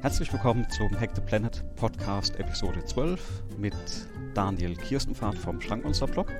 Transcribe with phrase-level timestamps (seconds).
[0.00, 3.74] Herzlich willkommen zum Hack the Planet Podcast Episode 12 mit
[4.32, 6.32] Daniel Kirstenfahrt vom Schrankmonster-Blog.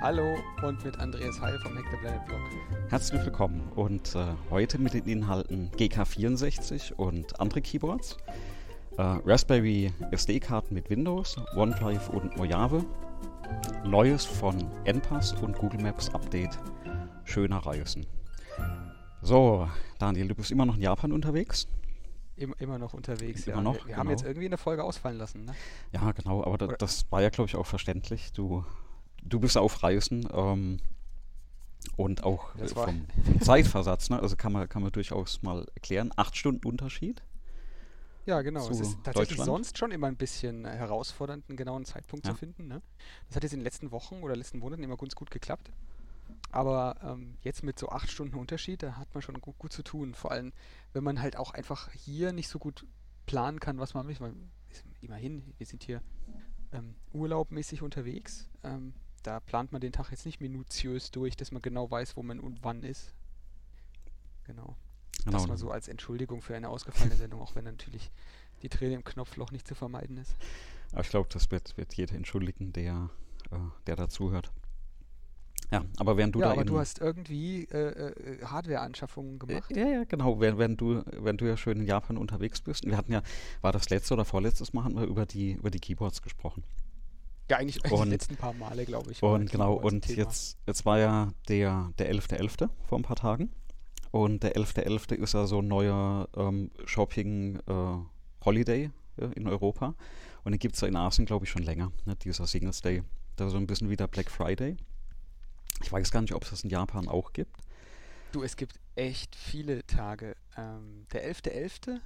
[0.00, 2.40] Hallo und mit Andreas Heil vom Hack the Planet Blog.
[2.88, 8.16] Herzlich willkommen und äh, heute mit den Inhalten GK64 und andere Keyboards,
[8.96, 12.86] äh, Raspberry SD-Karten mit Windows, OneDrive und Mojave,
[13.84, 16.58] Neues von NPass und Google Maps Update,
[17.24, 18.06] schöner Reisen.
[19.20, 21.68] So, Daniel, du bist immer noch in Japan unterwegs?
[22.36, 23.62] Immer, noch unterwegs, Immer ja.
[23.62, 23.98] noch, wir wir genau.
[23.98, 25.54] haben jetzt irgendwie eine Folge ausfallen lassen, ne?
[25.92, 28.32] Ja, genau, aber da, das war ja, glaube ich, auch verständlich.
[28.32, 28.64] Du,
[29.22, 30.78] du bist auf Reisen ähm,
[31.96, 34.20] und auch äh, vom, vom Zeitversatz, ne?
[34.20, 36.10] also kann man, kann man durchaus mal erklären.
[36.16, 37.22] Acht Stunden Unterschied.
[38.26, 38.68] Ja, genau.
[38.68, 42.32] Es ist tatsächlich sonst schon immer ein bisschen herausfordernd, einen genauen Zeitpunkt Ja.
[42.32, 42.82] zu finden, ne?
[43.28, 45.70] Das hat jetzt in den letzten Wochen oder letzten Monaten immer ganz gut geklappt.
[46.50, 49.82] Aber ähm, jetzt mit so acht Stunden Unterschied, da hat man schon gut, gut zu
[49.82, 50.14] tun.
[50.14, 50.52] Vor allem,
[50.92, 52.86] wenn man halt auch einfach hier nicht so gut
[53.26, 54.16] planen kann, was man will.
[54.20, 54.34] Weil,
[55.00, 56.02] immerhin, wir sind hier
[56.72, 58.48] ähm, urlaubmäßig unterwegs.
[58.62, 62.22] Ähm, da plant man den Tag jetzt nicht minutiös durch, dass man genau weiß, wo
[62.22, 63.12] man und wann ist.
[64.44, 64.76] Genau.
[65.24, 65.38] Genau.
[65.38, 68.12] Das mal so als Entschuldigung für eine ausgefallene Sendung, auch wenn natürlich
[68.62, 70.36] die Träne im Knopfloch nicht zu vermeiden ist.
[70.92, 73.10] Aber ich glaube, das wird, wird jeder entschuldigen, der,
[73.50, 73.56] äh,
[73.86, 74.52] der dazuhört.
[75.70, 79.74] Ja, aber während du ja, da aber in, du hast irgendwie äh, äh, Hardware-Anschaffungen gemacht.
[79.74, 80.40] Ja, ja, genau.
[80.40, 82.84] Während, während, du, während du ja schön in Japan unterwegs bist.
[82.84, 83.22] Und wir hatten ja,
[83.62, 86.62] war das letzte oder vorletztes Mal, hatten wir über die, über die Keyboards gesprochen.
[87.50, 89.22] Ja, eigentlich die Und- letzten paar Male, glaube ich.
[89.22, 90.18] Und genau, und Thema.
[90.18, 92.68] jetzt, jetzt war ja der, der 11.11.
[92.84, 93.50] vor ein paar Tagen.
[94.10, 95.14] Und der 11.11.
[95.14, 99.94] ist ja so ein neuer ähm, Shopping-Holiday ja, in Europa.
[100.44, 103.02] Und den gibt es ja in Asien, glaube ich, schon länger, ne, dieser Singles Day.
[103.36, 104.76] Da so ein bisschen wie der Black Friday.
[105.82, 107.56] Ich weiß gar nicht, ob es das in Japan auch gibt.
[108.32, 110.36] Du, es gibt echt viele Tage.
[110.56, 112.00] Ähm, der 11.11.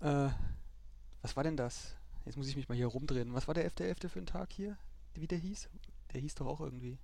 [0.00, 0.30] Äh,
[1.22, 1.96] was war denn das?
[2.24, 3.34] Jetzt muss ich mich mal hier rumdrehen.
[3.34, 4.08] Was war der 11.11.
[4.08, 4.76] für ein Tag hier?
[5.14, 5.68] Wie der hieß?
[6.12, 6.98] Der hieß doch auch irgendwie.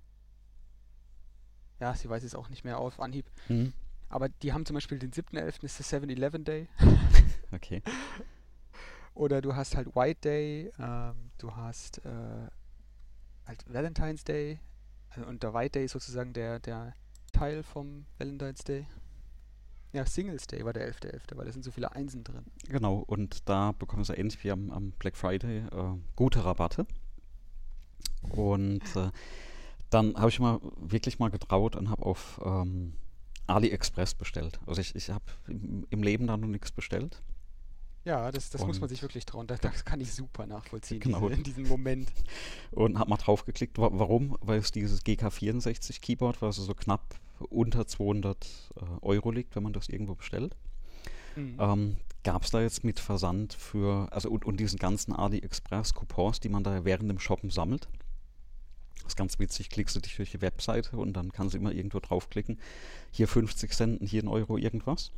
[1.79, 3.29] Ja, sie weiß es auch nicht mehr auf Anhieb.
[3.49, 3.73] Mhm.
[4.07, 5.63] Aber die haben zum Beispiel den 7.11.
[5.63, 6.67] ist der 7-Eleven Day.
[7.51, 7.81] Okay.
[9.13, 12.49] Oder du hast halt White Day, ähm, du hast äh,
[13.45, 14.59] halt Valentine's Day.
[15.27, 16.93] Und der White Day ist sozusagen der, der
[17.31, 18.87] Teil vom Valentine's Day.
[19.93, 22.45] Ja, Singles Day war der 11.11., weil da sind so viele Einsen drin.
[22.67, 26.85] Genau, und da bekommen sie ähnlich wie am, am Black Friday äh, gute Rabatte.
[28.29, 29.11] Und äh,
[29.89, 32.93] dann habe ich mal wirklich mal getraut und habe auf ähm,
[33.47, 34.59] AliExpress bestellt.
[34.65, 37.21] Also ich, ich habe im, im Leben da noch nichts bestellt.
[38.05, 39.47] Ja, das, das muss man sich wirklich trauen.
[39.47, 41.21] Das, das kann ich super nachvollziehen, Genau.
[41.21, 42.11] diese, in diesem Moment.
[42.71, 43.79] Und habe mal drauf geklickt.
[43.79, 44.37] Wa warum?
[44.41, 47.15] Weil es dieses GK64 Keyboard, was so knapp
[47.49, 48.45] unter 200
[48.75, 50.55] äh, Euro liegt, wenn man das irgendwo bestellt.
[51.35, 51.57] Mhm.
[51.59, 56.49] Ähm, Gab es da jetzt mit Versand für, also und, und diesen ganzen AliExpress-Coupons, die
[56.49, 57.87] man da während dem Shoppen sammelt?
[58.95, 61.71] Das ist ganz witzig, klickst du dich durch die Webseite und dann kannst du immer
[61.71, 62.59] irgendwo draufklicken.
[63.11, 65.11] Hier 50 Cent, hier ein Euro, irgendwas.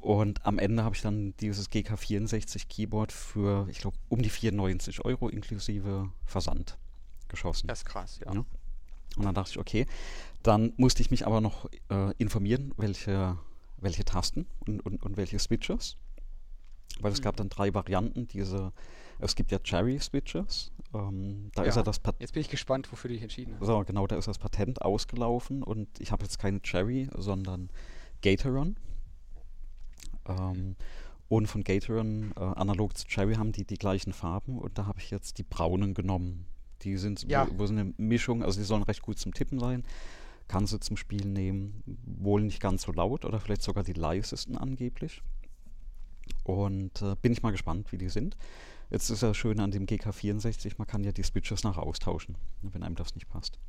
[0.00, 5.04] Und am Ende habe ich dann dieses GK64 Keyboard für, ich glaube, um die 94
[5.04, 6.78] Euro inklusive Versand
[7.28, 7.66] geschossen.
[7.68, 8.32] Das ist krass, ja.
[8.32, 8.44] Ja.
[9.16, 9.86] Und dann dachte ich, okay,
[10.42, 13.36] dann musste ich mich aber noch äh, informieren, welche,
[13.76, 15.96] welche Tasten und, und, und welche Switches.
[17.00, 17.24] Weil es Mhm.
[17.24, 18.26] gab dann drei Varianten.
[18.28, 18.72] Diese,
[19.18, 20.72] es gibt ja Cherry-Switches.
[20.94, 21.80] Ähm, da ist Ja.
[21.80, 23.66] ja das Pat Jetzt bin ich gespannt, wofür du dich entschieden hast.
[23.66, 27.70] so, genau, da ist das Patent ausgelaufen und ich habe jetzt keine Cherry, sondern
[28.22, 28.76] Gatoron.
[30.26, 30.76] Ähm,
[31.28, 34.98] und von Gatoron, äh, analog zu Cherry, haben die die gleichen Farben und da habe
[34.98, 36.46] ich jetzt die braunen genommen.
[36.82, 37.46] Die sind Ja.
[37.50, 39.84] wo, wo so eine Mischung, also die sollen recht gut zum Tippen sein.
[40.48, 44.56] Kannst du zum Spielen nehmen, wohl nicht ganz so laut oder vielleicht sogar die leisesten
[44.58, 45.22] angeblich.
[46.42, 48.36] Und äh, bin ich mal gespannt, wie die sind.
[48.90, 52.82] Jetzt ist ja schön an dem GK64, man kann ja die Switches nachher austauschen, wenn
[52.82, 53.60] einem das nicht passt.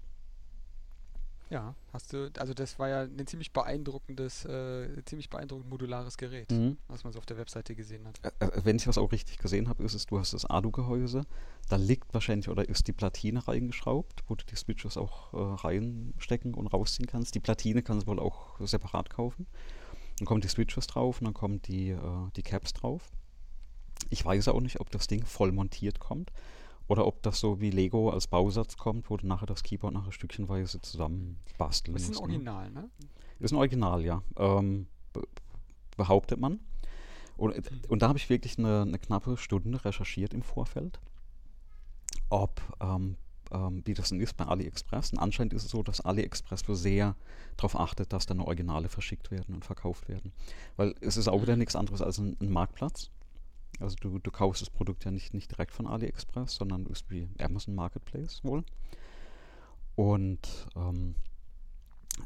[1.51, 6.49] Ja, hast du, also das war ja ein ziemlich beeindruckendes, äh, ziemlich beeindruckend modulares Gerät,
[6.49, 6.77] Mhm.
[6.87, 8.21] was man so auf der Webseite gesehen hat.
[8.39, 11.25] Äh, wenn ich das auch richtig gesehen habe, ist es, du hast das Alu-Gehäuse,
[11.67, 16.53] da liegt wahrscheinlich oder ist die Platine reingeschraubt, wo du die Switches auch äh, reinstecken
[16.53, 17.35] und rausziehen kannst.
[17.35, 19.45] Die Platine kannst du wohl auch separat kaufen.
[20.19, 21.99] Dann kommen die Switches drauf und dann kommen die, äh,
[22.37, 23.11] die Caps drauf.
[24.09, 26.31] Ich weiß auch nicht, ob das Ding voll montiert kommt
[26.87, 30.11] oder ob das so wie Lego als Bausatz kommt, wo du nachher das Keyboard nachher
[30.11, 32.21] stückchenweise zusammen basteln Das ist ein musst.
[32.21, 32.33] ne?
[32.53, 32.89] Original, ne?
[33.39, 34.21] Ist ein Original, ja.
[34.37, 35.23] Ähm, be
[35.97, 36.59] behauptet man.
[37.37, 40.99] Und, äh, und da habe ich wirklich eine, eine knappe Stunde recherchiert im Vorfeld,
[42.29, 43.17] ob ähm,
[43.51, 45.11] ähm, wie das denn ist bei AliExpress.
[45.11, 47.15] Und anscheinend ist es so, dass AliExpress so sehr
[47.57, 50.31] darauf achtet, dass dann Originale verschickt werden und verkauft werden.
[50.77, 53.11] Weil es ist auch wieder nichts anderes als ein, ein Marktplatz.
[53.79, 57.29] Also du, du kaufst das Produkt ja nicht, nicht direkt von AliExpress, sondern ist wie
[57.39, 58.63] Amazon Marketplace wohl.
[59.95, 61.15] Und ähm,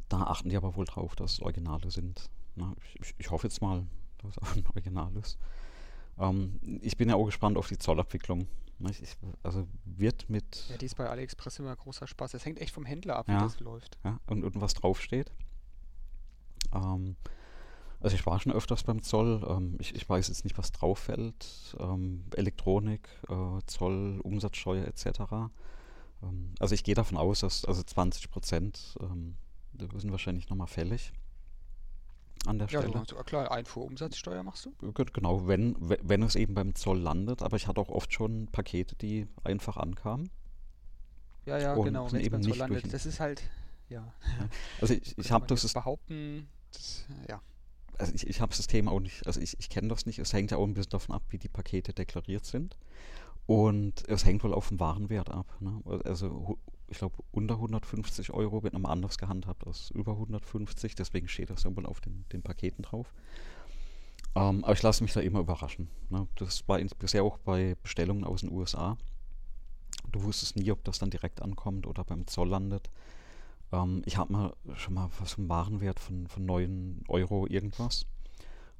[0.09, 2.29] da achten die aber wohl drauf, dass es Originale sind.
[2.55, 3.85] Na, ich, ich, hoffe jetzt mal,
[4.19, 5.37] dass es auch ein Original ist.
[6.17, 8.47] Ähm, ich bin ja auch gespannt auf die Zollabwicklung.
[8.79, 10.65] Ich, also wird mit.
[10.69, 12.33] Ja, die ist bei AliExpress immer großer Spaß.
[12.33, 13.97] Es hängt echt vom Händler ab, wie das läuft.
[14.03, 15.31] Ja, und, und was draufsteht.
[16.73, 17.15] Ähm,
[18.05, 19.43] also ich war schon öfters beim Zoll.
[19.49, 21.75] Ähm, ich, ich, weiß jetzt nicht, was drauf fällt.
[21.79, 25.07] Ähm, Elektronik, äh, Zoll, Umsatzsteuer etc.
[26.21, 29.37] Ähm, also ich gehe davon aus, dass also 20 Prozent ähm,
[29.97, 31.13] sind wahrscheinlich nochmal fällig
[32.45, 32.93] an der ja, Stelle.
[32.93, 34.93] Ja, klar, Einfuhrumsatzsteuer machst du?
[34.93, 37.41] Genau, wenn, wenn es eben beim Zoll landet.
[37.41, 40.29] Aber ich hatte auch oft schon Pakete, die einfach ankamen.
[41.47, 42.93] Ja, ja, genau, wenn es beim Zoll landet.
[42.93, 43.41] Das ist halt,
[43.89, 44.13] ja.
[44.39, 44.49] ja.
[44.79, 45.73] Also ich, ich habe das...
[45.73, 47.41] Behaupten, das, ja.
[47.97, 50.19] Also ich, ich habe das Thema auch nicht, also ich, ich kenne das nicht.
[50.19, 52.77] Es hängt ja auch ein bisschen davon ab, wie die Pakete deklariert sind.
[53.47, 55.45] Und es hängt wohl auf dem Warenwert ab.
[55.59, 55.81] Ne?
[56.03, 56.57] Also
[56.87, 60.95] ich glaube, unter 150 Euro wird nochmal anders gehandhabt als über 150.
[60.95, 63.13] Deswegen steht das wohl auf den, den Paketen drauf.
[64.35, 65.89] Ähm, aber ich lasse mich da immer überraschen.
[66.09, 66.27] Ne?
[66.35, 68.97] Das war bisher auch bei Bestellungen aus den USA.
[70.11, 72.89] Du wusstest nie, ob das dann direkt ankommt oder beim Zoll landet.
[73.71, 78.05] Ähm, ich habe mal schon mal was vom Warenwert von, von 9 Euro irgendwas.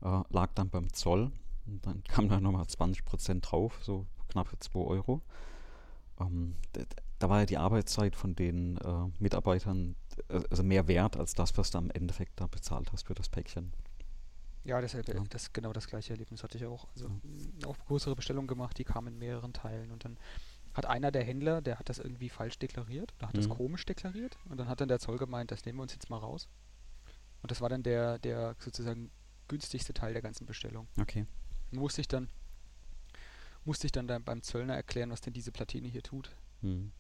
[0.02, 1.32] Äh, lag dann beim Zoll.
[1.66, 5.22] Und dann kam da nochmal 20% drauf, so knapp 2 Euro.
[6.20, 6.56] Ähm,
[7.20, 9.96] da war ja die Arbeitszeit von den äh, Mitarbeitern
[10.30, 13.30] äh, also mehr wert als das, was du am Endeffekt da bezahlt hast für das
[13.30, 13.74] Päckchen.
[14.64, 15.02] Ja, das, ja.
[15.30, 16.88] das genau das gleiche Erlebnis hatte ich auch.
[16.94, 17.08] Also
[17.62, 17.68] ja.
[17.68, 20.18] auch größere Bestellungen gemacht, die kamen in mehreren Teilen und dann
[20.76, 23.40] hat einer der Händler, der hat das irgendwie falsch deklariert oder hat mhm.
[23.40, 26.10] das komisch deklariert und dann hat dann der Zoll gemeint, das nehmen wir uns jetzt
[26.10, 26.48] mal raus.
[27.42, 29.12] Und das war dann der, der sozusagen
[29.48, 30.88] günstigste Teil der ganzen Bestellung.
[31.00, 31.26] Okay.
[31.72, 32.30] Musste ich dann
[33.66, 36.30] musste ich dann beim Zöllner erklären, was denn diese Platine hier tut.
[36.62, 36.92] Mhm.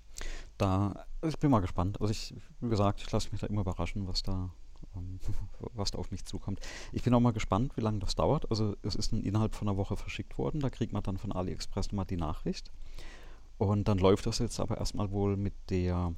[0.57, 2.01] Da, also ich bin mal gespannt.
[2.01, 4.49] Also ich, wie gesagt, ich lasse mich da immer überraschen, was da,
[4.95, 5.19] ähm,
[5.73, 6.59] was da auf mich zukommt.
[6.91, 8.49] Ich bin auch mal gespannt, wie lange das dauert.
[8.49, 10.59] Also es ist innerhalb von einer Woche verschickt worden.
[10.59, 12.71] Da kriegt man dann von AliExpress nochmal die Nachricht.
[13.57, 16.13] Und dann läuft das jetzt aber erstmal wohl mit der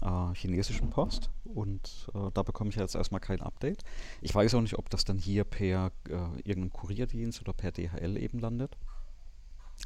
[0.00, 3.84] äh, chinesischen Post und äh, da bekomme ich jetzt erstmal kein Update.
[4.20, 8.16] Ich weiß auch nicht, ob das dann hier per äh, irgendeinem Kurierdienst oder per DHL
[8.16, 8.76] eben landet.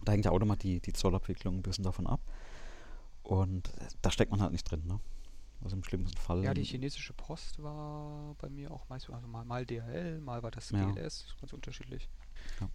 [0.04, 2.20] Da hängt ja auch nochmal die, die Zollabwicklung ein bisschen davon ab.
[3.22, 5.00] Und da steckt man halt nicht drin, ne?
[5.62, 6.42] Also im schlimmsten Fall.
[6.42, 10.50] Ja, die chinesische Post war bei mir auch meist, also mal, mal DHL, mal war
[10.50, 11.34] das GLS, ja.
[11.40, 12.08] ganz unterschiedlich.
[12.60, 12.68] Ja.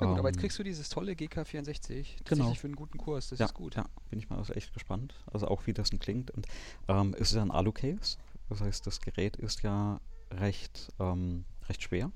[0.00, 2.54] Ja gut, um, aber jetzt ähm, kriegst du dieses tolle GK64 genau.
[2.54, 3.74] für einen guten Kurs, das ja, ist gut.
[3.74, 5.14] Ja, bin ich mal also echt gespannt.
[5.26, 6.30] Also auch wie das denn klingt.
[6.30, 6.46] Und
[6.86, 8.16] ähm, es ist ja ein Alu-Case,
[8.48, 10.00] das heißt, das Gerät ist ja
[10.30, 12.12] recht, ähm, recht schwer.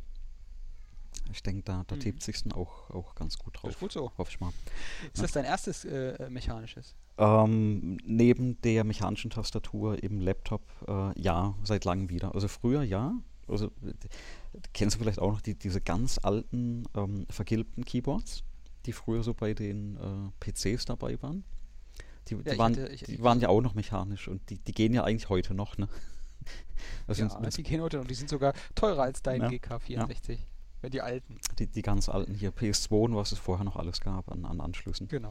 [1.30, 2.00] Ich denke, da, da mhm.
[2.00, 3.62] tippt sich auch, auch ganz gut drauf.
[3.64, 4.12] Das ist gut so.
[4.18, 4.52] Hoffe ich mal.
[5.06, 5.22] Ist ja.
[5.22, 6.94] das dein erstes äh, mechanisches?
[7.18, 12.34] Ähm, neben der mechanischen Tastatur im Laptop äh, ja, seit langem wieder.
[12.34, 13.14] Also früher ja.
[13.48, 13.70] Also
[14.72, 18.44] kennst du vielleicht auch noch die, diese ganz alten ähm, vergilbten Keyboards,
[18.86, 21.44] die früher so bei den äh, PCs dabei waren?
[22.28, 24.72] Die, die, ja, waren, hatte, ich, die waren ja auch noch mechanisch und die, die
[24.72, 25.88] gehen ja eigentlich heute noch, ne?
[27.06, 28.06] Also ja, die gehen heute noch.
[28.06, 30.38] Die sind sogar teurer als dein ja, GK64.
[30.82, 30.88] Ja.
[30.88, 31.38] Die alten.
[31.60, 34.60] Die, die ganz alten hier, PS2 und was es vorher noch alles gab an, an
[34.60, 35.06] Anschlüssen.
[35.06, 35.30] Genau.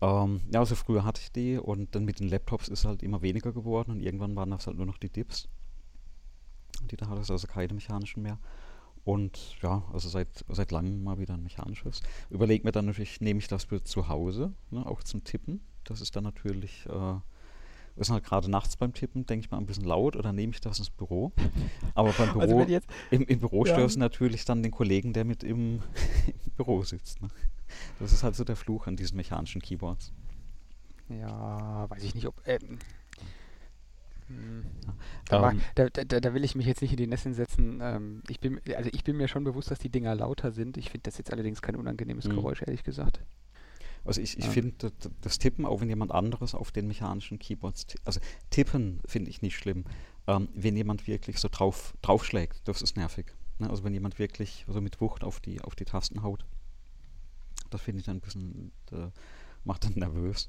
[0.00, 3.20] Ähm, ja, also früher hatte ich die und dann mit den Laptops ist halt immer
[3.20, 5.48] weniger geworden und irgendwann waren das halt nur noch die Dips.
[6.90, 8.38] Die da hatte es also keine mechanischen mehr.
[9.04, 12.02] Und ja, also seit, seit langem mal wieder ein mechanisches.
[12.30, 15.60] Überleg mir dann natürlich, nehme ich das für zu Hause, ne, auch zum Tippen.
[15.84, 17.14] Das ist dann natürlich, äh,
[17.96, 20.60] ist halt gerade nachts beim Tippen, denke ich mal ein bisschen laut oder nehme ich
[20.60, 21.32] das ins Büro.
[21.94, 23.72] Aber beim also Büro, also im, im, Büro ja.
[23.72, 25.82] störst du natürlich dann den Kollegen, der mit im,
[26.26, 27.20] im Büro sitzt.
[27.20, 27.28] Ne?
[27.98, 30.12] Das ist halt so der Fluch an diesen mechanischen Keyboards.
[31.08, 32.40] Ja, weiß ich nicht, ob.
[32.46, 32.78] Ähm, hm.
[35.26, 37.80] Da, um, da, da, da, will ich mich jetzt nicht in die Nässe setzen.
[37.82, 40.76] Ähm, ich bin, also ich bin mir schon bewusst, dass die Dinger lauter sind.
[40.76, 42.34] Ich finde das jetzt allerdings kein unangenehmes mhm.
[42.34, 43.20] Geräusch, ehrlich gesagt.
[44.04, 44.50] Also ich, ich ja.
[44.50, 49.42] finde das Tippen, auch wenn jemand anderes auf den mechanischen Keyboards, also tippen finde ich
[49.42, 49.84] nicht schlimm.
[50.26, 53.26] Ähm, wenn jemand wirklich so drauf draufschlägt, das ist nervig.
[53.58, 53.70] Ne?
[53.70, 56.44] Also wenn jemand wirklich so mit Wucht auf die, auf die Tasten haut.
[57.70, 59.08] Das finde ich dann ein bisschen, äh,
[59.64, 60.48] macht dann nervös.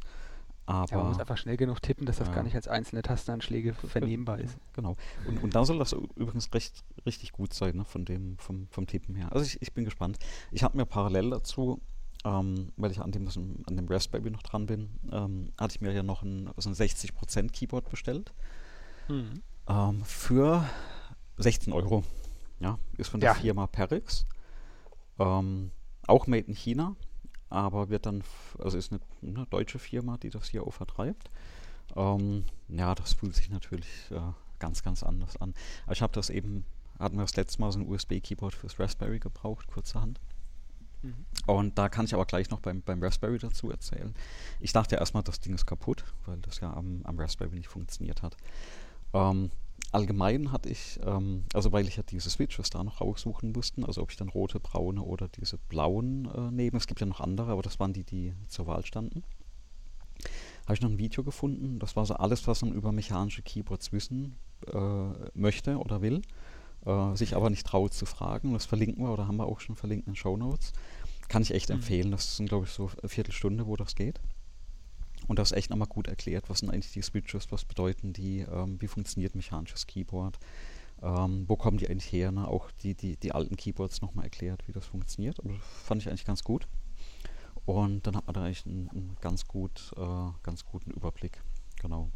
[0.65, 2.35] Aber ja, man muss einfach schnell genug tippen, dass das ja.
[2.35, 4.57] gar nicht als einzelne Tastenanschläge vernehmbar ist.
[4.73, 4.95] Genau.
[5.27, 8.87] Und, und da soll das übrigens recht, richtig gut sein, ne, von dem, vom, vom
[8.87, 9.31] Tippen her.
[9.33, 10.19] Also ich, ich bin gespannt.
[10.51, 11.81] Ich habe mir parallel dazu
[12.25, 15.91] ähm, weil ich an dem, an dem Raspberry noch dran bin, ähm, hatte ich mir
[15.91, 18.33] ja noch ein, also ein 60% Keyboard bestellt.
[19.09, 19.41] Mhm.
[19.67, 20.63] Ähm, für
[21.37, 22.03] 16 Euro.
[22.59, 23.35] Ja, ist von der ja.
[23.35, 24.25] Firma Perix.
[25.19, 25.71] Ähm,
[26.07, 26.95] auch made in China,
[27.53, 28.23] aber wird dann,
[28.57, 31.29] also ist eine, eine deutsche Firma, die das hier auch vertreibt.
[31.95, 34.19] Ähm, ja, das fühlt sich natürlich äh,
[34.59, 35.53] ganz, ganz anders an.
[35.83, 36.65] Aber ich habe das eben,
[36.97, 40.19] hatten wir das letzte Mal so ein USB-Keyboard fürs Raspberry gebraucht, kurzerhand.
[41.03, 41.25] Mhm.
[41.45, 44.15] Und da kann ich aber gleich noch beim, beim Raspberry dazu erzählen.
[44.59, 48.23] Ich dachte erstmal, das Ding ist kaputt, weil das ja am, am Raspberry nicht funktioniert
[48.23, 48.35] hat.
[49.13, 49.51] Ähm,
[49.91, 54.01] allgemein hatte ich, ähm, also weil ich ja diese Switches da noch aussuchen musste, also
[54.01, 56.77] ob ich dann rote, braune oder diese blauen äh, nehme.
[56.77, 59.23] Es gibt ja noch andere, aber das waren die, die zur Wahl standen.
[60.63, 61.79] Habe ich noch ein Video gefunden.
[61.79, 64.37] Das war so alles, was man über mechanische Keyboards wissen
[64.71, 66.21] äh, möchte oder will,
[66.85, 68.53] äh, sich aber nicht traut zu fragen.
[68.53, 70.73] Das verlinken wir oder haben wir auch schon verlinkt in den Show Notes.
[71.27, 71.75] Kann ich echt mhm.
[71.75, 72.11] empfehlen.
[72.11, 74.19] Das sind, glaube ich, so eine Viertelstunde, wo das geht.
[75.27, 78.39] Und das ist echt nochmal gut erklärt, was sind eigentlich die Switches, was bedeuten die,
[78.39, 80.37] ähm, wie funktioniert mechanisches Keyboard,
[81.01, 82.47] ähm, wo kommen die eigentlich her, ne?
[82.47, 85.39] auch die, die, die alten Keyboards nochmal erklärt, wie das funktioniert.
[85.39, 86.67] Aber das fand ich eigentlich ganz gut.
[87.65, 91.41] Und dann hat man da eigentlich einen, einen ganz, gut, äh, ganz guten Überblick.
[91.81, 92.09] Genau.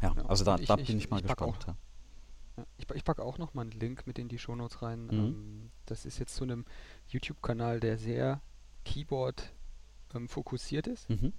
[0.00, 1.64] Ja, ja also da, ich, da bin ich, ich mal ich gespannt.
[1.64, 1.76] Auch,
[2.58, 2.66] ja.
[2.76, 5.06] ich, ich packe auch noch mal einen Link mit in die Shownotes rein.
[5.06, 5.12] Mhm.
[5.12, 6.66] Ähm, das ist jetzt zu einem
[7.08, 8.42] YouTube-Kanal, der sehr
[8.84, 9.52] Keyboard
[10.14, 11.08] ähm, fokussiert ist.
[11.08, 11.32] Mhm.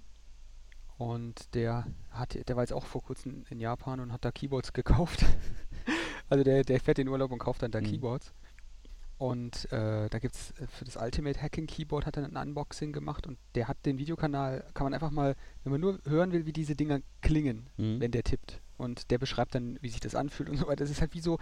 [0.96, 4.72] Und der hat, der war jetzt auch vor kurzem in Japan und hat da Keyboards
[4.72, 5.24] gekauft.
[6.28, 7.86] also der, der fährt in Urlaub und kauft dann da mhm.
[7.86, 8.32] Keyboards.
[9.16, 12.92] Und äh, da gibt es äh, für das Ultimate Hacking Keyboard hat er ein Unboxing
[12.92, 16.46] gemacht und der hat den Videokanal, kann man einfach mal, wenn man nur hören will,
[16.46, 18.00] wie diese Dinger klingen, mhm.
[18.00, 18.60] wenn der tippt.
[18.76, 20.84] Und der beschreibt dann, wie sich das anfühlt und so weiter.
[20.84, 21.38] Das ist halt wie so,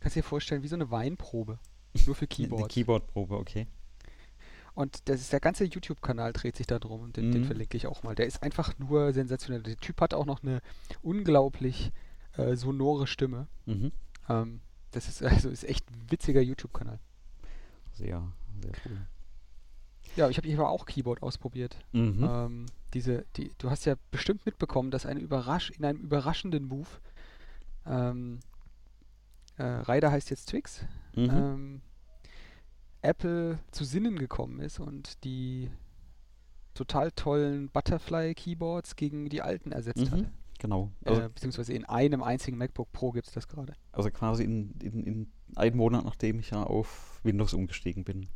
[0.00, 1.58] kannst du dir vorstellen, wie so eine Weinprobe.
[2.06, 2.62] Nur für Keyboard.
[2.62, 3.66] Eine Keyboardprobe, okay.
[4.74, 7.32] Und das ist der ganze YouTube-Kanal dreht sich da drum und den, mhm.
[7.32, 8.14] den, verlinke ich auch mal.
[8.14, 9.62] Der ist einfach nur sensationell.
[9.62, 10.60] Der Typ hat auch noch eine
[11.02, 11.92] unglaublich
[12.36, 13.46] äh, sonore Stimme.
[13.66, 13.92] Mhm.
[14.28, 16.98] Ähm, das ist also ist echt ein witziger YouTube-Kanal.
[17.92, 18.22] Sehr,
[18.62, 19.06] sehr cool.
[20.16, 21.76] Ja, ich habe hier auch Keyboard ausprobiert.
[21.92, 22.28] Mhm.
[22.28, 26.88] Ähm, diese, die, du hast ja bestimmt mitbekommen, dass eine Überrasch in einem überraschenden Move
[27.86, 28.40] ähm,
[29.56, 30.84] äh, Ryder heißt jetzt Twix.
[31.14, 31.30] Mhm.
[31.30, 31.80] Ähm,
[33.04, 35.70] Apple zu Sinnen gekommen ist und die
[36.74, 40.24] total tollen Butterfly-Keyboards gegen die alten ersetzt mhm, hat.
[40.58, 40.90] Genau.
[41.04, 43.74] Äh, also, äh, beziehungsweise in einem einzigen MacBook Pro gibt es das gerade.
[43.92, 48.28] Also quasi in, in, in einem Monat, nachdem ich ja auf Windows umgestiegen bin.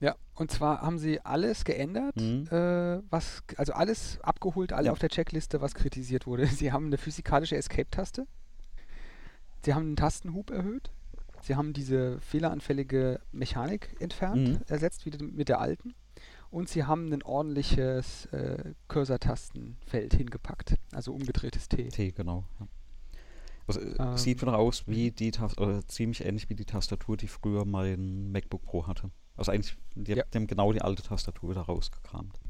[0.00, 2.46] Ja, und zwar haben sie alles geändert, mhm.
[2.50, 4.92] äh, was, also alles abgeholt, alle ja.
[4.92, 6.46] auf der Checkliste, was kritisiert wurde.
[6.48, 8.26] Sie haben eine physikalische Escape-Taste.
[9.64, 10.90] Sie haben den Tastenhub erhöht.
[11.44, 14.60] Sie haben diese fehleranfällige Mechanik entfernt, mhm.
[14.66, 15.94] ersetzt wieder mit der alten.
[16.50, 21.88] Und sie haben ein ordentliches äh, Cursor-Tastenfeld hingepackt, also umgedrehtes T.
[21.88, 22.44] T, genau.
[22.58, 22.68] Ja.
[23.66, 27.66] Also, ähm, sieht wieder aus wie die Tastatur, ziemlich ähnlich wie die Tastatur, die früher
[27.66, 29.10] mein MacBook Pro hatte.
[29.36, 30.24] Also eigentlich, die ja.
[30.34, 32.40] haben genau die alte Tastatur wieder rausgekramt.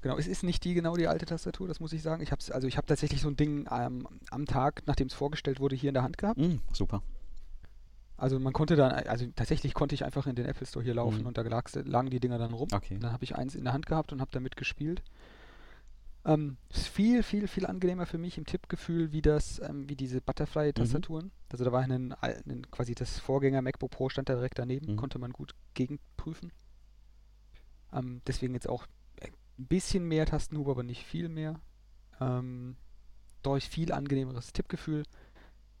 [0.00, 2.22] Genau, es ist nicht die genau die alte Tastatur, das muss ich sagen.
[2.22, 5.60] Ich habe also ich habe tatsächlich so ein Ding ähm, am Tag, nachdem es vorgestellt
[5.60, 6.38] wurde, hier in der Hand gehabt.
[6.38, 7.02] Mm, super.
[8.18, 11.20] Also man konnte dann, also tatsächlich konnte ich einfach in den Apple Store hier laufen
[11.20, 11.26] mhm.
[11.28, 12.68] und da lagen die Dinger dann rum.
[12.72, 12.94] Okay.
[12.94, 15.02] Und dann habe ich eins in der Hand gehabt und habe damit gespielt.
[16.24, 20.20] Ähm, ist viel, viel, viel angenehmer für mich im Tippgefühl, wie das, ähm, wie diese
[20.20, 21.26] Butterfly-Tastaturen.
[21.26, 21.30] Mhm.
[21.48, 24.96] Also da war ein, ein, quasi das Vorgänger MacBook Pro stand da direkt daneben, mhm.
[24.96, 26.52] konnte man gut gegenprüfen.
[27.92, 28.84] Ähm, deswegen jetzt auch
[29.22, 31.60] ein bisschen mehr Tastenhub, aber nicht viel mehr.
[32.20, 32.76] Ähm,
[33.42, 35.04] durch viel angenehmeres Tippgefühl.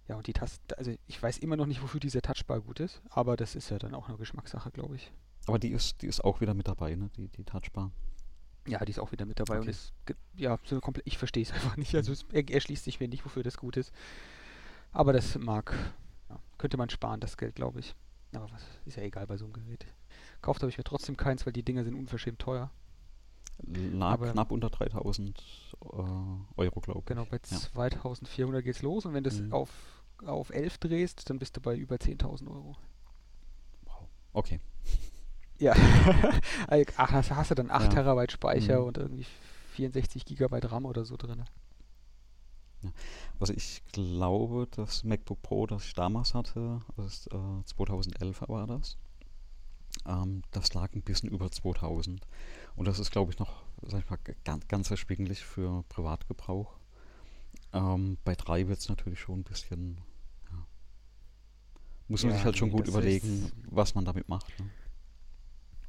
[0.08, 3.02] Ja, und die Taste, also ich weiß immer noch nicht, wofür diese Touchbar gut ist,
[3.10, 5.12] aber das ist ja dann auch eine Geschmackssache, glaube ich.
[5.46, 7.10] Aber die ist, die ist auch wieder mit dabei, ne?
[7.16, 7.92] Die, die Touchbar.
[8.66, 9.62] Ja, die ist auch wieder mit dabei okay.
[9.62, 9.92] und ist,
[10.36, 11.94] ja, so komplett, ich verstehe es einfach nicht.
[11.94, 13.92] Also es erschließt sich mir nicht, wofür das gut ist.
[14.92, 15.74] Aber das mag,
[16.30, 17.94] ja, könnte man sparen, das Geld, glaube ich.
[18.34, 19.86] Aber was, ist ja egal bei so einem Gerät.
[20.40, 22.70] Kauft habe ich mir trotzdem keins, weil die Dinger sind unverschämt teuer.
[23.66, 25.38] Lag Aber knapp unter 3000
[25.80, 25.86] äh,
[26.56, 27.06] Euro, glaube ich.
[27.06, 27.56] Genau, bei ja.
[27.58, 29.52] 2400 geht's los und wenn das mhm.
[29.52, 32.76] auf auf 11 drehst, dann bist du bei über 10.000 Euro.
[33.84, 34.08] Wow.
[34.32, 34.60] Okay.
[35.60, 35.74] Ja.
[36.96, 37.88] Ach, hast, hast, du dann 8 ja.
[37.88, 38.86] Terabyte Speicher mhm.
[38.86, 39.26] und irgendwie
[39.72, 41.44] 64 Gigabyte RAM oder so drin.
[42.82, 42.90] Ja.
[43.40, 48.66] Also ich glaube, das MacBook Pro, das ich damals hatte, das ist, äh, 2011 war
[48.66, 48.96] das,
[50.06, 52.26] ähm, das lag ein bisschen über 2000.
[52.76, 56.78] Und das ist, glaube ich, noch, sag ich mal, ganz, ganz erschwinglich für Privatgebrauch.
[57.72, 60.00] Ähm, bei 3 wird es natürlich schon ein bisschen
[62.08, 64.58] muss man ja, sich halt schon gut überlegen, was man damit macht.
[64.58, 64.70] Ne?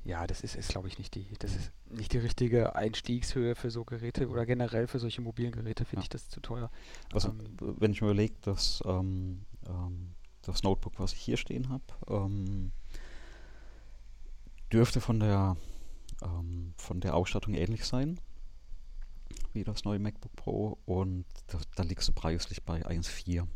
[0.06, 3.70] ja, das ist, ist glaube ich, nicht die, das ist nicht die richtige Einstiegshöhe für
[3.70, 6.04] so Geräte oder generell für solche mobilen Geräte finde Ja.
[6.04, 6.72] ich das zu teuer.
[7.14, 11.70] Also, Ähm, wenn ich mir überlege, dass ähm, ähm, das Notebook, was ich hier stehen
[11.70, 12.72] habe, ähm,
[14.72, 15.58] dürfte von der,
[16.24, 18.20] ähm, von der Ausstattung ähnlich sein
[19.54, 23.48] wie das neue MacBook Pro und da, da liegst du preislich bei 1,4.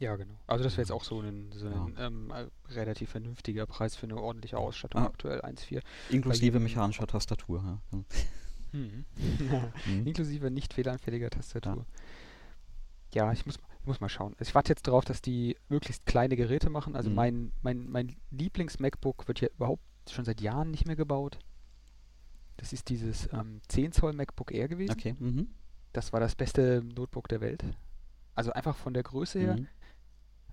[0.00, 0.34] Ja, genau.
[0.46, 1.84] Also das wäre jetzt auch so ein, so Ja.
[1.84, 5.06] ein ähm, äh, relativ vernünftiger Preis für eine ordentliche Ausstattung Ah.
[5.06, 5.80] aktuell 1.4.
[6.10, 7.80] Inklusive mechanischer Tastatur.
[7.92, 7.98] Ja.
[8.72, 9.04] Mhm.
[10.04, 11.86] Inklusive nicht fehleranfälliger Tastatur.
[13.14, 14.34] Ja, ich muss, ich muss mal schauen.
[14.40, 16.96] Ich warte jetzt darauf, dass die möglichst kleine Geräte machen.
[16.96, 17.14] Also Mhm.
[17.16, 21.38] mein, mein, mein Lieblings-MacBook wird ja überhaupt schon seit Jahren nicht mehr gebaut.
[22.56, 24.92] Das ist dieses ähm, 10 Zoll MacBook Air gewesen.
[24.92, 25.14] Okay.
[25.18, 25.48] Mhm.
[25.92, 27.64] Das war das beste Notebook der Welt.
[28.34, 29.56] Also einfach von der Größe her.
[29.56, 29.68] Mhm.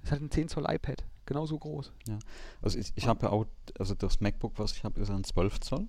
[0.04, 1.04] Es hat ein 10 Zoll iPad.
[1.26, 1.92] Genauso groß.
[2.62, 3.46] Also ich, ich habe ja auch,
[3.80, 5.88] also das MacBook, was ich habe, ist ein 12 Zoll.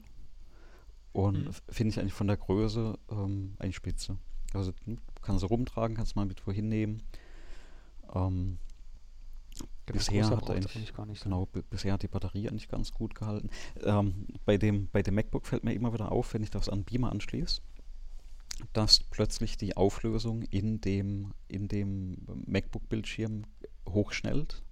[1.12, 1.50] Und Mhm.
[1.68, 4.18] finde ich eigentlich von der Größe ähm, eigentlich spitze.
[4.54, 7.02] Also du kannst du rumtragen, kannst mal mit wohin nehmen.
[8.14, 8.58] Ähm,
[9.84, 11.12] Genau, Bisher hat eigentlich- sein.
[11.24, 13.50] genau, b- bisher hat die Batterie eigentlich ganz gut gehalten.
[13.82, 16.84] Ähm, bei, dem, bei dem MacBook fällt mir immer wieder auf, wenn ich das an
[16.84, 17.60] Beamer anschließe,
[18.72, 22.16] dass plötzlich die Auflösung in dem, in dem
[22.46, 23.42] MacBook-Bildschirm
[23.88, 24.62] hochschnellt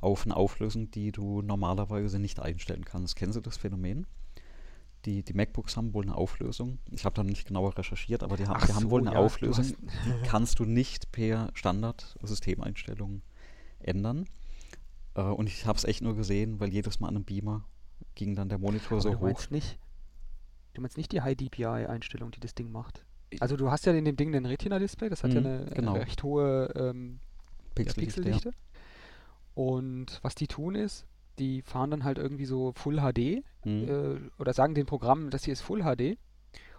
[0.00, 3.16] auf eine Auflösung, die du normalerweise nicht einstellen kannst.
[3.16, 4.06] Kennen Sie das Phänomen?
[5.04, 6.78] Die, die MacBooks haben wohl eine Auflösung.
[6.90, 9.18] Ich habe da nicht genauer recherchiert, aber die, haben die haben so, wohl eine ja,
[9.18, 9.64] du Auflösung.
[10.04, 13.22] Die kannst du nicht per Standard-Systemeinstellung
[13.80, 14.24] ändern.
[15.14, 17.64] Äh, und ich habe es echt nur gesehen, weil jedes Mal an einem Beamer
[18.14, 19.22] ging dann der Monitor Aber so du hoch.
[19.22, 19.78] meinst nicht,
[20.74, 23.04] du meinst nicht die High DPI-Einstellung, die das Ding macht.
[23.40, 25.94] Also du hast ja in dem Ding ein Retina-Display, das hat ja Mhm, eine, genau.
[25.94, 27.20] eine recht hohe ähm,
[27.84, 28.26] Pixeldichte, ja.
[28.26, 28.50] Pixeldichte.
[29.54, 31.04] Und was die tun ist,
[31.38, 33.88] die fahren dann halt irgendwie so Full HD Mhm.
[33.88, 36.16] äh, oder sagen den Programmen, das hier ist Full HD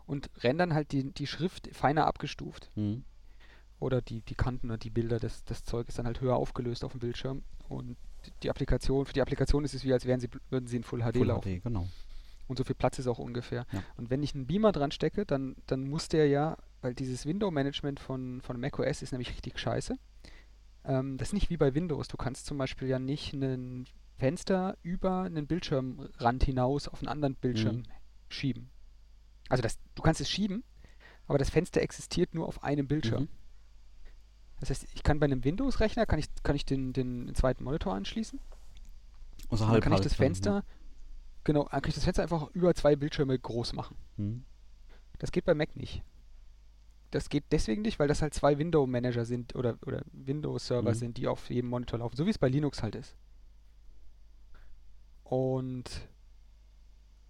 [0.05, 2.69] und rendern halt die, die Schrift feiner abgestuft.
[2.75, 3.03] Mhm.
[3.79, 6.83] Oder die, die Kanten und die Bilder, das, das Zeug ist dann halt höher aufgelöst
[6.83, 7.43] auf dem Bildschirm.
[7.67, 7.97] Und
[8.43, 11.01] die Applikation, für die Applikation ist es wie, als wären sie, würden sie in Full
[11.01, 11.59] HD Full laufen.
[11.59, 11.87] HD, genau.
[12.47, 13.65] Und so viel Platz ist auch ungefähr.
[13.71, 13.83] Ja.
[13.95, 17.99] Und wenn ich einen Beamer dran stecke, dann, dann muss der ja, weil dieses Window-Management
[17.99, 19.95] von, von macOS ist nämlich richtig scheiße.
[20.89, 22.07] Ähm, das ist nicht wie bei Windows.
[22.07, 23.85] Du kannst zum Beispiel ja nicht ein
[24.17, 27.83] Fenster über einen Bildschirmrand hinaus auf einen anderen Bildschirm Mhm.
[28.27, 28.69] schieben.
[29.49, 30.63] Also das, du kannst es schieben,
[31.27, 33.23] aber das Fenster existiert nur auf einem Bildschirm.
[33.23, 33.29] Mhm.
[34.59, 37.93] Das heißt, ich kann bei einem Windows-Rechner kann ich, kann ich den, den zweiten Monitor
[37.93, 38.39] anschließen.
[39.49, 40.63] Also dann halb, kann ich halb das dann, Fenster,
[41.43, 43.95] genau, dann kann ich das Fenster einfach über zwei Bildschirme groß machen.
[44.17, 44.43] Mhm.
[45.19, 46.03] Das geht bei Mac nicht.
[47.11, 50.95] Das geht deswegen nicht, weil das halt zwei Window-Manager sind oder, oder Windows-Server Mhm.
[50.95, 53.15] sind, die auf jedem Monitor laufen, so wie es bei Linux halt ist.
[55.23, 56.07] Und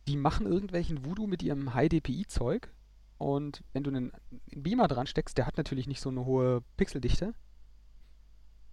[0.07, 2.69] die machen irgendwelchen Voodoo mit ihrem High-DPI-Zeug.
[3.17, 4.11] Und wenn du einen,
[4.51, 7.33] einen Beamer dran steckst, der hat natürlich nicht so eine hohe Pixeldichte,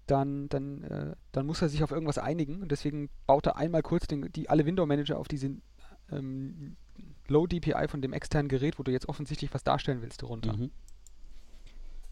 [0.07, 2.63] dann, dann, äh, dann muss er sich auf irgendwas einigen.
[2.63, 5.57] Und deswegen baut er einmal kurz den, die, alle Window-Manager auf diese
[6.13, 6.77] ähm,
[7.27, 10.57] Low DPI von dem externen Gerät, wo du jetzt offensichtlich was darstellen willst, runter.
[10.57, 10.71] Mhm.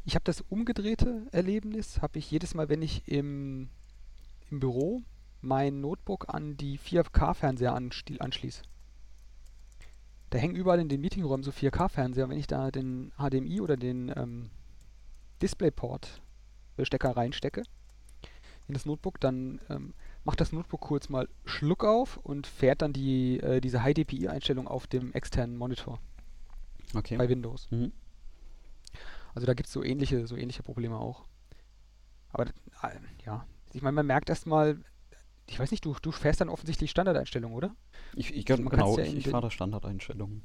[0.04, 3.68] Ich habe das umgedrehte Erlebnis, habe ich jedes Mal, wenn ich im,
[4.50, 5.02] im Büro
[5.40, 8.62] mein Notebook an die 4K-Fernseher anschli- anschließe.
[10.30, 12.24] Da hängen überall in den Meetingräumen so 4K-Fernseher.
[12.24, 14.50] und Wenn ich da den HDMI oder den ähm,
[15.42, 17.62] DisplayPort-Stecker reinstecke
[18.68, 22.92] in das Notebook, dann ähm, macht das Notebook kurz mal Schluck auf und fährt dann
[22.92, 25.98] die, äh, diese High-DPI-Einstellung auf dem externen Monitor
[26.94, 27.16] Okay.
[27.16, 27.70] bei Windows.
[27.70, 27.92] Mhm.
[29.34, 31.24] Also da gibt es so ähnliche, so ähnliche Probleme auch.
[32.30, 32.50] Aber äh,
[33.24, 34.78] ja, ich meine, man merkt erstmal,
[35.46, 37.74] ich weiß nicht, du, du fährst dann offensichtlich Standardeinstellungen, oder?
[38.14, 40.42] Ich, ich, Man kann's genau, ja ich, ich fahre da Standardeinstellungen.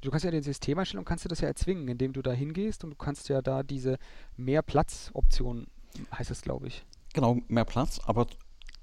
[0.00, 2.82] Du kannst ja in den Systemeinstellungen kannst du das ja erzwingen, indem du da hingehst
[2.82, 3.98] und du kannst ja da diese
[4.36, 5.68] mehr Platz-Option,
[6.12, 6.84] heißt es, glaube ich.
[7.14, 8.26] Genau, mehr Platz, aber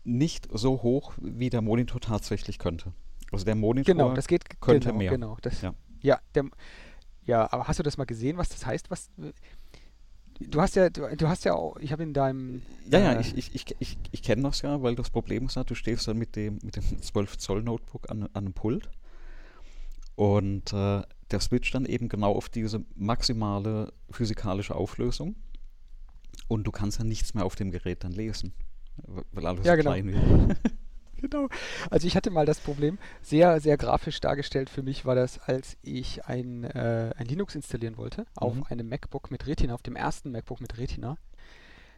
[0.05, 2.93] nicht so hoch, wie der Monitor tatsächlich könnte.
[3.31, 5.11] Also der Monitor Genau, das geht könnte genau, mehr.
[5.11, 5.73] Genau, das, Ja.
[6.01, 6.45] ja, der,
[7.25, 8.89] ja, aber hast du das mal gesehen, was das heißt?
[8.89, 9.09] Was,
[10.39, 13.21] du hast ja, du, du hast ja auch, ich habe in deinem, Ja, ja, äh,
[13.21, 16.07] ich, ich, ich, ich, ich kenne das ja, weil das Problem ist ja, du stehst
[16.07, 18.89] dann mit dem, mit dem 12 Zoll Notebook an, an einem Pult
[20.15, 21.01] und äh,
[21.31, 25.35] der switcht dann eben genau auf diese maximale physikalische Auflösung
[26.47, 28.53] und du kannst ja nichts mehr auf dem Gerät dann lesen,
[29.31, 29.91] weil alles Ja, so genau.
[29.91, 30.57] klein wird.
[31.29, 31.47] Genau.
[31.89, 35.77] Also ich hatte mal das Problem, sehr, sehr grafisch dargestellt für mich war das, als
[35.81, 38.63] ich ein, äh, ein Linux installieren wollte auf Mhm.
[38.69, 41.17] einem MacBook mit Retina, auf dem ersten MacBook mit Retina.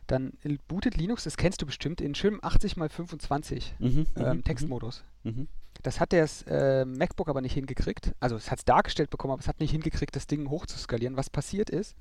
[0.08, 0.34] dann
[0.68, 5.04] bootet Linux, das kennst du bestimmt, in schönem 80x25 Mhm, ähm, mhm, Textmodus.
[5.24, 5.48] mhm.
[5.84, 8.14] Das hat das äh, MacBook aber nicht hingekriegt.
[8.20, 11.16] Also es hat es dargestellt bekommen, aber es hat nicht hingekriegt, das Ding hochzuskalieren.
[11.16, 11.96] Was passiert ist,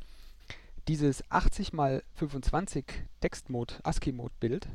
[0.88, 2.84] dieses 80x25
[3.20, 4.68] Textmode, ASCII-Mode-Bild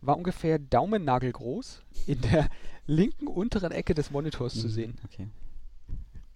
[0.00, 2.48] war ungefähr daumennagelgroß in der
[2.86, 5.00] linken unteren Ecke des Monitors zu Mhm, sehen.
[5.04, 5.28] Okay.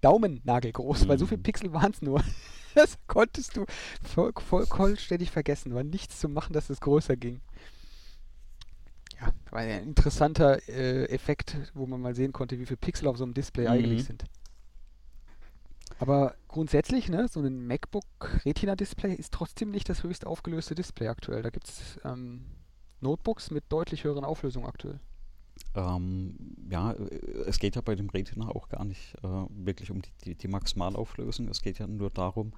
[0.00, 1.42] Daumennagelgroß, weil so viele Mhm.
[1.42, 2.22] Pixel waren es nur.
[2.72, 3.66] Das konntest du
[4.00, 5.74] voll, voll, vollständig vergessen.
[5.74, 7.40] War nichts zu machen, dass es größer ging.
[9.20, 13.16] Ja, war ein interessanter äh, Effekt, wo man mal sehen konnte, wie viele Pixel auf
[13.18, 13.70] so einem Display Mhm.
[13.72, 14.24] eigentlich sind.
[15.98, 18.04] Aber grundsätzlich, ne, so ein MacBook
[18.44, 21.42] Retina-Display ist trotzdem nicht das höchst aufgelöste Display aktuell.
[21.42, 22.46] Da gibt es ähm,
[23.00, 25.00] Notebooks mit deutlich höheren Auflösungen aktuell.
[25.74, 26.34] Ähm,
[26.70, 27.04] ja, äh,
[27.46, 30.48] es geht ja bei dem Retina auch gar nicht äh, wirklich um die, die, die
[30.48, 31.48] Maximalauflösung.
[31.48, 32.52] Es geht ja nur darum,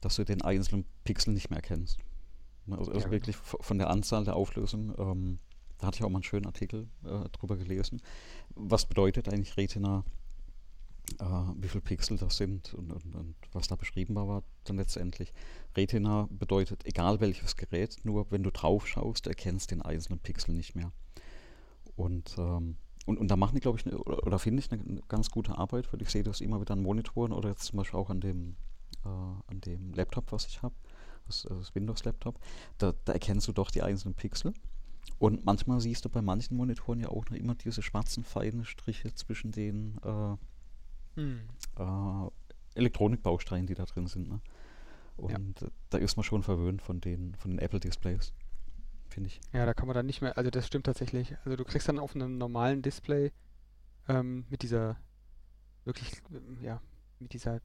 [0.00, 1.98] dass du den einzelnen Pixel nicht mehr erkennst.
[2.66, 5.38] Ne, Also, also Ja, wirklich v- von der Anzahl der Auflösung, ähm,
[5.78, 8.02] da hatte ich auch mal einen schönen Artikel äh, drüber gelesen.
[8.54, 10.04] Was bedeutet eigentlich Retina,
[11.18, 11.24] äh,
[11.56, 15.32] wie viele Pixel das sind und, und, und was da beschrieben war, war dann letztendlich.
[15.76, 20.74] Retina bedeutet, egal welches Gerät, nur wenn du drauf schaust, erkennst den einzelnen Pixel nicht
[20.74, 20.92] mehr.
[21.96, 24.82] Und, ähm, und, und da machen die, glaube ich, ne, oder, oder finde ich eine,
[24.82, 27.78] eine ganz gute Arbeit, weil ich sehe das immer wieder an Monitoren oder jetzt zum
[27.78, 28.56] Beispiel auch an dem,
[29.04, 30.74] äh, an dem Laptop, was ich habe,
[31.26, 32.38] das, äh, das Windows-Laptop.
[32.78, 34.52] Da, da erkennst du doch die einzelnen Pixel.
[35.18, 39.14] Und manchmal siehst du bei manchen Monitoren ja auch noch immer diese schwarzen, feinen Striche
[39.14, 40.36] zwischen den äh,
[41.16, 41.40] Hm.
[41.78, 42.30] äh,
[42.78, 44.28] Elektronikbausteinen, die da drin sind.
[44.28, 44.40] Ne?
[45.16, 48.32] Und äh, da ist man schon verwöhnt von den, von den Apple-Displays,
[49.08, 49.40] finde ich.
[49.52, 51.36] Ja, da kann man dann nicht mehr, also das stimmt tatsächlich.
[51.44, 53.32] Also du kriegst dann auf einem normalen Display
[54.08, 54.96] ähm, mit dieser
[55.84, 56.80] wirklich, ähm, ja,
[57.18, 57.60] mit dieser,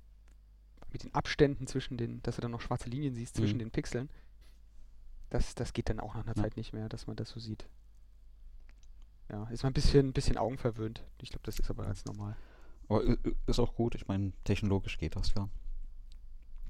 [0.92, 3.60] mit den Abständen zwischen den, dass du dann noch schwarze Linien siehst zwischen Mhm.
[3.60, 4.10] den Pixeln.
[5.30, 6.44] Das, das geht dann auch nach einer Ja.
[6.44, 7.68] Zeit nicht mehr, dass man das so sieht.
[9.30, 11.04] Ja, ist man ein bisschen, bisschen augenverwöhnt.
[11.22, 12.36] Ich glaube, das ist aber ganz normal.
[12.88, 15.50] Aber i- i- ist auch gut, ich meine, technologisch geht das ja.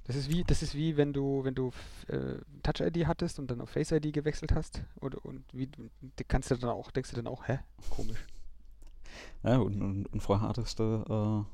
[0.05, 1.71] Das ist wie, das ist wie wenn du, wenn du
[2.07, 4.83] äh, Touch-ID hattest und dann auf Face-ID gewechselt hast.
[5.01, 5.67] Oder, und wie
[6.27, 7.59] kannst du dann auch, denkst du dann auch, hä?
[7.89, 8.23] Komisch.
[9.43, 11.45] Ja, und, und, und vorher hattest du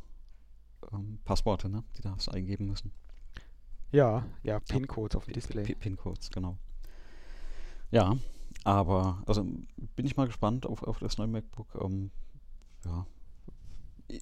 [0.91, 1.83] äh, ähm, Passworte, ne?
[1.97, 2.91] die da hast du eingeben müssen.
[3.91, 5.63] Ja, ja, PIN-Codes auf dem Display.
[5.75, 6.57] PIN-Codes, genau.
[7.91, 8.17] Ja,
[8.63, 11.67] aber also bin ich mal gespannt auf, auf das neue MacBook.
[11.81, 12.11] Ähm,
[12.85, 13.05] ja,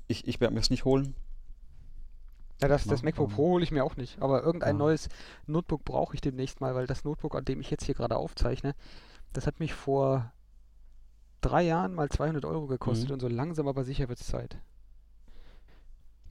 [0.07, 1.15] ich, ich werde mir es nicht holen.
[2.61, 4.21] Ja, das, das MacBook Pro hole ich mir auch nicht.
[4.21, 4.79] Aber irgendein ja.
[4.79, 5.07] neues
[5.47, 8.75] Notebook brauche ich demnächst mal, weil das Notebook, an dem ich jetzt hier gerade aufzeichne,
[9.31, 10.33] das hat mich vor
[11.39, 13.13] drei Jahren mal 200 Euro gekostet Mhm.
[13.13, 14.57] und so langsam aber sicher wird es Zeit.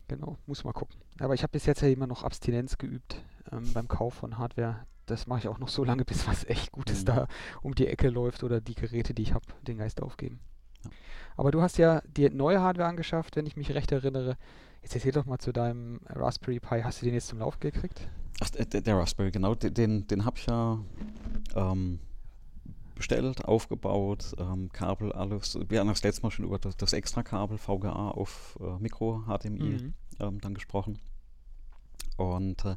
[0.09, 0.97] Genau, muss mal gucken.
[1.19, 4.87] Aber ich habe bis jetzt ja immer noch Abstinenz geübt ähm, beim Kauf von Hardware.
[5.07, 7.07] Das mache ich auch noch so lange, bis was echt Gutes Mhm.
[7.07, 7.29] da
[7.63, 10.41] um die Ecke läuft oder die Geräte, die ich habe, den Geist aufgeben.
[10.85, 10.91] Ja.
[11.37, 14.37] Aber du hast ja dir neue Hardware angeschafft, wenn ich mich recht erinnere.
[14.83, 16.83] Jetzt erzähl doch mal zu deinem Raspberry Pi.
[16.83, 18.09] Hast du den jetzt zum Laufen gekriegt?
[18.41, 20.79] Ach, der, der Raspberry, genau, den, den, habe ich ja
[21.57, 21.99] ähm,
[22.95, 25.59] bestellt, aufgebaut, ähm, Kabel, alles.
[25.69, 29.95] Wir haben das letzte Mal schon über das, das Extra-Kabel VGA auf äh, Micro-HDMI Mhm.
[30.21, 30.99] ähm, dann gesprochen.
[32.17, 32.77] Und äh,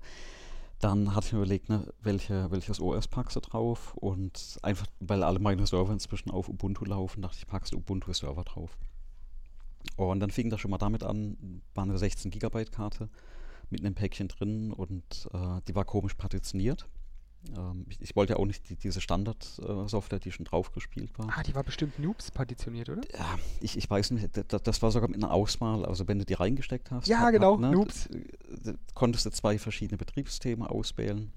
[0.82, 3.96] dann hatte ich mir überlegt, ne, welche, welches OS packst du drauf?
[3.96, 8.44] Und einfach, weil alle meine Server inzwischen auf Ubuntu laufen, dachte ich, packst du Ubuntu-Server
[8.44, 8.78] drauf.
[9.96, 13.10] Und dann fing das schon mal damit an, war eine 16 Gigabyte Karte
[13.70, 16.88] mit einem Päckchen drin und äh, die war komisch partitioniert.
[17.58, 21.27] Ähm, ich, ich wollte ja auch nicht die, diese Standard-Software, die schon drauf gespielt war.
[21.36, 23.01] Ah, die war bestimmt Noobs partitioniert, oder?
[23.17, 26.19] Ja, ich, ich weiß nicht, d- d- das war sogar mit einer Auswahl, also wenn
[26.19, 28.10] du die reingesteckt hast, Ja, hat- genau, hat, ne, Noobs.
[28.93, 31.32] konntest du zwei verschiedene Betriebssysteme auswählen.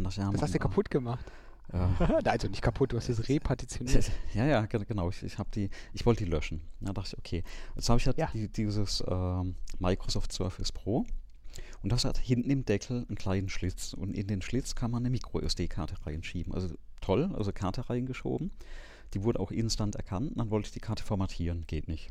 [0.00, 1.24] Das, ja, Das hast du kaputt gemacht.
[1.72, 1.90] Ja,
[2.24, 4.10] also nicht kaputt, du hast es repartitioniert.
[4.34, 5.08] ja, ja, ge- genau.
[5.10, 6.60] Ich, ich die, ich wollte die löschen.
[6.80, 7.44] Da dachte ich, okay.
[7.76, 8.28] Jetzt habe ich halt Ja.
[8.32, 11.04] die, dieses ähm, Microsoft Surface Pro
[11.82, 15.02] und das hat hinten im Deckel einen kleinen Schlitz und in den Schlitz kann man
[15.02, 16.54] eine Micro SD-Karte reinschieben.
[16.54, 18.50] Also toll, also Karte reingeschoben.
[19.14, 20.32] Die wurde auch instant erkannt.
[20.36, 22.10] Dann wollte ich die Karte formatieren, geht nicht.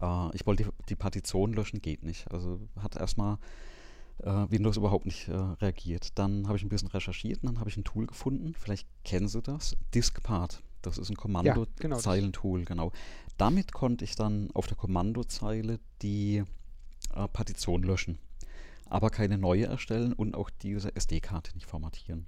[0.00, 2.30] Äh, ich wollte die, die Partition löschen, geht nicht.
[2.32, 3.38] Also hat erstmal
[4.18, 6.18] äh, Windows überhaupt nicht äh, reagiert.
[6.18, 8.54] Dann habe ich ein bisschen recherchiert und dann habe ich ein Tool gefunden.
[8.58, 9.76] Vielleicht kennen Sie das.
[9.94, 10.62] Diskpart.
[10.82, 12.92] Das ist ein genau, das- Kommandozeilentool, genau.
[13.36, 16.42] Damit konnte ich dann auf der Kommandozeile die
[17.14, 18.18] äh, Partition löschen,
[18.90, 22.26] aber keine neue erstellen und auch diese SD-Karte nicht formatieren.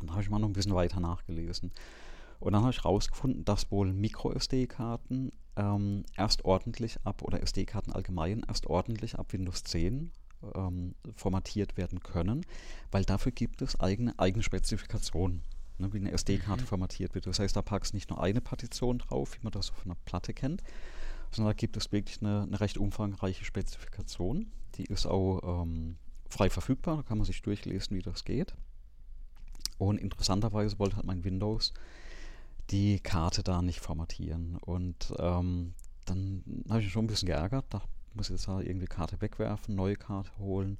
[0.00, 1.72] Dann habe ich mal noch ein bisschen weiter nachgelesen.
[2.38, 8.42] Und dann habe ich herausgefunden, dass wohl Micro-SD-Karten ähm, erst ordentlich ab, oder SD-Karten allgemein,
[8.48, 10.10] erst ordentlich ab Windows 10
[10.54, 12.46] ähm, formatiert werden können,
[12.90, 15.42] weil dafür gibt es eigene, eigene Spezifikationen,
[15.78, 16.66] ne, wie eine SD-Karte mhm.
[16.68, 17.26] formatiert wird.
[17.26, 20.32] Das heißt, da packst nicht nur eine Partition drauf, wie man das auf einer Platte
[20.32, 20.62] kennt,
[21.30, 24.50] sondern da gibt es wirklich eine, eine recht umfangreiche Spezifikation.
[24.76, 25.96] Die ist auch ähm,
[26.28, 28.54] frei verfügbar, da kann man sich durchlesen, wie das geht.
[29.78, 31.72] Und interessanterweise wollte halt mein Windows
[32.70, 34.56] die Karte da nicht formatieren.
[34.56, 37.66] Und ähm, dann habe ich mich schon ein bisschen geärgert.
[37.70, 37.82] Da
[38.14, 40.78] muss ich jetzt halt irgendwie Karte wegwerfen, neue Karte holen.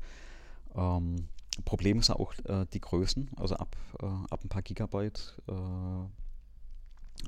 [0.75, 1.29] Ähm,
[1.65, 6.05] Problem ist ja auch äh, die Größen, also ab, äh, ab ein paar Gigabyte äh,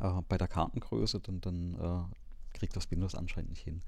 [0.06, 2.14] äh bei der Kartengröße, dann, dann äh,
[2.52, 3.82] kriegt das Windows anscheinend nicht hin.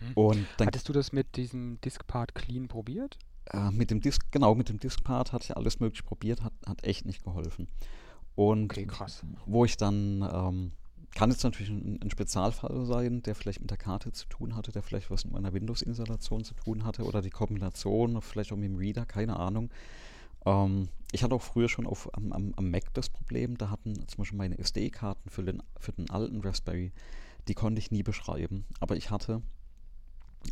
[0.00, 0.12] Mhm.
[0.14, 3.18] Und dann Hattest du das mit diesem Diskpart Clean probiert?
[3.50, 6.84] Äh, mit dem Disk, genau, mit dem Diskpart hatte ich alles möglich probiert, hat, hat
[6.84, 7.68] echt nicht geholfen.
[8.34, 8.86] Und okay,
[9.46, 10.72] wo ich dann, ähm,
[11.14, 14.72] kann jetzt natürlich ein, ein, Spezialfall sein, der vielleicht mit der Karte zu tun hatte,
[14.72, 18.70] der vielleicht was mit meiner Windows-Installation zu tun hatte oder die Kombination, vielleicht auch mit
[18.70, 19.70] dem Reader, keine Ahnung.
[20.44, 23.94] Ähm, ich hatte auch früher schon auf, am, am, am, Mac das Problem, da hatten
[24.08, 26.92] zum Beispiel meine SD-Karten für den, für den alten Raspberry,
[27.48, 29.42] die konnte ich nie beschreiben, aber ich hatte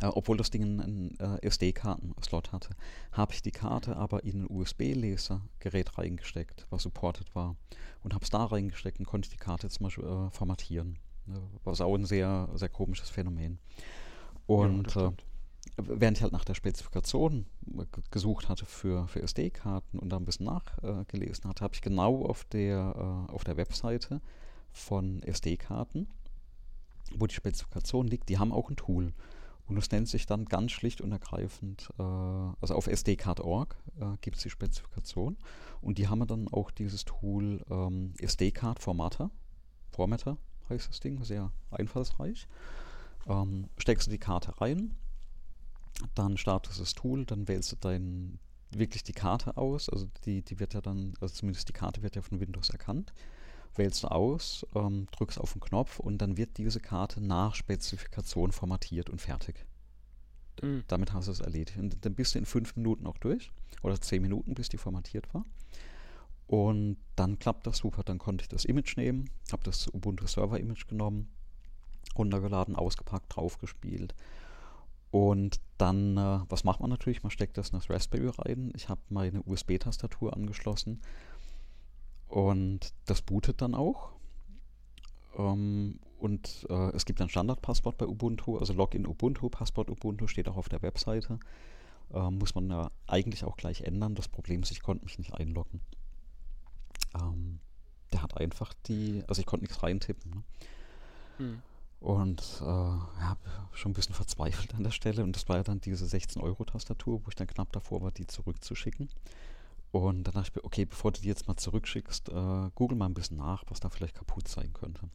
[0.01, 2.69] äh, obwohl das Ding einen äh, SD-Karten-Slot hatte,
[3.11, 7.55] habe ich die Karte aber in ein USB-Leser-Gerät reingesteckt, was supported war.
[8.01, 10.97] Und habe es da reingesteckt und konnte die Karte zum Beispiel äh, formatieren.
[11.25, 13.59] Ne, was auch ein sehr, sehr komisches Phänomen.
[14.45, 15.11] Und ja, äh,
[15.77, 17.45] während ich halt nach der Spezifikation
[18.11, 22.43] gesucht hatte für, für SD-Karten und da ein bisschen nachgelesen hatte, habe ich genau auf
[22.45, 24.21] der, äh, auf der Webseite
[24.71, 26.07] von SD-Karten,
[27.17, 29.13] wo die Spezifikation liegt, die haben auch ein Tool.
[29.65, 34.37] Und das nennt sich dann ganz schlicht und ergreifend, äh, also auf sdcard.org äh, gibt
[34.37, 35.37] es die Spezifikation.
[35.81, 39.31] Und die haben dann auch dieses Tool ähm, SD-Card Formatter.
[39.91, 40.37] Formatter
[40.69, 42.47] heißt das Ding, sehr einfallsreich.
[43.27, 44.95] Ähm, steckst du die Karte rein,
[46.13, 48.39] dann startest du das Tool, dann wählst du dein,
[48.71, 49.87] wirklich die Karte aus.
[49.87, 53.13] Also die, die wird ja dann, also zumindest die Karte wird ja von Windows erkannt
[53.77, 58.51] wählst du aus, ähm, drückst auf den Knopf und dann wird diese Karte nach Spezifikation
[58.51, 59.65] formatiert und fertig.
[60.61, 60.83] Mhm.
[60.87, 61.77] Damit hast du es erledigt.
[61.77, 65.33] Und dann bist du in fünf Minuten auch durch oder zehn Minuten, bis die formatiert
[65.33, 65.45] war.
[66.47, 68.03] Und dann klappt das super.
[68.03, 71.29] Dann konnte ich das Image nehmen, habe das Ubuntu Server Image genommen,
[72.15, 74.13] runtergeladen, ausgepackt, draufgespielt.
[75.09, 77.23] Und dann, äh, was macht man natürlich?
[77.23, 78.71] Man steckt das in das Raspberry rein.
[78.75, 81.01] Ich habe meine USB-Tastatur angeschlossen
[82.33, 84.09] und das bootet dann auch.
[85.37, 90.47] Ähm, und äh, es gibt ein Standardpasswort bei Ubuntu, also Login Ubuntu, Passwort Ubuntu steht
[90.47, 91.39] auch auf der Webseite.
[92.11, 94.15] Äh, muss man ja eigentlich auch gleich ändern.
[94.15, 95.79] Das Problem ist, ich konnte mich nicht einloggen.
[97.13, 97.59] Ähm,
[98.11, 100.31] der hat einfach die, also ich konnte nichts reintippen.
[100.31, 100.43] Ne?
[101.37, 101.61] Hm.
[101.99, 103.39] Und äh, habe
[103.73, 105.23] schon ein bisschen verzweifelt an der Stelle.
[105.23, 109.09] Und das war ja dann diese 16-Euro-Tastatur, wo ich dann knapp davor war, die zurückzuschicken.
[109.93, 113.05] Und dann dachte ich mir, okay, bevor du die jetzt mal zurückschickst, äh, google mal
[113.05, 115.07] ein bisschen nach, was da vielleicht kaputt sein könnte.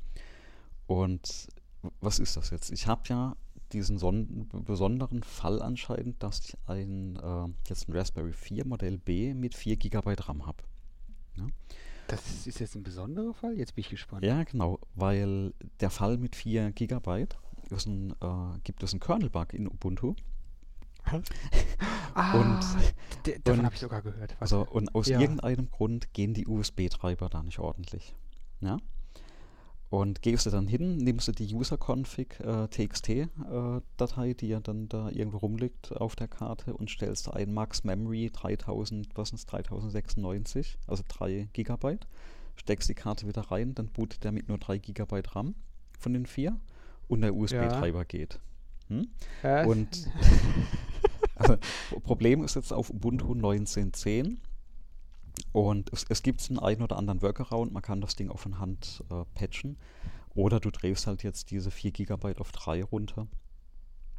[0.87, 1.49] Und
[2.01, 2.71] was ist das jetzt?
[2.71, 3.37] Ich habe ja
[3.73, 9.35] diesen son besonderen Fall anscheinend, dass ich ein, äh, jetzt ein Raspberry 4 Modell B
[9.35, 10.63] mit 4 GB RAM habe.
[11.37, 11.49] Ja?
[12.07, 13.59] Das ist jetzt ein besonderer Fall?
[13.59, 14.25] Jetzt bin ich gespannt.
[14.25, 17.27] Ja, genau, weil der Fall mit 4 GB äh,
[18.63, 20.15] gibt es einen Kernel-Bug in Ubuntu
[22.15, 22.61] ah, und,
[23.45, 24.37] davon habe ich sogar gehört.
[24.41, 25.21] Also, und aus ja.
[25.21, 28.15] irgendeinem Grund gehen die USB-Treiber da nicht ordentlich.
[28.61, 28.79] Ja?
[29.91, 34.89] Und gehst du dann hin, nimmst du die User-Config äh, TXT-Datei, äh, die ja dann
[34.89, 40.77] da irgendwo rumliegt auf der Karte und stellst ein Max Memory 3000, was ist 3096,
[40.87, 42.07] also 3 Gigabyte,
[42.57, 45.55] steckst die Karte wieder rein, dann bootet der mit nur 3 Gigabyte RAM
[45.99, 46.61] von den vier
[47.09, 48.05] und der USB-Treiber ja.
[48.05, 48.41] geht.
[48.89, 49.09] Hm?
[49.43, 49.65] Äh.
[49.65, 50.11] Und
[51.39, 51.57] also,
[52.03, 54.37] Problem ist jetzt auf Ubuntu 19.10
[55.53, 58.59] und es, es gibt einen ein oder anderen Workaround, man kann das Ding auch von
[58.59, 59.79] Hand äh, patchen
[60.35, 63.27] oder du drehst halt jetzt diese 4 GB auf 3 runter.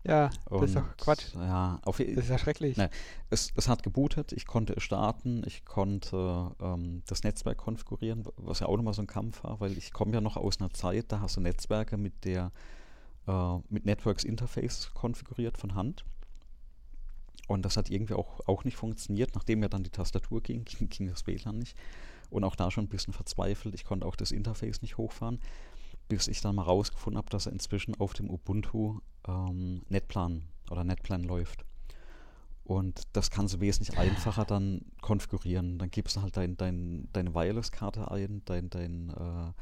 [0.05, 1.35] Ja, und, das ist doch Quatsch.
[1.35, 2.77] Ja, auf, das ist ja schrecklich.
[2.77, 2.89] Ne,
[3.29, 8.61] es, es hat gebootet, ich konnte es starten, ich konnte ähm, das Netzwerk konfigurieren, was
[8.61, 11.11] ja auch nochmal so ein Kampf war, weil ich komme ja noch aus einer Zeit,
[11.11, 12.51] da hast du Netzwerke mit der
[13.27, 16.05] äh, mit Networks Interface konfiguriert von Hand.
[17.47, 19.35] Und das hat irgendwie auch, auch nicht funktioniert.
[19.35, 21.75] Nachdem ja dann die Tastatur ging, ging, ging das WLAN nicht.
[22.29, 23.73] Und auch da schon ein bisschen verzweifelt.
[23.73, 25.39] Ich konnte auch das Interface nicht hochfahren,
[26.07, 30.83] bis ich dann mal rausgefunden habe, dass er inzwischen auf dem Ubuntu ähm, Netplan oder
[30.83, 31.65] Netplan läuft.
[32.69, 35.79] Und das kannst du wesentlich einfacher dann konfigurieren.
[35.79, 39.53] Dann gibst du halt dein, dein, deine Wireless-Karte ein, dein, dein, äh,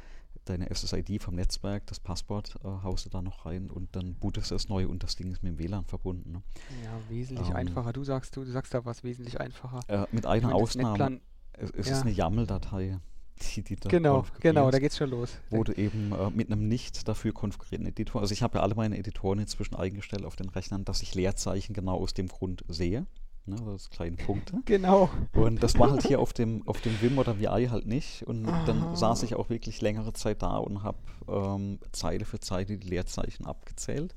[0.49, 4.51] deine SSID vom Netzwerk, das Passwort äh, haust du da noch rein und dann bootest
[4.51, 6.31] du es neu und das Ding ist mit dem WLAN verbunden.
[6.31, 6.41] Ne?
[6.83, 7.93] Ja, wesentlich Ähm, einfacher.
[7.93, 9.79] Du sagst, du, du sagst da was wesentlich einfacher.
[9.87, 11.21] Äh, mit einer das Ausnahme,
[11.53, 11.93] es, es ja.
[11.93, 12.99] ist eine YAML-Datei,
[13.55, 15.37] die, die Genau, genau, da geht's schon los.
[15.49, 18.75] wo du eben äh, mit einem nicht dafür konfigurierten Editor, also ich habe ja alle
[18.75, 23.05] meine Editoren inzwischen eingestellt auf den Rechnern, dass ich Leerzeichen genau aus dem Grund sehe.
[23.47, 24.61] Ne, das sind kleine Punkte.
[24.65, 25.09] Genau.
[25.33, 28.23] Und das war halt hier auf dem, auf dem Vim oder VI halt nicht.
[28.23, 28.95] Und dann Aha.
[28.95, 30.97] saß ich auch wirklich längere Zeit da und habe
[31.29, 34.13] ähm, Zeile für Zeile die Leerzeichen abgezählt.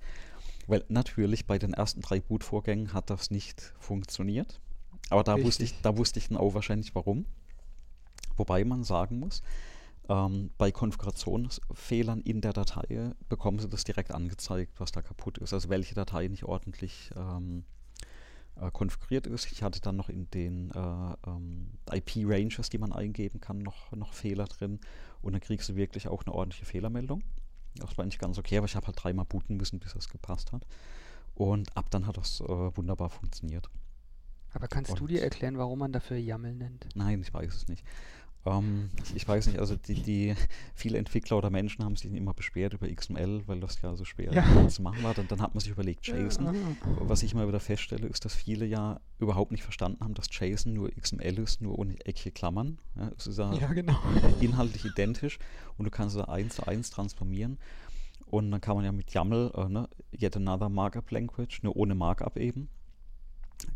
[0.66, 4.60] Weil natürlich bei den ersten drei Bootvorgängen hat das nicht funktioniert.
[5.10, 7.24] Aber da wusste ich, da wusste ich dann auch wahrscheinlich warum.
[8.36, 9.42] Wobei man sagen muss,
[10.08, 15.52] ähm, bei Konfigurationsfehlern in der Datei bekommen sie das direkt angezeigt, was da kaputt ist.
[15.52, 17.64] Also welche Datei nicht ordentlich ähm,
[18.60, 19.50] äh, konfiguriert ist.
[19.52, 24.12] Ich hatte dann noch in den äh, ähm, IP-Ranges, die man eingeben kann, noch, noch
[24.12, 24.80] Fehler drin.
[25.22, 27.22] Und dann kriegst du wirklich auch eine ordentliche Fehlermeldung.
[27.76, 30.52] Das war eigentlich ganz okay, aber ich habe halt dreimal booten müssen, bis das gepasst
[30.52, 30.66] hat.
[31.34, 32.44] Und ab dann hat das äh,
[32.76, 33.70] wunderbar funktioniert.
[34.52, 36.88] Aber kannst du Und- dir erklären, warum man dafür YAML nennt?
[36.94, 37.84] Nein, ich weiß es nicht.
[38.46, 40.34] Ähm, ich, ich weiß nicht, also die, die
[40.74, 44.32] viele Entwickler oder Menschen haben sich immer beschwert über XML, weil das ja so schwer
[44.32, 44.44] Ja.
[44.68, 45.14] zu machen war.
[45.14, 46.46] Dann, dann hat man sich überlegt, JSON.
[46.48, 46.54] Ah.
[47.00, 50.72] Was ich immer wieder feststelle, ist, dass viele ja überhaupt nicht verstanden haben, dass JSON
[50.72, 52.78] nur XML ist, nur ohne eckige Klammern.
[52.96, 53.98] Ja, es ist ja, Ja, genau.
[54.40, 55.38] inhaltlich identisch
[55.76, 57.58] und du kannst es eins zu eins transformieren.
[58.26, 61.96] Und dann kann man ja mit YAML, äh, ne, yet another Markup Language, nur ohne
[61.96, 62.68] Markup eben,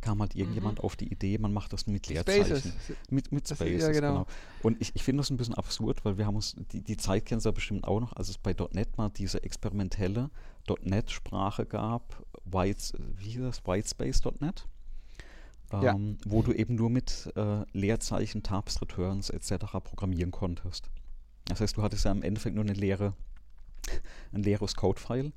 [0.00, 2.56] kam halt irgendjemand auf die Idee, man macht das mit Leerzeichen.
[2.56, 2.72] Spaces.
[3.10, 4.12] Mit, mit Spaces, ja, genau.
[4.12, 4.26] genau.
[4.62, 7.26] Und ich, ich finde das ein bisschen absurd, weil wir haben uns, die, die Zeit
[7.26, 10.30] kennst du ja bestimmt auch noch, als es bei .NET mal diese experimentelle
[10.82, 14.66] .NET-Sprache gab, White, wie hieß das, Whitespace.NET,
[15.72, 15.94] Ja.
[15.94, 19.66] ähm, wo du eben nur mit äh, Leerzeichen, Tabs, Returns etc.
[19.82, 20.90] programmieren konntest.
[21.46, 23.14] Das heißt, du hattest ja im Endeffekt nur eine leere,
[24.32, 25.32] ein leeres Code-File,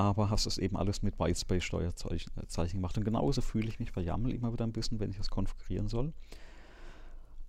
[0.00, 2.96] aber hast es eben alles mit Whitespace-Steuerzeichen äh, Zeichen gemacht.
[2.96, 5.88] Und genauso fühle ich mich bei YAML immer wieder ein bisschen, wenn ich das konfigurieren
[5.88, 6.12] soll.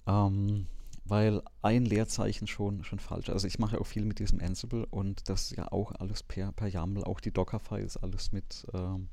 [0.05, 0.67] Ähm,
[1.05, 3.29] weil ein Leerzeichen schon, schon falsch.
[3.29, 6.23] Also ich mache ja auch viel mit diesem Ansible und das ist ja auch alles
[6.23, 9.07] per, per YAML, auch die Docker-Files, alles mit ähm,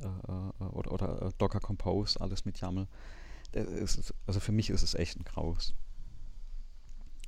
[0.00, 2.86] äh, äh, oder, oder äh, Docker Compose, alles mit YAML.
[3.52, 5.74] Das ist, also für mich ist es echt ein Graus.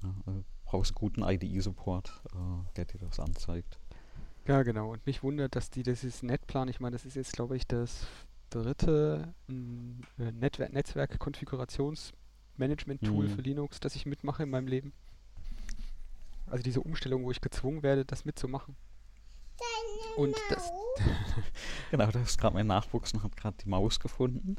[0.02, 3.78] Ja, also brauchst guten IDE-Support, äh, der dir das anzeigt.
[4.48, 4.90] Ja, genau.
[4.92, 8.06] Und mich wundert, dass die dieses Netplan, ich meine, das ist jetzt, glaube ich, das
[8.50, 13.30] dritte mm, äh, Netwer Netzwerk-Konfigurationsmanagement-Tool Mhm.
[13.30, 14.92] für Linux, das ich mitmache in meinem Leben.
[16.46, 18.74] Also diese Umstellung, wo ich gezwungen werde, das mitzumachen.
[20.16, 20.70] Und das,
[21.90, 24.56] Genau, da ist gerade mein Nachwuchs und hat gerade die Maus gefunden.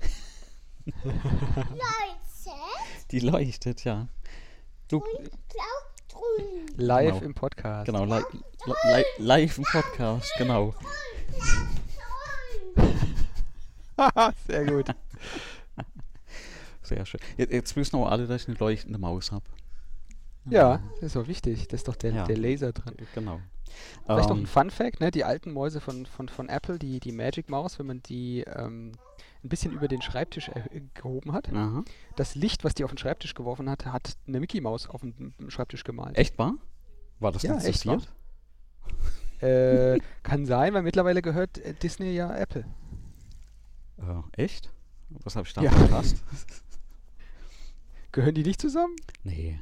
[0.86, 1.10] Leute,
[3.12, 4.08] Die leuchtet, ja.
[4.88, 5.04] Du,
[6.77, 7.25] live Genau.
[7.25, 7.86] im Podcast.
[7.86, 8.41] genau, li li
[8.95, 10.73] li live im Podcast, genau.
[14.47, 14.88] Sehr gut.
[16.82, 17.19] Sehr schön.
[17.38, 19.45] Jetzt, jetzt wissen auch alle, dass ich eine leuchtende Maus habe.
[20.49, 21.67] Ja, das ist doch wichtig.
[21.67, 22.23] Da ist doch der, Ja.
[22.25, 22.95] der Laser drin.
[23.13, 23.39] Genau.
[24.05, 25.12] Vielleicht noch ein Ähm, Fun Fact, ne?
[25.12, 28.93] Die alten Mäuse von, von, von Apple, die, die Magic Maus, wenn man die ähm,
[29.43, 31.84] ein bisschen über den Schreibtisch erh- gehoben hat, aha.
[32.15, 35.15] das Licht, was die auf den Schreibtisch geworfen hat, hat eine Mickey Maus auf dem
[35.38, 36.17] dem Schreibtisch gemalt.
[36.17, 36.56] Echt wahr?
[37.19, 38.12] War das Ja, nicht echt passiert?
[39.41, 42.65] Äh, kann sein, weil mittlerweile gehört äh, Disney ja Apple.
[43.97, 44.69] Äh, echt?
[45.23, 45.71] Was habe ich da Ja.
[45.71, 46.21] verpasst?
[48.12, 48.95] Gehören die nicht zusammen?
[49.23, 49.62] Nee.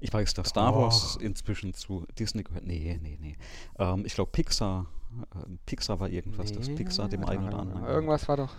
[0.00, 2.66] Ich weiß, dass Star Wars inzwischen zu Disney gehört.
[2.66, 3.36] Nee, nee, nee.
[3.78, 4.86] Ähm, ich glaube, Pixar,
[5.34, 7.84] äh, Pixar war irgendwas, das Nee, Pixar dem einen oder anderen.
[7.86, 8.54] Irgendwas war doch.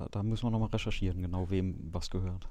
[0.00, 2.48] Da, da müssen wir nochmal recherchieren, genau wem was gehört.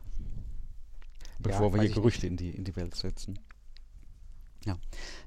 [1.39, 3.39] Bevor wir weiß hier Gerüchte in die, in die Welt setzen.
[4.65, 4.77] Ja.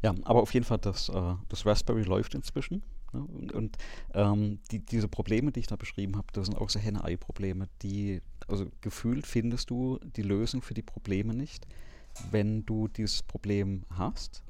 [0.03, 2.83] ja, aber auf jeden Fall, das, äh, das Raspberry läuft inzwischen.
[3.13, 3.25] Ne?
[3.25, 3.79] Und, und
[4.15, 8.23] ähm, die, diese Probleme, die ich da beschrieben habe, das sind auch so Henne-Ei-Probleme, die,
[8.47, 11.67] also gefühlt findest du die Lösung für die Probleme nicht,
[12.31, 14.45] wenn du dieses Problem hast.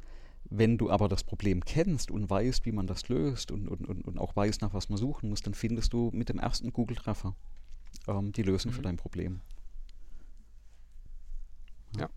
[0.44, 4.06] Wenn du aber das Problem kennst und weißt, wie man das löst und, und, und,
[4.06, 7.34] und auch weißt, nach was man suchen muss, dann findest du mit dem ersten Google-Treffer
[8.08, 8.84] ähm, die Lösung für Mhm.
[8.84, 9.40] dein Problem.
[11.98, 12.08] Ja.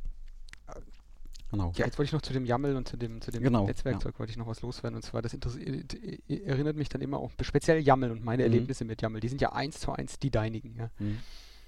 [1.52, 1.72] Genau.
[1.76, 4.18] Ja, jetzt wollte ich noch zu dem YAML und zu dem, zu dem Genau, Netzwerkzeug
[4.20, 4.96] wollte ich noch was loswerden.
[4.96, 8.52] Und zwar, das interessiert, äh, erinnert mich dann immer auch speziell YAML und meine Mhm.
[8.54, 9.20] Erlebnisse mit YAML.
[9.20, 10.76] Die sind ja eins zu eins die deinigen.
[10.78, 10.90] Ja.
[11.00, 11.20] Mhm.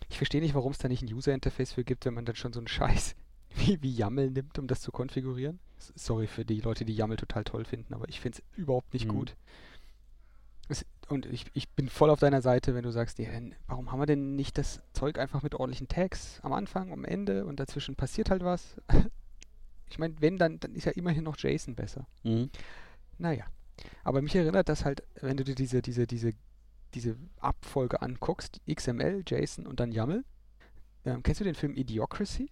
[0.10, 2.54] Ich verstehe nicht, warum es da nicht ein User-Interface für gibt, wenn man dann schon
[2.54, 3.16] so einen Scheiß
[3.56, 5.60] wie, wie YAML nimmt, um das zu konfigurieren.
[5.96, 9.06] Sorry für die Leute, die YAML total toll finden, aber ich finde es überhaupt nicht
[9.06, 9.12] Mhm.
[9.12, 9.36] gut.
[11.08, 13.30] Und ich, ich bin voll auf deiner Seite, wenn du sagst, ja,
[13.68, 17.46] warum haben wir denn nicht das Zeug einfach mit ordentlichen Tags am Anfang, am Ende
[17.46, 18.76] und dazwischen passiert halt was?
[19.90, 22.08] Ich meine, wenn, dann, dann ist ja immerhin noch Jason besser.
[22.24, 22.50] Mhm.
[23.18, 23.46] Naja.
[24.04, 26.34] Aber mich erinnert das halt, wenn du dir diese, diese, diese,
[26.94, 30.26] diese Abfolge anguckst, XML, JSON und dann YAML.
[31.06, 32.50] Ähm, kennst du den Film Idiocracy?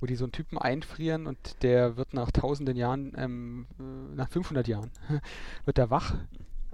[0.00, 4.28] Wo die so einen Typen einfrieren und der wird nach tausenden Jahren, ähm, äh, nach
[4.28, 4.90] 500 Jahren,
[5.64, 6.14] wird er wach,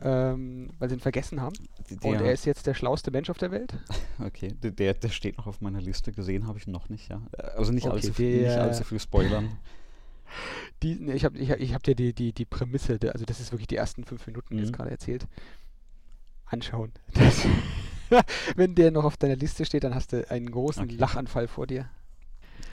[0.00, 1.54] ähm, weil sie ihn vergessen haben.
[1.88, 3.74] der, Und er ist jetzt der schlauste Mensch auf der Welt.
[4.18, 6.10] okay, der- der, steht noch auf meiner Liste.
[6.10, 7.22] Gesehen habe ich ihn noch nicht, ja.
[7.56, 9.56] Also nicht, Okay, allzu, viel, nicht allzu viel spoilern.
[10.82, 13.52] Die, ne, ich habe ich ich hab dir die, die, die Prämisse, also das ist
[13.52, 14.72] wirklich die ersten fünf Minuten jetzt Mhm.
[14.72, 15.26] gerade erzählt.
[16.46, 16.90] Anschauen.
[17.12, 17.46] Das,
[18.56, 20.96] wenn der noch auf deiner Liste steht, dann hast du einen großen Okay.
[20.96, 21.88] Lachanfall vor dir.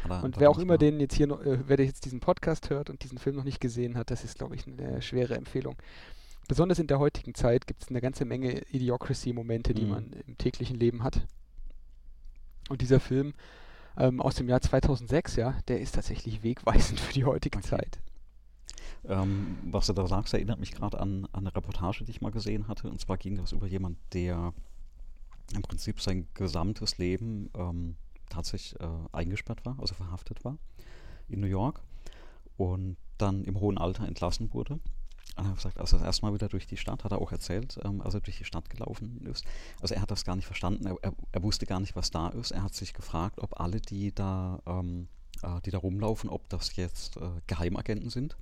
[0.08, 2.89] Und wer er auch immer den jetzt hier noch, äh, wer jetzt diesen Podcast hört
[2.89, 5.76] und diesen Film noch nicht gesehen hat, das ist, glaube ich, eine schwere Empfehlung.
[6.47, 9.89] Besonders in der heutigen Zeit gibt es eine ganze Menge Idiocracy-Momente, die Mhm.
[9.89, 11.28] man im täglichen Leben hat.
[12.70, 13.34] Und dieser Film
[13.97, 17.68] ähm, aus dem Jahr 2006, ja, der ist tatsächlich wegweisend für die heutige Okay.
[17.68, 18.00] Zeit.
[19.08, 22.32] Ähm, was du da sagst, erinnert mich gerade an, an eine Reportage, die ich mal
[22.32, 22.89] gesehen hatte.
[22.89, 24.54] Und zwar ging das über jemand, der
[25.54, 27.95] im Prinzip sein gesamtes Leben ähm,
[28.30, 30.57] tatsächlich äh, eingesperrt war, also verhaftet war
[31.27, 31.82] in New York
[32.57, 34.73] und dann im hohen Alter entlassen wurde.
[35.36, 37.21] Und er hat gesagt, als er das erste Mal wieder durch die Stadt, hat er
[37.21, 39.45] auch erzählt, ähm, als er durch die Stadt gelaufen ist.
[39.82, 42.30] Also er hat das gar nicht verstanden, er, er, er wusste gar nicht, was da
[42.30, 42.51] ist.
[42.51, 45.07] Er hat sich gefragt, ob alle, die da, ähm,
[45.43, 48.38] äh, die da rumlaufen, ob das jetzt äh, Geheimagenten sind.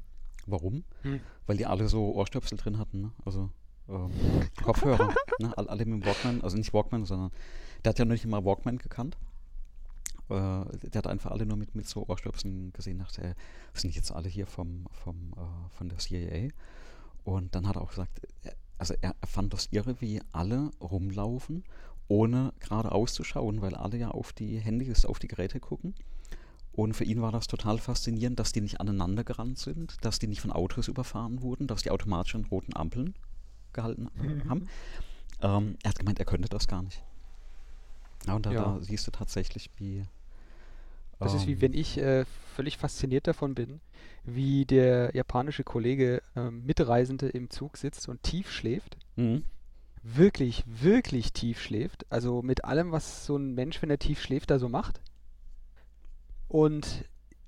[0.45, 0.85] Warum?
[1.01, 1.19] Hm.
[1.45, 3.11] Weil die alle so Ohrstöpsel drin hatten, ne?
[3.25, 3.49] also
[3.89, 4.11] ähm,
[4.63, 5.55] Kopfhörer, ne?
[5.57, 7.31] All- alle mit dem Walkman, also nicht Walkman, sondern
[7.83, 9.17] der hat ja noch nicht mal Walkman gekannt.
[10.29, 13.35] Äh, der hat einfach alle nur mit, mit so Ohrstöpseln gesehen, dachte er,
[13.73, 16.49] das sind jetzt alle hier vom, vom, äh, von der CIA.
[17.23, 20.69] Und dann hat er auch gesagt, er- also er, er fand das irre, wie alle
[20.79, 21.63] rumlaufen,
[22.07, 25.95] ohne gerade auszuschauen, weil alle ja auf die Handys, auf die Geräte gucken.
[26.73, 30.27] Und für ihn war das total faszinierend, dass die nicht aneinander gerannt sind, dass die
[30.27, 33.15] nicht von Autos überfahren wurden, dass die automatisch an roten Ampeln
[33.73, 34.67] gehalten äh, haben.
[35.41, 37.03] Ähm, er hat gemeint, er könnte das gar nicht.
[38.25, 38.63] Ja, und da, Ja.
[38.75, 40.03] da siehst du tatsächlich, wie.
[41.19, 43.79] Das ist wie ähm, wenn ich äh, völlig fasziniert davon bin,
[44.23, 48.97] wie der japanische Kollege ähm, Mitreisende im Zug sitzt und tief schläft.
[49.15, 49.43] Mhm.
[50.03, 52.05] Wirklich, wirklich tief schläft.
[52.11, 55.01] Also mit allem, was so ein Mensch, wenn er tief schläft, da so macht.
[56.47, 57.05] Und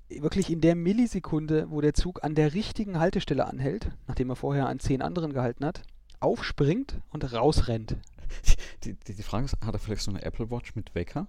[0.08, 4.68] wirklich in der Millisekunde, wo der Zug an der richtigen Haltestelle anhält, nachdem er vorher
[4.68, 5.82] an zehn anderen gehalten hat,
[6.18, 7.96] aufspringt und rausrennt.
[8.84, 11.26] Die, die, die Frage ist, hat er vielleicht so eine Apple Watch mit Wecker?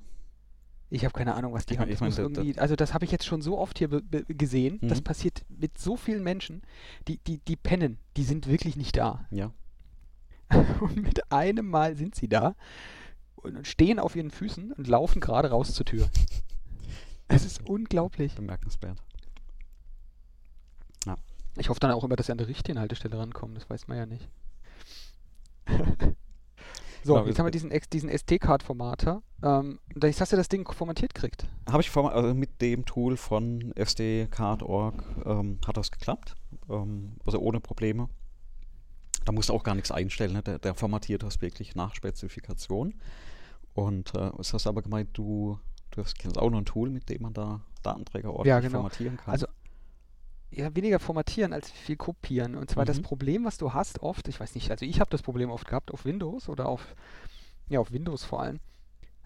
[0.90, 1.88] Ich habe keine Ahnung, was die Ich haben.
[1.88, 3.58] mein- ich Das mein, muss da- da- irgendwie, also das habe ich jetzt schon so
[3.58, 3.88] oft hier
[4.28, 4.80] gesehen.
[4.82, 5.04] Das Mhm.
[5.06, 6.62] passiert mit so vielen Menschen,
[7.08, 9.26] die, die, die pennen, die sind wirklich nicht da.
[9.32, 9.54] Ja.
[10.82, 12.56] Und mit einem Mal sind sie da
[13.38, 16.10] und stehen auf ihren Füßen und laufen gerade raus zur Tür.
[17.30, 18.36] Es ist unglaublich.
[18.36, 19.02] Bemerkenswert.
[21.58, 23.56] Ich hoffe dann auch immer, dass sie an der richtigen Haltestelle rankommen.
[23.56, 24.30] Das weiß man ja nicht.
[27.04, 29.22] so, Genau, jetzt es- haben wir diesen, diesen SD-Card-Formater.
[29.44, 31.48] Ähm, hast du das Ding formatiert gekriegt.
[31.70, 36.36] Habe ich also mit dem Tool von sdcard.org ähm, hat das geklappt.
[36.70, 38.08] Ähm, also ohne Probleme.
[39.26, 40.34] Da musst du auch gar nichts einstellen.
[40.34, 40.44] Ne?
[40.44, 42.94] Der, der formatiert das wirklich nach Spezifikation.
[43.74, 45.58] Und äh, was hast du aber gemeint, du,
[45.92, 48.80] du hast, kennst auch noch ein Tool, mit dem man da Datenträger ordentlich Ja, genau.
[48.80, 49.32] formatieren kann.
[49.34, 49.48] Also
[50.52, 52.56] ja, weniger formatieren als viel kopieren.
[52.56, 53.04] Und zwar das Mhm.
[53.04, 55.92] Problem, was du hast oft, ich weiß nicht, also ich habe das Problem oft gehabt
[55.92, 56.96] auf Windows oder auf,
[57.70, 58.60] ja, auf Windows vor allem,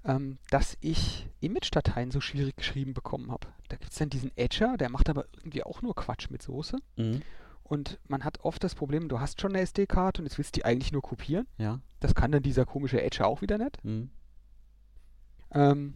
[0.04, 3.48] ähm, dass ich Image-Dateien so schwierig geschrieben bekommen habe.
[3.70, 6.78] Da gibt es dann diesen Etcher, der macht aber irgendwie auch nur Quatsch mit Soße.
[6.98, 7.22] mhm.
[7.68, 10.60] Und man hat oft das Problem, du hast schon eine SD-Karte und jetzt willst du
[10.60, 11.48] die eigentlich nur kopieren.
[11.58, 11.80] Ja.
[12.00, 13.84] Das kann dann dieser komische Etcher auch wieder nicht.
[13.84, 14.12] Mhm.
[15.52, 15.96] Ähm,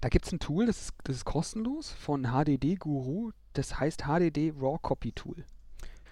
[0.00, 3.30] da gibt es ein Tool, das ist, das ist kostenlos von HDD Guru.
[3.52, 5.44] Das heißt HDD Raw Copy Tool.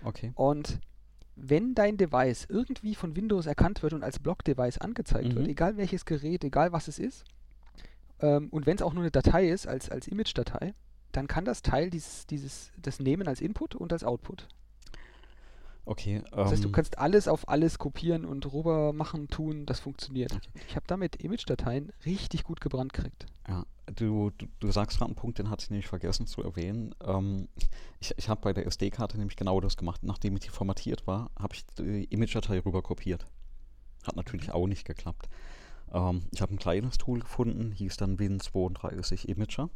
[0.02, 0.32] Okay.
[0.34, 0.80] Und
[1.36, 5.50] wenn dein Device irgendwie von Windows erkannt wird und als Block-Device angezeigt wird, Mhm.
[5.50, 7.24] egal welches Gerät, egal was es ist,
[8.20, 10.74] ähm, und wenn es auch nur eine Datei ist, als, als Image-Datei,
[11.12, 14.48] dann kann das Teil dieses, dieses, das nehmen als Input und als Output.
[15.86, 16.22] Okay.
[16.30, 20.32] Das heißt, du ähm, kannst alles auf alles kopieren und rüber machen, tun, das funktioniert.
[20.32, 20.48] Okay.
[20.68, 23.26] Ich habe damit Image-Dateien richtig gut gebrannt gekriegt.
[23.46, 23.64] Ja,
[23.94, 26.94] du, du, du sagst gerade einen Punkt, den hatte ich nämlich vergessen zu erwähnen.
[27.04, 27.48] Ähm,
[28.00, 30.02] ich ich habe bei der SD-Karte nämlich genau das gemacht.
[30.02, 33.26] Nachdem die formatiert war, habe ich die Image-Datei rüber kopiert.
[34.06, 35.28] Hat natürlich auch nicht geklappt.
[35.92, 39.68] Ähm, ich habe ein kleines Tool gefunden, hieß dann Win32 Imager.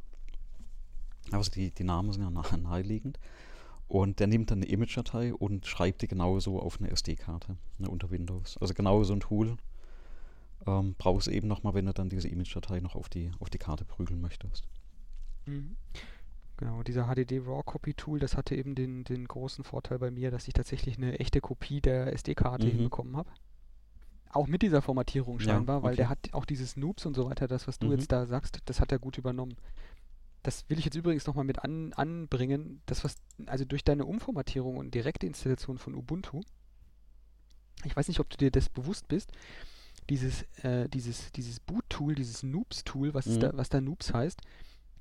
[1.31, 3.19] Also die, die Namen sind ja nah, naheliegend.
[3.89, 8.11] Und der nimmt dann eine Image-Datei und schreibt die genauso auf eine SD-Karte ne, unter
[8.11, 8.59] Windows.
[8.59, 9.57] Also genau so ein Tool
[10.67, 13.59] ähm, brauchst du eben nochmal, wenn du dann diese Image-Datei noch auf die, auf die
[13.59, 14.65] Karte prügeln möchtest.
[15.47, 15.77] Mhm.
[16.59, 20.31] Genau, dieser HDD RAW Copy Tool, das hatte eben den, den großen Vorteil bei mir,
[20.33, 22.73] dass ich tatsächlich eine echte Kopie der SD-Karte Mhm.
[22.73, 23.31] hinbekommen habe.
[24.31, 26.11] Auch mit dieser Formatierung Ja, scheinbar, weil der okay.
[26.11, 27.93] hat auch dieses Noobs und so weiter, das, was du Mhm.
[27.93, 29.57] jetzt da sagst, das hat er gut übernommen.
[30.43, 32.81] Das will ich jetzt übrigens nochmal mit an, anbringen.
[32.87, 33.17] Das, was,
[33.47, 36.41] also durch deine Umformatierung und direkte Installation von Ubuntu,
[37.85, 39.31] ich weiß nicht, ob du dir das bewusst bist,
[40.11, 43.41] dieses, äh, dieses, dieses Boot-Tool, dieses Noobs-Tool, was, Mhm.
[43.41, 44.41] da, was da Noobs heißt,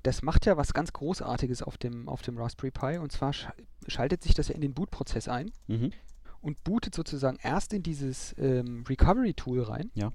[0.02, 2.98] das macht ja was ganz Großartiges auf dem, auf dem Raspberry Pi.
[2.98, 3.48] Und zwar sch
[3.86, 5.92] schaltet sich das ja in den Boot-Prozess ein Mhm.
[6.42, 9.90] und bootet sozusagen erst in dieses ähm, Recovery-Tool rein.
[9.94, 10.12] Ja.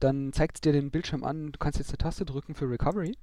[0.00, 3.16] Dann zeigt es dir den Bildschirm an, du kannst jetzt eine Taste drücken für Recovery.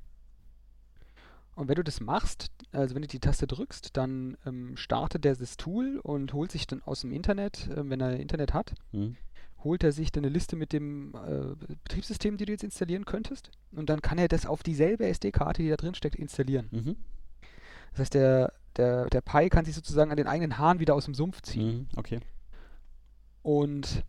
[1.55, 5.35] Und wenn du das machst, also wenn du die Taste drückst, dann ähm, startet der
[5.35, 9.15] das Tool und holt sich dann aus dem Internet, ähm, wenn er Internet hat, Mhm.
[9.63, 13.51] holt er sich dann eine Liste mit dem äh, Betriebssystem, die du jetzt installieren könntest.
[13.71, 16.67] Und dann kann er das auf dieselbe SD-Karte, die da drin steckt, installieren.
[16.71, 16.95] Mhm.
[17.91, 21.05] Das heißt, der, der, der Pi kann sich sozusagen an den eigenen Haaren wieder aus
[21.05, 21.77] dem Sumpf ziehen.
[21.77, 21.87] Mhm.
[21.95, 22.19] Okay.
[23.43, 24.03] Und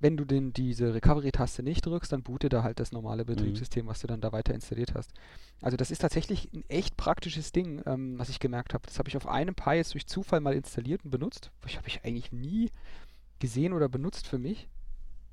[0.00, 4.00] wenn du den, diese Recovery-Taste nicht drückst, dann bootet er halt das normale Betriebssystem, was
[4.00, 5.12] du dann da weiter installiert hast.
[5.60, 8.86] Also das ist tatsächlich ein echt praktisches Ding, ähm, was ich gemerkt habe.
[8.86, 11.50] Das habe ich auf einem Pi jetzt durch Zufall mal installiert und benutzt.
[11.62, 12.70] Das habe ich eigentlich nie
[13.40, 14.68] gesehen oder benutzt für mich.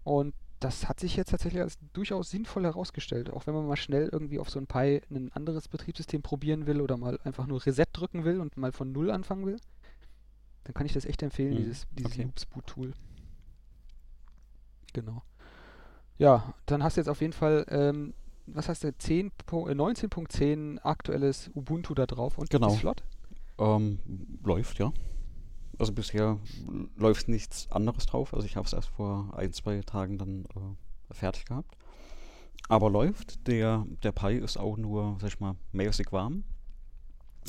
[0.04, 3.30] Und das hat sich jetzt tatsächlich als durchaus sinnvoll herausgestellt.
[3.30, 6.82] Auch wenn man mal schnell irgendwie auf so ein Pi ein anderes Betriebssystem probieren will
[6.82, 9.58] oder mal einfach nur Reset drücken will und mal von Null anfangen will,
[10.64, 12.24] dann kann ich das echt empfehlen, Mhm, dieses, dieses okay.
[12.24, 12.94] Loops Boot Tool.
[14.96, 15.24] Genau.
[16.18, 18.14] Ja, dann hast du jetzt auf jeden Fall, ähm,
[18.48, 22.70] was hast du, 10, Po- äh, 19.10 aktuelles Ubuntu da drauf und Genau.
[22.74, 23.04] ist flott.
[23.58, 24.00] Ähm,
[24.44, 24.94] läuft, ja.
[25.78, 26.40] Also bisher
[26.96, 28.34] läuft nichts anderes drauf.
[28.34, 31.76] Also ich habe es erst vor ein, zwei Tagen dann äh, fertig gehabt.
[32.70, 33.46] Aber läuft.
[33.48, 36.46] Der, der Pi ist auch nur, sag ich mal, mäßig warm.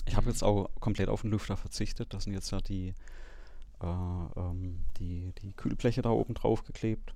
[0.06, 0.32] Ich habe Mhm.
[0.32, 2.12] jetzt auch komplett auf den Lüfter verzichtet.
[2.12, 2.94] Das sind jetzt ja die,
[3.80, 7.14] äh, ähm, die, die Kühlbleche da oben drauf geklebt.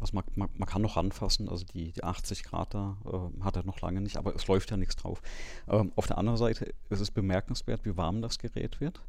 [0.00, 3.56] Also man, man, man kann noch ranfassen, also die, die 80 Grad da äh, hat
[3.56, 5.22] er noch lange nicht, aber es läuft ja nichts drauf.
[5.68, 9.00] Ähm, auf der anderen Seite ist es bemerkenswert, wie warm das Gerät wird,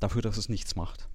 [0.00, 1.08] dafür, dass es nichts macht.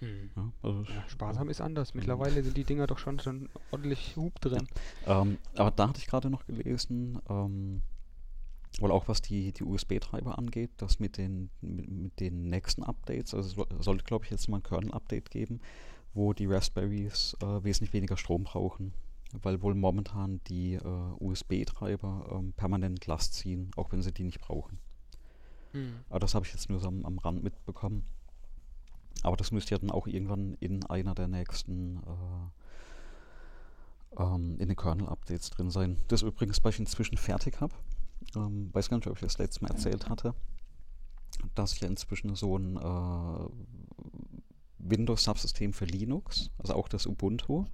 [0.00, 1.94] Ja, also Ja, sparsam ist anders.
[1.94, 4.66] Mittlerweile sind die Dinger doch schon, schon ordentlich Hub drin.
[5.06, 7.82] Ähm, aber da hatte ich gerade noch gelesen, ähm,
[8.80, 13.32] wohl auch was die, die USB-Treiber angeht, dass mit den, mit, mit den nächsten Updates,
[13.34, 15.60] also es so- sollte glaube ich jetzt mal ein Kernel-Update geben,
[16.14, 18.94] wo die Raspberries äh, wesentlich weniger Strom brauchen,
[19.42, 24.40] weil wohl momentan die äh, USB-Treiber ähm, permanent Last ziehen, auch wenn sie die nicht
[24.40, 24.78] brauchen.
[25.72, 25.94] Hm.
[26.08, 28.04] Aber das habe ich jetzt nur so am, am Rand mitbekommen.
[29.22, 34.76] Aber das müsste ja dann auch irgendwann in einer der nächsten äh, ähm, in den
[34.76, 35.96] Kernel-Updates drin sein.
[36.08, 37.74] Das übrigens, was ich inzwischen fertig habe.
[38.36, 40.34] Ähm, weiß gar nicht, ob ich das letzte Mal erzählt hatte,
[41.54, 43.48] dass ich ja inzwischen so ein äh,
[44.84, 47.66] Windows-Subsystem für Linux, also auch das Ubuntu,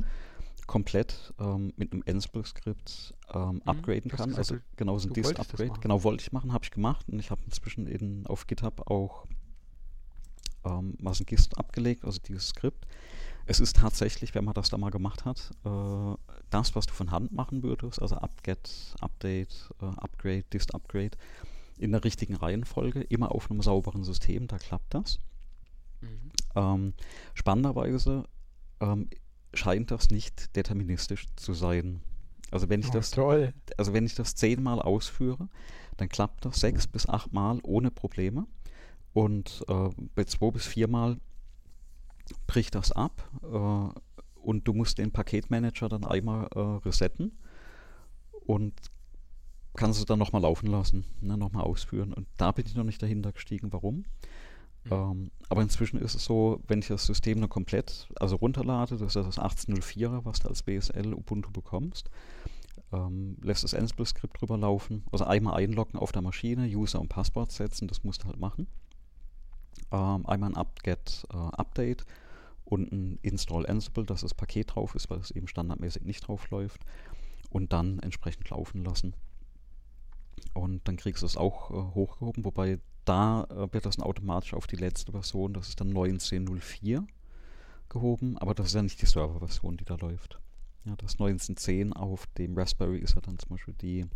[0.66, 4.34] komplett ähm, mit einem Ansible-Skript ähm, upgraden du hast kann.
[4.34, 5.72] Also genau so ein Dist-Upgrade.
[5.80, 9.26] Genau, wollte ich machen, habe ich gemacht und ich habe inzwischen in, auf GitHub auch
[10.64, 12.86] ähm, mal so ein Gist abgelegt, also dieses Skript.
[13.46, 16.14] Es ist tatsächlich, wenn man das da mal gemacht hat, äh,
[16.50, 21.18] das, was du von Hand machen würdest, also Upget, Update, äh, Upgrade, Dist Upgrade,
[21.78, 25.18] in der richtigen Reihenfolge, immer auf einem sauberen System, da klappt das.
[26.00, 26.30] Mhm.
[26.54, 26.94] Ähm,
[27.34, 28.24] spannenderweise
[28.80, 29.08] ähm,
[29.54, 32.02] scheint das nicht deterministisch zu sein.
[32.50, 33.52] Also wenn ich Oh, das toll.
[33.76, 35.48] also wenn ich das zehnmal ausführe,
[35.96, 38.46] dann klappt das sechs bis achtmal ohne Probleme.
[39.12, 41.18] Und äh, bei zwei bis viermal
[42.46, 44.00] bricht das ab äh,
[44.40, 47.32] und du musst den Paketmanager dann einmal äh, resetten
[48.46, 48.72] und
[49.74, 52.12] kannst es dann nochmal laufen lassen, ne, nochmal ausführen.
[52.12, 54.04] Und da bin ich noch nicht dahinter gestiegen, warum.
[54.84, 54.92] Mhm.
[54.92, 59.16] Ähm, aber inzwischen ist es so, wenn ich das System dann komplett, also runterlade, das
[59.16, 62.10] ist das 1804er, was du als BSL Ubuntu bekommst,
[62.92, 67.52] ähm, lässt das Ansible-Skript drüber laufen, also einmal einloggen auf der Maschine, User und Passwort
[67.52, 68.66] setzen, das musst du halt machen.
[69.92, 72.04] Ähm, einmal ein Upget äh, Update
[72.64, 76.48] und ein Install Ansible, dass das Paket drauf ist, weil es eben standardmäßig nicht drauf
[76.50, 76.84] läuft
[77.50, 79.14] und dann entsprechend laufen lassen.
[80.54, 84.54] Und dann kriegst du es auch äh, hochgehoben, wobei da äh, wird das dann automatisch
[84.54, 87.06] auf die letzte Version, das ist dann 19.04
[87.88, 90.38] gehoben, aber das ist ja nicht die Serverversion, die da läuft.
[90.84, 94.06] Ja, das 19.10 auf dem Raspberry ist ja dann zum Beispiel die,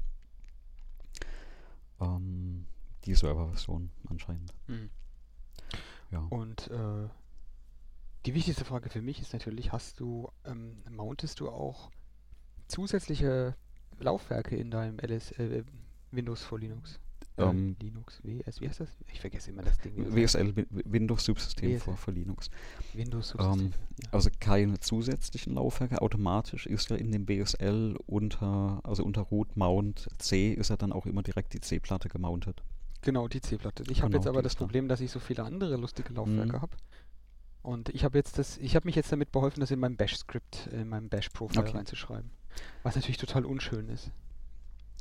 [2.00, 2.66] ähm,
[3.04, 4.54] die Serverversion anscheinend.
[4.66, 4.90] Mhm.
[6.10, 6.20] Ja.
[6.30, 7.08] Und äh,
[8.26, 11.90] die wichtigste Frage für mich ist natürlich, hast du, ähm, mountest du auch
[12.68, 13.56] zusätzliche
[13.98, 15.64] Laufwerke in deinem LS, äh,
[16.16, 16.98] Windows for Linux?
[17.36, 18.88] Äh, Ähm, Linux, WS, wie heißt das?
[19.12, 19.92] Ich vergesse immer das Ding.
[20.14, 21.80] WSL, Wi- Windows Subsystem WSL.
[21.80, 22.48] für, für Linux.
[22.92, 23.72] Windows Ähm, Subsystem.
[24.04, 24.08] ja.
[24.12, 26.00] Also keine zusätzlichen Laufwerke.
[26.00, 30.92] Automatisch ist ja in dem BSL unter, also unter Root Mount C ist ja dann
[30.92, 32.62] auch immer direkt die C-Platte gemountet.
[33.02, 33.82] Genau, die C-Platte.
[33.90, 34.54] Ich habe Genau, jetzt aber das.
[34.54, 36.62] Problem, dass ich so viele andere lustige Laufwerke Mhm.
[36.62, 36.76] habe.
[37.62, 40.68] Und ich habe jetzt das, ich habe mich jetzt damit beholfen, das in meinem Bash-Skript,
[40.72, 41.76] in meinem Bash-Profile Okay.
[41.76, 42.30] reinzuschreiben.
[42.84, 44.10] Was natürlich total unschön ist.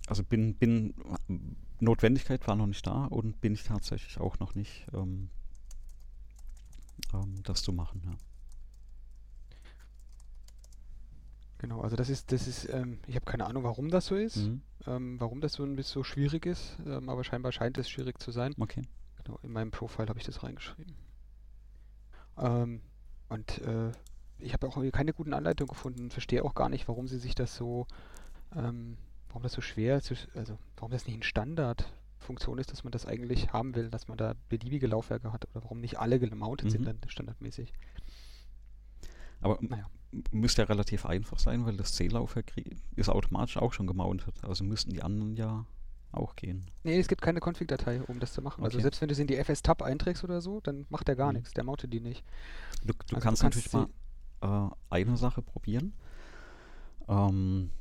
[0.08, 0.94] Also bin, bin,
[1.80, 5.30] Notwendigkeit war noch nicht da und bin ich tatsächlich auch noch nicht, ähm,
[7.14, 8.02] ähm, das zu machen.
[8.06, 8.12] Ja.
[11.60, 14.36] Genau, also das ist, das ist, ähm, ich habe keine Ahnung, warum das so ist,
[14.36, 14.62] Mhm.
[14.86, 18.20] ähm, warum das so ein bisschen so schwierig ist, ähm, aber scheinbar scheint es schwierig
[18.20, 18.54] zu sein.
[18.60, 18.82] Okay.
[19.24, 20.94] Genau, in meinem Profile habe ich das reingeschrieben.
[22.38, 22.82] Ähm,
[23.30, 23.92] und äh,
[24.40, 27.56] ich habe auch keine guten Anleitungen gefunden, verstehe auch gar nicht, warum sie sich das
[27.56, 27.88] so,
[28.56, 28.98] ähm,
[29.34, 33.08] warum das so schwer, zu, also warum das nicht ein Standardfunktion ist, dass man das
[33.08, 36.82] eigentlich haben will, dass man da beliebige Laufwerke hat oder warum nicht alle gemountet sind
[36.82, 36.86] Mhm.
[36.86, 37.74] dann standardmäßig.
[39.42, 39.88] Aber Naja.
[40.32, 42.54] müsste ja relativ einfach sein, weil das C-Laufwerk
[42.96, 44.36] ist automatisch auch schon gemountet.
[44.44, 45.66] Also müssten die anderen ja
[46.12, 46.70] auch gehen.
[46.84, 48.64] Nee, es gibt keine Config-Datei, um das zu machen.
[48.64, 48.84] Also Okay.
[48.84, 51.40] selbst wenn du es in die FS-Tab einträgst oder so, dann macht der gar Mhm.
[51.40, 52.24] nichts, der mountet die nicht.
[52.84, 53.74] Du, du Also du kannst kannst natürlich
[54.42, 55.94] mal äh, eine Sache probieren.
[57.08, 57.72] Ähm,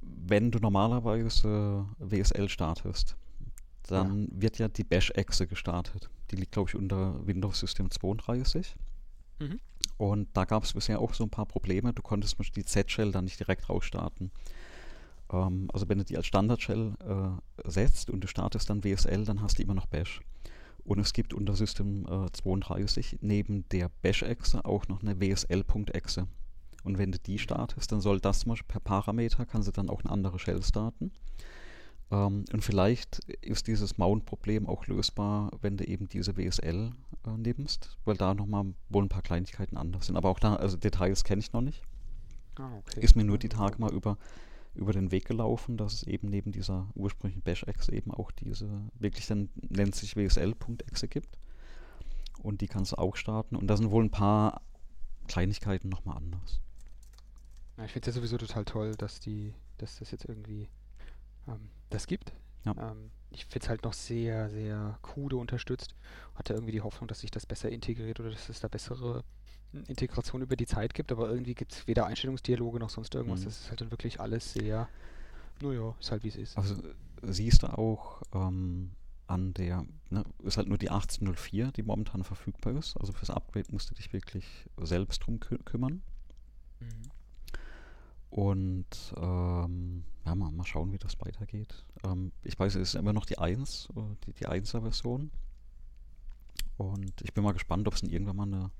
[0.00, 3.16] wenn du normalerweise WSL startest,
[3.86, 6.10] dann wird ja die Bash-Exe gestartet.
[6.30, 8.76] Die liegt, glaube ich, unter Windows System 32.
[9.40, 9.60] Mhm.
[9.96, 11.92] Und da gab es bisher auch so ein paar Probleme.
[11.92, 14.30] Du konntest mit die Z-Shell dann nicht direkt rausstarten.
[15.32, 19.42] Ähm, also wenn du die als Standard-Shell äh, setzt und du startest dann WSL, dann
[19.42, 20.20] hast du immer noch Bash.
[20.84, 26.26] Und es gibt unter System äh, 32 neben der Bash-Exe auch noch eine WSL.exe.
[26.82, 29.90] Und wenn du die startest, dann soll das zum Beispiel per Parameter, kannst du dann
[29.90, 31.12] auch eine andere Shell starten.
[32.10, 36.90] Ähm, und vielleicht ist dieses Mount-Problem auch lösbar, wenn du eben diese WSL
[37.26, 40.16] äh, nimmst, weil da nochmal wohl ein paar Kleinigkeiten anders sind.
[40.16, 41.82] Aber auch da, also Details kenne ich noch nicht.
[42.56, 43.00] Ah, okay.
[43.00, 44.18] Ist mir nur die Tage mal über,
[44.74, 48.68] über den Weg gelaufen, dass es eben neben dieser ursprünglichen Bash-Exe eben auch diese,
[48.98, 51.38] wirklich dann nennt sich WSL.exe gibt.
[52.42, 53.54] Und die kannst du auch starten.
[53.54, 54.62] Und da sind wohl ein paar
[55.28, 56.60] Kleinigkeiten nochmal anders.
[57.80, 60.68] Ja, ich finde es ja sowieso total toll, dass die, dass das jetzt irgendwie
[61.48, 62.34] ähm, das gibt.
[62.66, 62.74] Ja.
[62.78, 65.94] Ähm, ich finde es halt noch sehr, sehr krude unterstützt.
[66.34, 69.24] Hatte irgendwie die Hoffnung, dass sich das besser integriert oder dass es da bessere
[69.72, 73.40] hm, Integration über die Zeit gibt, aber irgendwie gibt es weder Einstellungsdialoge noch sonst irgendwas.
[73.40, 73.44] Mhm.
[73.46, 74.86] Das ist halt dann wirklich alles sehr,
[75.62, 76.58] naja, ist halt wie es ist.
[76.58, 76.76] Also
[77.22, 78.90] siehst du auch ähm,
[79.26, 82.98] an der, ne, ist halt nur die 1804, die momentan verfügbar ist.
[82.98, 86.02] Also fürs Upgrade musst du dich wirklich selbst drum kü kümmern.
[86.80, 87.09] Mhm.
[88.30, 91.84] Und ähm, ja, mal, mal schauen, wie das weitergeht.
[92.04, 95.30] Ähm, ich weiß, es ist immer noch die 1, äh, die, die 1er Version.
[96.76, 98.70] Und ich bin mal gespannt, ob es dann irgendwann mal eine,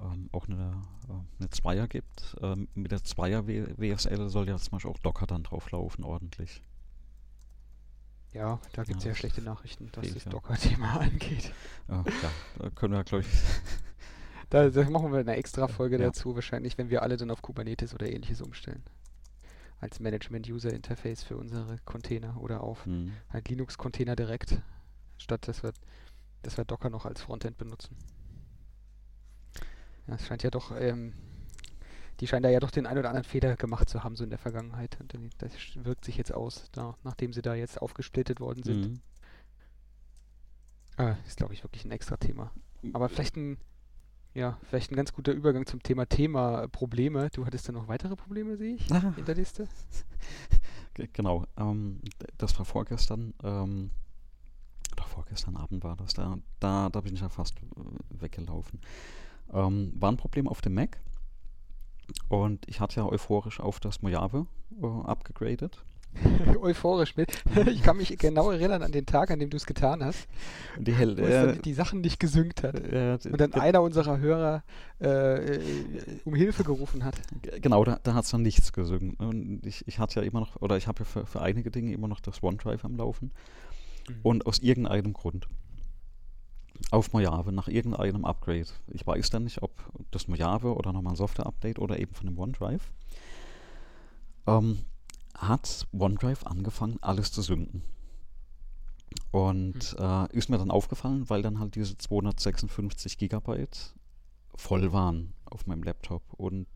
[0.00, 2.36] ähm, auch eine, äh, eine 2er gibt.
[2.42, 6.04] Ähm, mit der 2er W WSL soll ja zum Beispiel auch Docker dann drauf laufen,
[6.04, 6.62] ordentlich.
[8.32, 10.30] Ja, da gibt es Ja, ja schlechte Nachrichten, was das ja.
[10.30, 11.54] Docker-Thema angeht.
[11.88, 13.28] Äh, ja, da können wir, glaube ich,
[14.50, 16.06] Da, machen wir eine extra Folge Ja.
[16.06, 18.82] dazu, wahrscheinlich, wenn wir alle dann auf Kubernetes oder ähnliches umstellen.
[19.80, 24.60] Als Management-User-Interface für unsere Container oder auf hm, halt Linux-Container direkt,
[25.18, 25.72] statt dass wir,
[26.42, 27.96] dass wir Docker noch als Frontend benutzen.
[30.06, 31.12] Ja, es scheint ja doch, ähm,
[32.20, 34.30] die scheinen da ja doch den ein oder anderen Fehler gemacht zu haben, so in
[34.30, 34.96] der Vergangenheit.
[35.00, 38.84] Und das wirkt sich jetzt aus, da, nachdem sie da jetzt aufgesplittet worden sind.
[38.86, 39.00] hm.
[40.96, 42.50] Ah, ist, glaube ich, wirklich ein extra Thema.
[42.94, 43.58] Aber vielleicht ein,
[44.36, 47.28] ja, vielleicht ein ganz guter Übergang zum Thema Thema äh, Probleme.
[47.32, 49.66] Du hattest da noch weitere Probleme, sehe ich, Ah, in der Liste?
[50.94, 52.00] Ge- Genau, ähm,
[52.38, 53.90] das war vorgestern, ähm,
[54.92, 58.80] oder vorgestern Abend war das, da, da, da bin ich ja fast äh, weggelaufen.
[59.52, 60.98] Ähm, war ein Problem auf dem Mac
[62.28, 64.46] und ich hatte ja euphorisch auf das Mojave
[64.82, 65.82] äh, abgegradet.
[66.60, 67.30] Euphorisch mit.
[67.66, 70.26] Ich kann mich genau erinnern an den Tag, an dem du es getan hast,
[70.78, 72.74] die Hell, wo es dann äh, die Sachen nicht gesynkt hat.
[72.76, 74.62] äh, Und dann einer unserer Hörer
[75.00, 75.60] äh, äh,
[76.24, 77.16] um Hilfe gerufen hat.
[77.42, 79.14] ge- Genau, da, da hat es dann nichts gesungen.
[79.14, 81.92] Und ich, ich hatte ja immer noch, oder ich habe ja für, für einige Dinge
[81.92, 83.32] immer noch das OneDrive am Laufen.
[84.22, 85.48] Und aus irgendeinem Grund.
[86.90, 88.66] Auf Mojave, nach irgendeinem Upgrade.
[88.92, 89.72] Ich weiß dann nicht, ob
[90.10, 92.82] das Mojave oder nochmal ein Software-Update oder eben von dem OneDrive.
[94.46, 94.78] Ähm,
[95.38, 97.82] hat OneDrive angefangen, alles zu synken.
[99.30, 103.94] Und äh, ist mir dann aufgefallen, weil dann halt diese 256 Gigabyte
[104.54, 105.32] voll waren.
[105.44, 106.22] auf meinem Laptop.
[106.34, 106.66] Und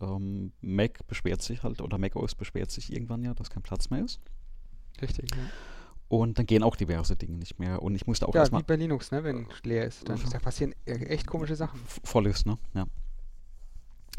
[0.00, 4.04] ähm, Mac beschwert sich halt, oder macOS beschwert sich irgendwann ja, dass kein Platz mehr
[4.04, 4.20] ist.
[5.02, 5.42] Richtig, ja.
[6.08, 7.82] Und dann gehen auch diverse Dinge nicht mehr.
[7.82, 9.24] Und ich musste auch Ja, erstmal wie bei Linux, ne?
[9.24, 11.80] Wenn leer ist, dann da passieren e- echt komische Sachen.
[12.04, 12.58] voll ist, ne?
[12.74, 12.86] Ja.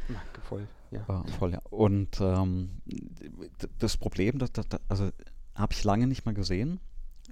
[0.09, 0.67] Ja, voll,
[1.07, 1.21] ja.
[1.21, 1.59] Äh, voll, ja.
[1.69, 2.81] Und ähm,
[3.79, 5.11] das Problem, das, das, also
[5.55, 6.79] habe ich lange nicht mehr gesehen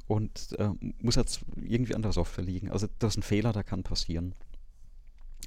[0.07, 0.69] und äh,
[1.01, 2.71] muss jetzt irgendwie an der Software liegen.
[2.71, 4.33] Also das ist ein Fehler, der kann passieren.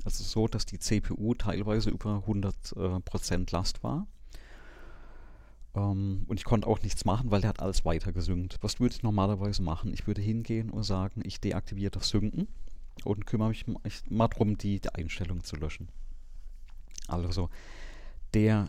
[0.05, 4.07] Also so, dass die CPU teilweise über 100% äh, Prozent Last war.
[5.75, 8.59] Ähm, und ich konnte auch nichts machen, weil der hat alles weiter gesynkt.
[8.61, 9.93] Was würde ich normalerweise machen?
[9.93, 12.47] Ich würde hingehen und sagen, ich deaktiviere das Synken
[13.05, 15.89] und kümmere mich ma- ich- mal darum, die, die Einstellungen zu löschen.
[17.09, 17.51] Also
[18.37, 18.69] der,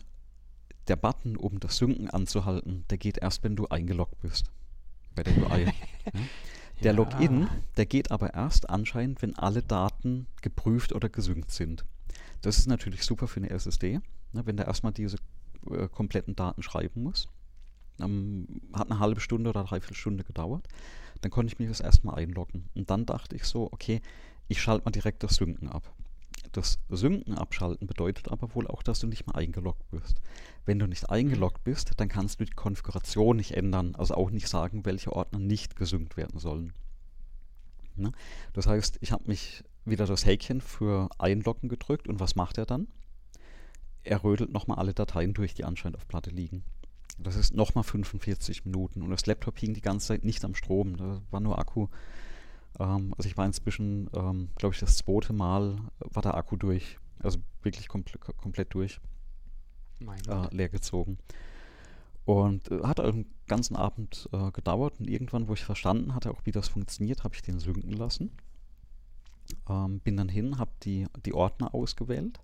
[0.88, 4.50] der Button, um das Synken anzuhalten, der geht erst, wenn du eingeloggt bist.
[5.14, 5.64] Bei der UI.
[6.14, 6.20] ja.
[6.82, 6.94] Der.
[6.94, 11.84] Login, der geht aber erst anscheinend, wenn alle Daten geprüft oder gesynkt sind.
[12.40, 14.00] Das ist natürlich super für eine SSD,
[14.32, 15.18] ne, wenn der erstmal diese
[15.70, 17.28] äh, kompletten Daten schreiben muss.
[18.00, 20.66] Ähm, hat eine halbe Stunde oder dreiviertel Stunde gedauert.
[21.20, 22.70] Dann konnte ich mich das erstmal einloggen.
[22.74, 24.00] Und dann dachte ich so, okay,
[24.46, 25.92] ich schalte mal direkt das Synken ab.
[26.52, 30.20] Das Synken abschalten bedeutet aber wohl auch, dass du nicht mehr eingeloggt bist.
[30.64, 34.48] Wenn du nicht eingeloggt bist, dann kannst du die Konfiguration nicht ändern, also auch nicht
[34.48, 36.72] sagen, welche Ordner nicht gesynkt werden sollen.
[37.96, 38.12] Ne?
[38.52, 42.66] Das heißt, ich habe mich wieder das Häkchen für Einloggen gedrückt und was macht er
[42.66, 42.88] dann?
[44.04, 46.64] Er rödelt nochmal alle Dateien durch, die anscheinend auf Platte liegen.
[47.18, 50.96] Das ist nochmal 45 Minuten und das Laptop hing die ganze Zeit nicht am Strom,
[50.96, 51.88] da war nur Akku.
[52.78, 56.98] Ähm, also ich war inzwischen, ähm, glaube ich, das zweite Mal war der Akku durch.
[57.20, 59.00] Also wirklich komple komplett durch,
[60.00, 61.18] äh, leer gezogen.
[62.24, 66.42] Und äh, hat einen ganzen Abend äh, gedauert und irgendwann, wo ich verstanden hatte, auch
[66.44, 68.30] wie das funktioniert, habe ich den synken lassen.
[69.68, 72.38] Ähm, bin dann hin, habe die, die Ordner ausgewählt,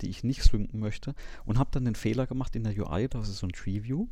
[0.00, 1.14] die ich nicht synken möchte
[1.46, 4.08] und habe dann den Fehler gemacht in der UI, das ist so ein Treeview,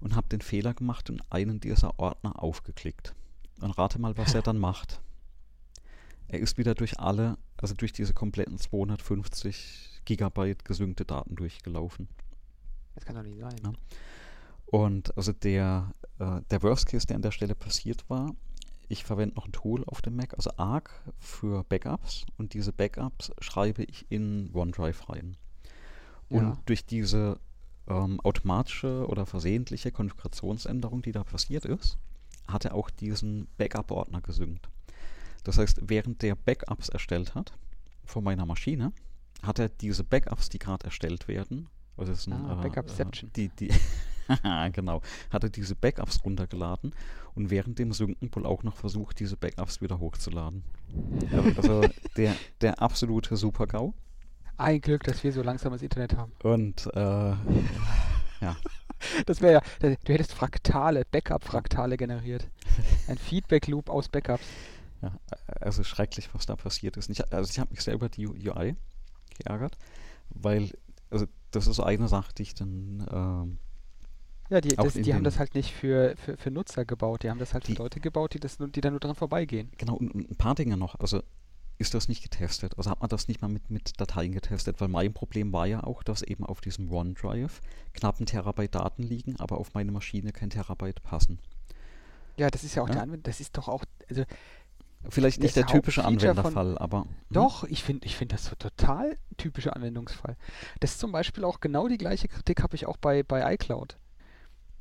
[0.00, 3.14] und habe den Fehler gemacht und einen dieser Ordner aufgeklickt.
[3.60, 5.00] Und rate mal, was er dann macht.
[6.28, 12.08] Er ist wieder durch alle, also durch diese kompletten 250 Gigabyte gesynkte Daten durchgelaufen.
[12.94, 13.56] Das kann doch nicht sein.
[13.62, 13.72] Ja.
[14.66, 18.34] Und also der, äh, der Worst Case, der an der Stelle passiert war,
[18.88, 23.32] ich verwende noch ein Tool auf dem Mac, also Arc für Backups und diese Backups
[23.40, 25.36] schreibe ich in OneDrive rein.
[26.28, 26.58] Und Ja.
[26.66, 27.38] durch diese
[27.88, 31.98] ähm, automatische oder versehentliche Konfigurationsänderung, die da passiert ist,
[32.48, 34.68] hat er auch diesen Backup-Ordner gesynkt.
[35.46, 37.52] Das heißt, während der Backups erstellt hat
[38.04, 38.92] von meiner Maschine,
[39.42, 43.30] hat er diese Backups, die gerade erstellt werden, also ist ein, Ah, Backupception.
[43.30, 43.70] Äh, die, die
[44.72, 46.92] genau, hat er diese Backups runtergeladen
[47.36, 50.64] und während dem Synken wohl auch noch versucht, diese Backups wieder hochzuladen.
[51.56, 51.82] Also,
[52.16, 53.94] der, der absolute Super-GAU.
[54.56, 56.32] Ein Glück, dass wir so langsam das Internet haben.
[56.42, 57.34] Und äh,
[59.26, 62.48] Das wäre ja, du hättest Fraktale, Backup-Fraktale generiert.
[63.06, 64.42] Ein Feedback-Loop aus Backups.
[65.02, 65.12] Ja,
[65.60, 67.10] also schrecklich, was da passiert ist.
[67.10, 68.76] Ich, also ich habe mich selber die UI
[69.38, 69.76] geärgert,
[70.30, 70.70] weil,
[71.10, 73.58] also das ist so eine Sache, die ich dann, ähm,
[74.48, 77.22] Ja, die, das, die haben das halt nicht für, für, für Nutzer gebaut.
[77.24, 79.14] Die haben das halt für Die- Leute gebaut, die, das, nur- die da nur dran
[79.14, 79.70] vorbeigehen.
[79.76, 80.98] genau, und, und ein paar Dinge noch.
[80.98, 81.22] Also
[81.78, 82.78] ist das nicht getestet?
[82.78, 84.80] Also hat man das nicht mal mit, mit Dateien getestet?
[84.80, 87.60] Weil mein Problem war ja auch, dass eben auf diesem OneDrive
[87.92, 91.38] knapp ein Terabyte Daten liegen, aber auf meine Maschine kein Terabyte passen.
[92.38, 92.94] Ja, das ist ja auch Ja.
[92.94, 94.24] der Anwender, das ist doch auch, also
[95.10, 98.44] Vielleicht nicht der typische Hauptfeature von- Anwenderfall, aber hm, Doch, ich finde ich find das
[98.46, 100.36] so total typischer Anwendungsfall.
[100.80, 103.96] Das ist zum Beispiel auch genau die gleiche Kritik habe ich auch bei, bei iCloud.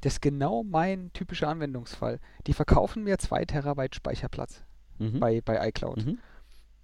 [0.01, 2.19] Das ist genau mein typischer Anwendungsfall.
[2.47, 4.63] Die verkaufen mir 2 Terabyte Speicherplatz
[4.99, 6.05] mhm, bei, bei iCloud.
[6.05, 6.19] mhm,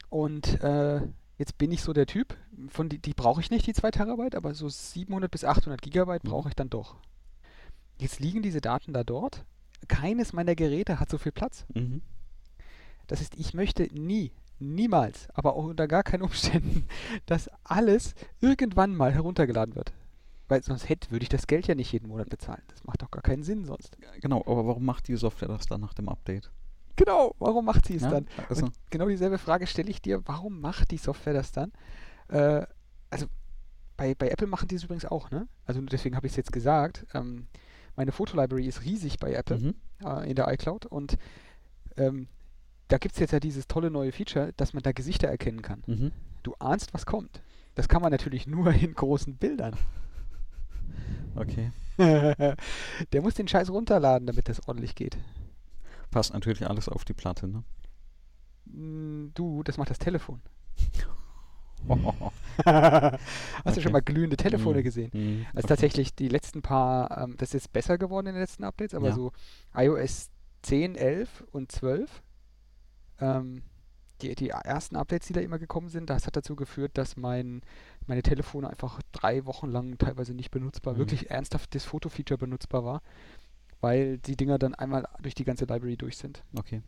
[0.10, 1.02] Und äh,
[1.38, 2.36] jetzt bin ich so der Typ,
[2.70, 6.24] von die, die brauche ich nicht, die 2 Terabyte, aber so 700 bis 800 Gigabyte
[6.24, 6.30] Mhm.
[6.30, 6.96] brauche ich dann doch.
[8.00, 9.46] Jetzt liegen diese Daten da dort.
[9.88, 11.66] Keines meiner Geräte hat so viel Platz.
[11.74, 12.02] mhm.
[13.12, 16.88] Das heißt, ich möchte nie, niemals, aber auch unter gar keinen Umständen,
[17.26, 19.91] dass alles irgendwann mal heruntergeladen wird.
[20.47, 22.62] Weil sonst hätte, würde ich das Geld ja nicht jeden Monat bezahlen.
[22.70, 23.97] Das macht doch gar keinen Sinn sonst.
[24.22, 26.51] Genau, aber warum macht die Software das dann nach dem Update?
[26.95, 28.28] Genau, warum macht sie es Ja, dann?
[28.47, 31.74] also, Und genau dieselbe Frage stelle ich dir, warum macht die Software das dann?
[32.30, 32.66] Äh,
[33.09, 33.26] also
[33.97, 35.49] bei, bei Apple machen die es übrigens auch, ne?
[35.66, 37.05] Also deswegen habe ich es jetzt gesagt.
[37.14, 37.47] Ähm,
[37.97, 41.18] meine Fotolibrary ist riesig bei Apple mhm, äh, in der iCloud und
[41.97, 42.30] ähm,
[42.92, 45.84] da gibt es jetzt ja dieses tolle neue Feature, dass man da Gesichter erkennen kann.
[45.88, 46.12] mhm.
[46.44, 47.42] Du ahnst, was kommt.
[47.76, 49.76] Das kann man natürlich nur in großen Bildern.
[51.36, 51.72] Okay.
[51.98, 55.18] Der muss den Scheiß runterladen, damit das ordentlich geht.
[56.10, 57.64] Passt natürlich alles auf die Platte, ne?
[58.66, 60.42] Mm, Du, das macht das Telefon.
[62.66, 63.20] Hast du
[63.66, 63.82] Okay.
[63.82, 64.84] schon mal glühende Telefone Mhm.
[64.84, 65.12] gesehen?
[65.14, 65.46] Mhm.
[65.54, 65.68] Also Okay.
[65.68, 69.10] tatsächlich die letzten paar, ähm, das ist jetzt besser geworden in den letzten Updates, aber
[69.10, 69.16] Ja.
[69.16, 69.32] so
[69.76, 70.30] iOS
[70.64, 72.22] 10, 11 und 12,
[73.22, 73.61] ähm,
[74.22, 77.61] die, die ersten Updates, die da immer gekommen sind, das hat dazu geführt, dass mein,
[78.05, 80.97] meine Telefone einfach drei Wochen lang teilweise nicht benutzbar, Mhm.
[80.99, 83.01] wirklich ernsthaft das Foto-Feature benutzbar war,
[83.80, 86.43] weil die Dinger dann einmal durch die ganze Library durch sind.
[86.55, 86.82] Okay.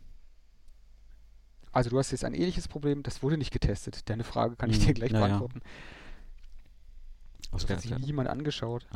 [1.72, 4.08] Also du hast jetzt ein ähnliches Problem, das wurde nicht getestet.
[4.08, 4.94] Deine Frage kann ich dir Mhm.
[4.94, 5.26] gleich Ja, ja.
[5.26, 5.60] beantworten.
[7.50, 8.86] Das hat sich niemand angeschaut.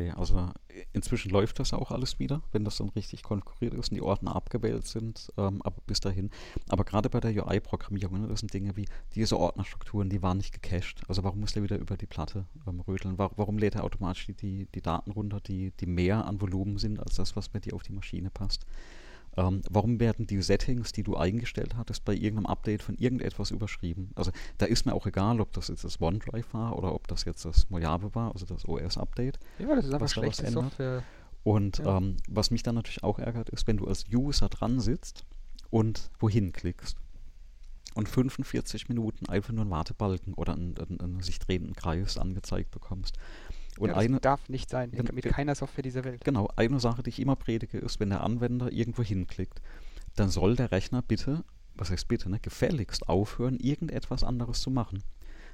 [0.00, 0.50] Nee, also
[0.92, 4.34] inzwischen läuft das auch alles wieder, wenn das dann richtig konfiguriert ist und die Ordner
[4.36, 6.30] abgewählt sind, ähm, aber bis dahin.
[6.68, 10.52] Aber gerade bei der UI-Programmierung, ne, das sind Dinge wie diese Ordnerstrukturen, die waren nicht
[10.52, 11.02] gecached.
[11.08, 13.18] Also warum muss der wieder über die Platte ähm, rödeln?
[13.18, 16.78] Wa- Warum lädt er automatisch die, die, die Daten runter, die, die mehr an Volumen
[16.78, 18.66] sind als das, was bei dir auf die Maschine passt?
[19.40, 24.10] Ähm, warum werden die Settings, die du eingestellt hattest, bei irgendeinem Update von irgendetwas überschrieben?
[24.14, 27.24] Also da ist mir auch egal, ob das jetzt das OneDrive war oder ob das
[27.24, 29.38] jetzt das Mojave war, also das OS-Update.
[29.58, 30.64] Ja, das ist einfach schlechte ändert?
[30.64, 31.02] Software.
[31.42, 31.96] Und Ja.
[31.96, 35.24] ähm, was mich dann natürlich auch ärgert, ist, wenn du als User dran sitzt
[35.70, 36.98] und wohin klickst
[37.94, 42.70] und 45 Minuten einfach nur einen Wartebalken oder einen, einen, einen sich drehenden Kreis angezeigt
[42.70, 43.16] bekommst.
[43.80, 46.24] Und ja, das eine, darf nicht sein, Gen- mit ge- keiner Software dieser Welt.
[46.24, 49.60] Genau, eine Sache, die ich immer predige, ist, wenn der Anwender irgendwo hinklickt,
[50.16, 51.44] dann soll der Rechner bitte,
[51.76, 55.02] was heißt bitte, ne, gefälligst aufhören, irgendetwas anderes zu machen.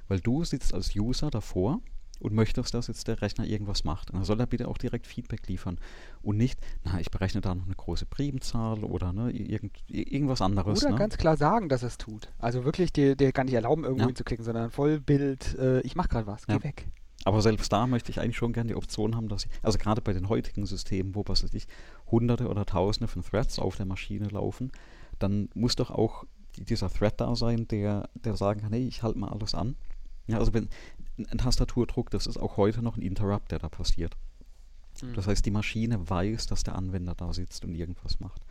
[0.07, 1.79] Weil du sitzt als User davor
[2.19, 4.09] und möchtest, dass jetzt der Rechner irgendwas macht.
[4.09, 5.77] Und dann soll er bitte auch direkt Feedback liefern.
[6.23, 10.81] Und nicht, na, ich berechne da noch eine große Primzahl oder ne, irgend, irgendwas anderes.
[10.83, 10.97] Oder ne?
[10.97, 12.29] ganz klar sagen, dass es tut.
[12.39, 14.07] Also wirklich, dir, dir kann nicht erlauben, irgendwo Ja.
[14.07, 16.63] hinzuklicken, sondern Vollbild, äh, ich mache gerade was, geh Ja.
[16.63, 16.87] weg.
[17.27, 19.99] Aber selbst da möchte ich eigentlich schon gerne die Option haben, dass ich, also gerade
[20.01, 21.67] bei den heutigen Systemen, wo was weiß ich,
[22.09, 24.71] hunderte oder tausende von Threads auf der Maschine laufen,
[25.19, 26.23] dann muss doch auch
[26.55, 29.75] die- dieser Thread da sein, der, der sagen kann, hey, ich halte mal alles an.
[30.27, 30.69] Ja, also wenn
[31.17, 34.15] ein Tastaturdruck, das ist auch heute noch ein Interrupt, der da passiert.
[35.01, 35.13] Mhm.
[35.13, 38.41] Das heißt, die Maschine weiß, dass der Anwender da sitzt und irgendwas macht.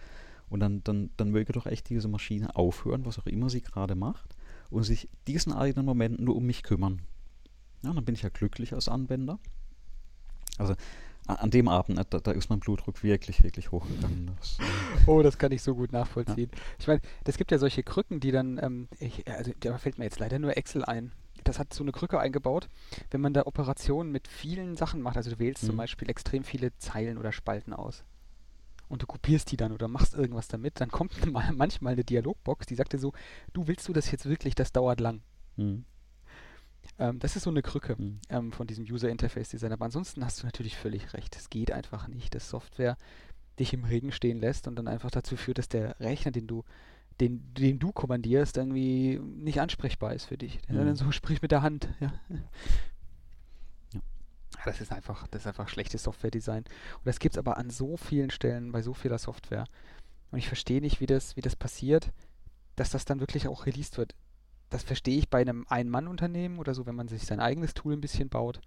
[0.51, 3.95] Und dann, dann, dann möge doch echt diese Maschine aufhören, was auch immer sie gerade
[3.95, 4.37] macht,
[4.69, 7.01] und sich diesen einen Moment nur um mich kümmern.
[7.83, 9.39] Ja, dann bin ich ja glücklich als Anwender.
[10.59, 10.75] Also
[11.27, 14.29] an dem Abend, ne, da, da ist mein Blutdruck wirklich, wirklich hochgegangen.
[14.29, 14.65] Äh,
[15.09, 16.51] Oh, das kann ich so gut nachvollziehen.
[16.79, 20.05] Ich meine, es gibt ja solche Krücken, die dann, ähm, ich, also da fällt mir
[20.05, 21.13] jetzt leider nur Excel ein.
[21.45, 22.69] Das hat so eine Krücke eingebaut,
[23.11, 25.17] wenn man da Operationen mit vielen Sachen macht.
[25.17, 25.79] Also du wählst zum Mhm.
[25.79, 28.03] Beispiel extrem viele Zeilen oder Spalten aus.
[28.89, 32.67] Und du kopierst die dann oder machst irgendwas damit, dann kommt mal manchmal eine Dialogbox,
[32.67, 33.13] die sagt dir so,
[33.53, 35.21] du willst du das jetzt wirklich, das dauert lang.
[35.57, 35.85] hm,
[36.99, 38.21] Ähm, das ist so eine Krücke hm.
[38.29, 39.73] ähm, von diesem User Interface Design.
[39.73, 41.37] Aber ansonsten hast du natürlich völlig recht.
[41.37, 42.97] Es geht einfach nicht, dass Software
[43.59, 46.65] dich im Regen stehen lässt und dann einfach dazu führt, dass der Rechner, den du,
[47.21, 50.61] den, den du kommandierst, irgendwie nicht ansprechbar ist für dich.
[50.69, 50.77] Mhm.
[50.77, 51.89] dann so sprich mit der Hand.
[52.01, 52.13] Ja.
[52.29, 54.01] Ja.
[54.65, 56.65] Das ist einfach, das ist einfach schlechtes Software-Design.
[56.65, 59.65] Und das gibt es aber an so vielen Stellen bei so vieler Software.
[60.31, 62.13] Und ich verstehe nicht, wie das, wie das passiert,
[62.75, 64.15] dass das dann wirklich auch released wird.
[64.71, 68.01] Das verstehe ich bei einem Ein-Mann-Unternehmen oder so, wenn man sich sein eigenes Tool ein
[68.01, 68.61] bisschen baut.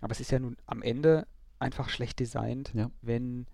[0.00, 1.26] Aber es ist ja nun am Ende
[1.58, 2.90] einfach schlecht designt, Ja.
[3.02, 3.46] wenn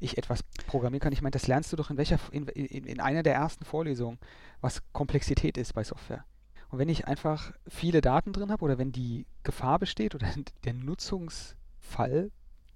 [0.00, 1.12] ich etwas programmieren kann.
[1.12, 4.18] Ich meine, das lernst du doch in welcher in, in, in einer der ersten Vorlesungen,
[4.60, 6.24] was Komplexität ist bei Software.
[6.68, 10.28] Und wenn ich einfach viele Daten drin habe oder wenn die Gefahr besteht oder
[10.64, 12.30] der Nutzungsfall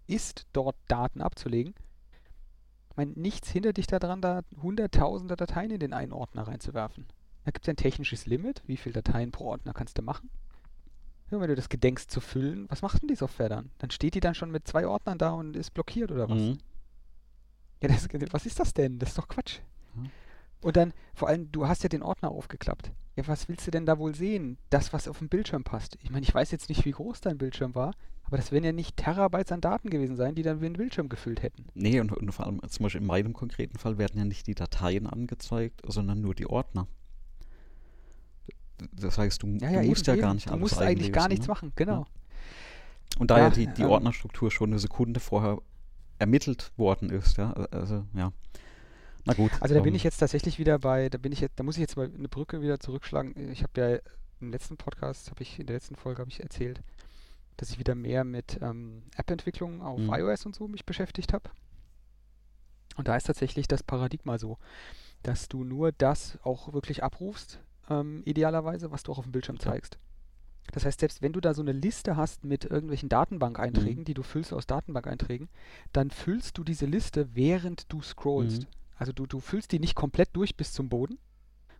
[0.06, 1.74] ist, dort Daten abzulegen,
[2.90, 7.06] ich meine, nichts hindert dich daran, da hunderttausende Dateien in den einen Ordner reinzuwerfen.
[7.44, 10.30] Da gibt es ein technisches Limit, wie viele Dateien pro Ordner kannst du machen.
[11.30, 13.70] Ja, wenn du das gedenkst zu füllen, was macht denn die Software dann?
[13.78, 16.38] Dann steht die dann schon mit zwei Ordnern da und ist blockiert oder was?
[16.38, 16.58] Mhm.
[17.82, 18.98] Ja, das, was ist das denn?
[18.98, 19.58] Das ist doch Quatsch.
[19.96, 20.02] Ja.
[20.60, 22.92] Und dann, vor allem, du hast ja den Ordner aufgeklappt.
[23.16, 24.56] Ja, was willst du denn da wohl sehen?
[24.70, 25.98] Das, was auf dem Bildschirm passt.
[26.02, 28.72] Ich meine, ich weiß jetzt nicht, wie groß dein Bildschirm war, aber das werden ja
[28.72, 31.66] nicht Terabytes an Daten gewesen sein, die dann wie ein Bildschirm gefüllt hätten.
[31.74, 34.54] Nee, und, und vor allem zum Beispiel in meinem konkreten Fall werden ja nicht die
[34.54, 36.86] Dateien angezeigt, sondern nur die Ordner.
[38.92, 41.12] Das heißt, du, Ja, du ja, musst eben, ja gar nicht Du alles musst eigentlich
[41.12, 41.52] gar nichts ne?
[41.52, 42.06] machen, genau.
[43.18, 45.58] Und da ja, die, die ähm, Ordnerstruktur schon eine Sekunde vorher
[46.18, 48.32] ermittelt worden ist, ja, also ja.
[49.24, 49.50] Na gut.
[49.60, 51.76] Also da bin ähm, ich jetzt tatsächlich wieder bei, da bin ich jetzt, da muss
[51.76, 53.50] ich jetzt mal eine Brücke wieder zurückschlagen.
[53.50, 53.98] Ich habe ja
[54.40, 56.80] im letzten Podcast, habe ich in der letzten Folge habe ich erzählt,
[57.56, 60.12] dass ich wieder mehr mit ähm, App-Entwicklung auf Mhm.
[60.12, 61.50] iOS und so mich beschäftigt habe.
[62.96, 64.58] Und da ist tatsächlich das Paradigma so,
[65.22, 67.60] dass du nur das auch wirklich abrufst,
[67.90, 69.98] ähm, idealerweise, was du auch auf dem Bildschirm zeigst.
[70.72, 74.04] Das heißt, selbst wenn du da so eine Liste hast mit irgendwelchen Datenbank-Einträgen, Mhm.
[74.04, 75.48] die du füllst aus Datenbank-Einträgen,
[75.92, 78.62] dann füllst du diese Liste, während du scrollst.
[78.62, 78.66] Mhm.
[78.96, 81.18] Also du, du füllst die nicht komplett durch bis zum Boden,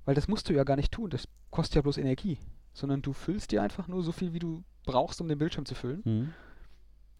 [0.05, 2.37] Weil das musst du ja gar nicht tun, das kostet ja bloß Energie.
[2.73, 5.77] Sondern du füllst dir einfach nur so viel, wie du brauchst, um den Bildschirm zu
[5.77, 6.03] füllen.
[6.05, 6.33] Mhm.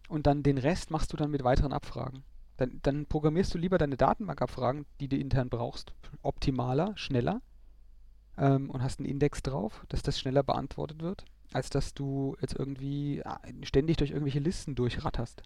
[0.09, 2.23] Und dann den Rest machst du dann mit weiteren Abfragen.
[2.57, 7.41] Dann, dann programmierst du lieber deine Datenbankabfragen, die du intern brauchst, optimaler, schneller
[8.37, 12.55] ähm, und hast einen Index drauf, dass das schneller beantwortet wird, als dass du jetzt
[12.57, 13.25] irgendwie äh,
[13.63, 15.43] ständig durch irgendwelche Listen durchratterst.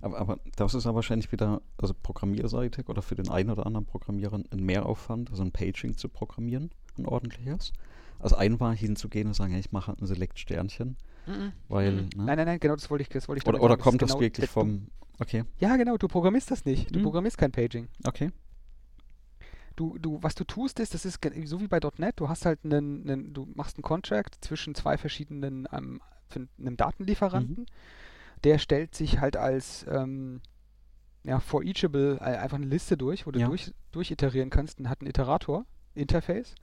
[0.00, 3.86] Aber, aber das ist ja wahrscheinlich wieder, also programmierseitig oder für den einen oder anderen
[3.86, 7.72] Programmierer ein Mehraufwand, also ein Paging zu programmieren, ein ordentliches.
[8.18, 10.96] Also ein war hinzugehen und sagen, ja, ich mache halt ein Select-Sternchen,
[11.68, 12.08] weil, ne?
[12.16, 14.10] Nein, nein, nein, genau das wollte ich, das wollte ich oder, oder sagen, kommt das
[14.10, 14.88] genau wirklich vom,
[15.18, 16.94] okay, Ja, genau, du programmierst das nicht.
[16.94, 17.04] Du Mhm.
[17.04, 17.88] programmierst kein Paging.
[18.04, 18.30] okay,
[19.76, 22.60] Du, du, was du tust, ist, das ist so wie bei .NET, du hast halt
[22.64, 27.66] einen, einen du machst einen Contract zwischen zwei verschiedenen, ähm, für einem Datenlieferanten.
[28.44, 30.40] Der stellt sich halt als ähm,
[31.24, 33.48] ja, for eachable äh, einfach eine Liste durch, wo du Ja.
[33.48, 36.54] durch, durchiterieren kannst und hat einen Iterator, Interface.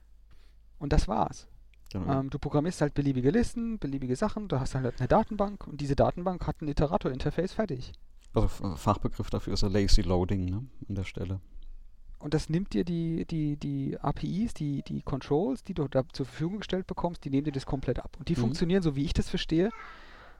[0.78, 1.46] Und das war's.
[1.92, 2.20] genau.
[2.20, 5.96] Ähm, du programmierst halt beliebige Listen, beliebige Sachen, du hast halt eine Datenbank und diese
[5.96, 7.92] Datenbank hat ein Iterator-Interface fertig.
[8.34, 11.40] also Fachbegriff dafür ist ja Lazy Loading, ne, an der Stelle.
[12.20, 16.26] Und das nimmt dir die, die, die APIs, die, die Controls, die du da zur
[16.26, 18.16] Verfügung gestellt bekommst, die nehmen dir das komplett ab.
[18.18, 18.40] Und die Mhm.
[18.40, 19.70] funktionieren, so wie ich das verstehe.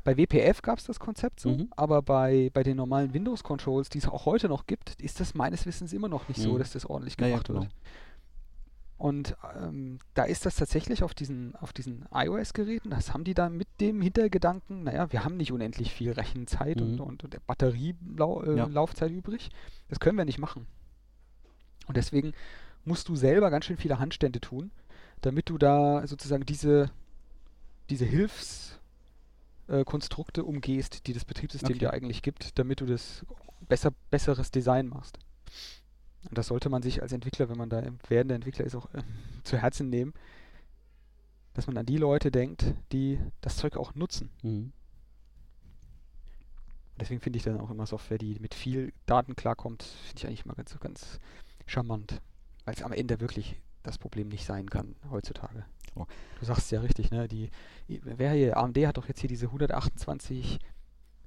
[0.04, 1.68] Bei WPF gab es das Konzept so, Mhm.
[1.76, 5.66] aber bei, bei den normalen Windows-Controls, die es auch heute noch gibt, ist das meines
[5.66, 6.58] Wissens immer noch nicht so, Mhm.
[6.58, 7.68] dass das ordentlich Ja, ja, gemacht wird.
[8.96, 13.48] Und ähm, da ist das tatsächlich auf diesen, auf diesen iOS-Geräten, das haben die da
[13.48, 17.00] mit dem Hintergedanken, naja, wir haben nicht unendlich viel Rechenzeit und, Mhm.
[17.00, 19.18] und, und Batterielaufzeit äh, Ja.
[19.18, 19.50] Übrig.
[19.88, 20.66] Das können wir nicht machen.
[21.88, 22.32] Und deswegen
[22.84, 24.70] musst du selber ganz schön viele Handstände tun,
[25.20, 26.90] damit du da sozusagen diese,
[27.90, 31.78] diese Hilfskonstrukte äh, Konstrukte umgehst, die das Betriebssystem Okay.
[31.78, 33.24] dir eigentlich gibt, damit du das
[33.68, 35.18] besser, besseres Design machst.
[36.28, 39.02] Und das sollte man sich als Entwickler, wenn man da werdender Entwickler ist, auch äh,
[39.44, 40.12] zu Herzen nehmen,
[41.54, 44.30] dass man an die Leute denkt, die das Zeug auch nutzen.
[44.42, 44.72] Mhm.
[47.00, 50.44] Deswegen finde ich dann auch immer Software, die mit viel Daten klarkommt, finde ich eigentlich
[50.44, 51.20] immer ganz, ganz
[51.68, 52.20] charmant.
[52.64, 55.64] Weil es am Ende wirklich das Problem nicht sein kann heutzutage.
[55.94, 56.06] Oh.
[56.38, 57.28] Du sagst es ja richtig, ne?
[57.28, 57.50] Die,
[57.86, 60.58] wer hier, AMD hat doch jetzt hier diese 128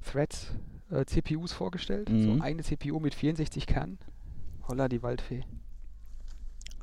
[0.06, 0.52] Threads
[0.92, 2.10] äh, CPUs vorgestellt.
[2.10, 2.42] So Mhm.
[2.42, 3.98] eine CPU mit 64 Kernen.
[4.68, 5.44] Holla die Waldfee.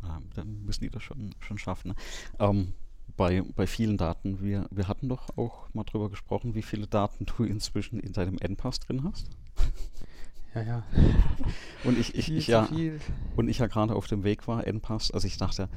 [0.02, 1.88] Ja, dann müssen die das schon, schon schaffen.
[1.88, 1.94] Ne?
[2.38, 2.74] Ähm,
[3.16, 7.26] bei, bei vielen Daten, wir, wir hatten doch auch mal drüber gesprochen, wie viele Daten
[7.26, 9.28] du inzwischen in deinem Endpass drin hast.
[10.58, 10.82] Ja, ja.
[11.84, 13.00] Und ich, ich, ich ja, viel.
[13.36, 15.68] und ich ja gerade auf dem Weg war, Endpass, also ich dachte,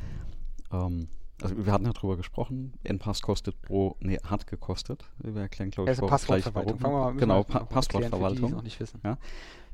[0.71, 1.07] ähm,
[1.41, 5.05] also wir hatten ja drüber gesprochen, Endpass kostet pro, nee, hat gekostet.
[5.19, 6.79] Wir erklären, glaube ich, Also Passwortverwaltung.
[6.79, 6.79] warum.
[6.79, 8.51] Fangen wir mal, Genau, pa Passwortverwaltung.
[8.51, 8.99] noch nicht wissen.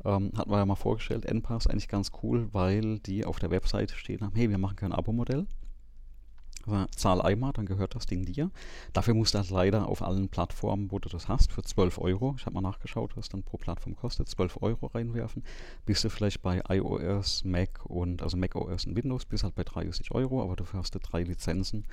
[0.05, 3.95] Ähm, hatten wir ja mal vorgestellt, Endpass eigentlich ganz cool, weil die auf der Webseite
[3.95, 5.47] stehen haben, hey, wir machen kein Abo-Modell.
[6.95, 8.51] Zahl einmal, dann gehört das Ding dir.
[8.93, 12.35] Dafür musst du halt leider auf allen Plattformen, wo du das hast, für 12 Euro,
[12.37, 15.43] ich habe mal nachgeschaut, was dann pro Plattform kostet, 12 Euro reinwerfen.
[15.85, 19.63] Bist du vielleicht bei iOS, Mac und, also Mac OS und Windows, bist halt bei
[19.63, 21.85] 30 Euro, aber dafür hast du drei Lizenzen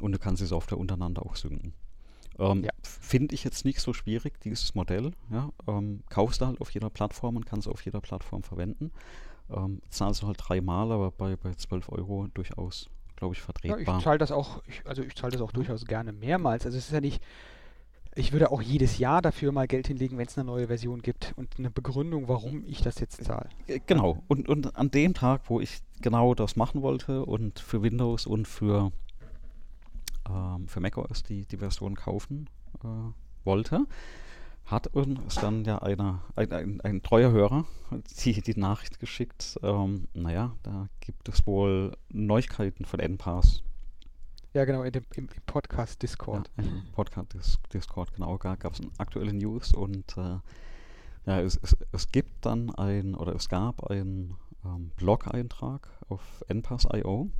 [0.00, 1.72] und du kannst die Software untereinander auch synken.
[2.38, 2.70] Ähm, Ja.
[2.82, 5.12] Finde ich jetzt nicht so schwierig, dieses Modell.
[5.30, 5.50] Ja?
[5.66, 8.90] Ähm, kaufst du halt auf jeder Plattform und kannst auf jeder Plattform verwenden.
[9.48, 13.98] Ähm, zahlst du halt dreimal, aber bei, bei 12 Euro durchaus, glaube ich, Ja, vertretbar.
[13.98, 16.64] ich zahle das auch, ich, also ich zahle das auch durchaus gerne mehrmals.
[16.66, 17.22] Also es ist ja nicht,
[18.14, 21.34] ich würde auch jedes Jahr dafür mal Geld hinlegen, wenn es eine neue Version gibt
[21.36, 23.48] und eine Begründung, warum ich das jetzt zahle.
[23.66, 24.22] Äh, Genau.
[24.28, 28.46] Und, und an dem Tag, wo ich genau das machen wollte und für Windows und
[28.48, 28.92] für,
[30.28, 32.48] ähm, für macOS die, die Version kaufen
[32.82, 32.86] äh,
[33.44, 33.86] wollte,
[34.66, 37.64] hat uns dann ja einer, ein, ein, ein treuer Hörer
[38.24, 43.62] die, die Nachricht geschickt, ähm, naja, da gibt es wohl Neuigkeiten von NPAS.
[44.54, 46.50] Ja, genau, in dem, im, im Podcast Discord.
[46.56, 50.38] Ja, im Podcast Dis Discord, genau, gab es aktuelle News und äh,
[51.26, 57.30] ja, es, es, es gibt dann ein, oder es gab einen ähm, Blog-Eintrag auf npass.io.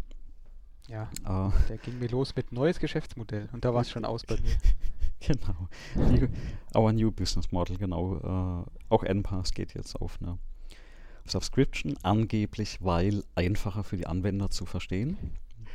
[0.88, 4.24] Ja, Äh, der ging mir los mit neues Geschäftsmodell und da war es schon aus
[4.24, 4.56] bei mir.
[5.96, 6.10] genau.
[6.10, 6.28] New,
[6.74, 8.16] our new business model, genau.
[8.16, 10.38] Äh, auch npass geht jetzt auf eine
[11.26, 15.16] Subscription, angeblich, weil einfacher für die Anwender zu verstehen.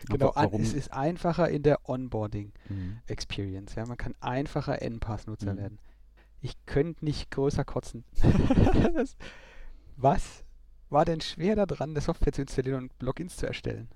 [0.10, 0.62] Genau, warum?
[0.62, 2.97] es ist einfacher in der Onboarding Mhm.
[3.08, 3.76] Experience.
[3.76, 5.58] Ja, man kann einfacher N-Pass-Nutzer Mhm.
[5.58, 5.80] werden.
[6.41, 8.04] Ich könnte nicht größer kotzen.
[8.95, 9.16] das,
[9.97, 10.43] was
[10.89, 13.89] war denn schwer daran, eine Software zu installieren und Logins zu erstellen?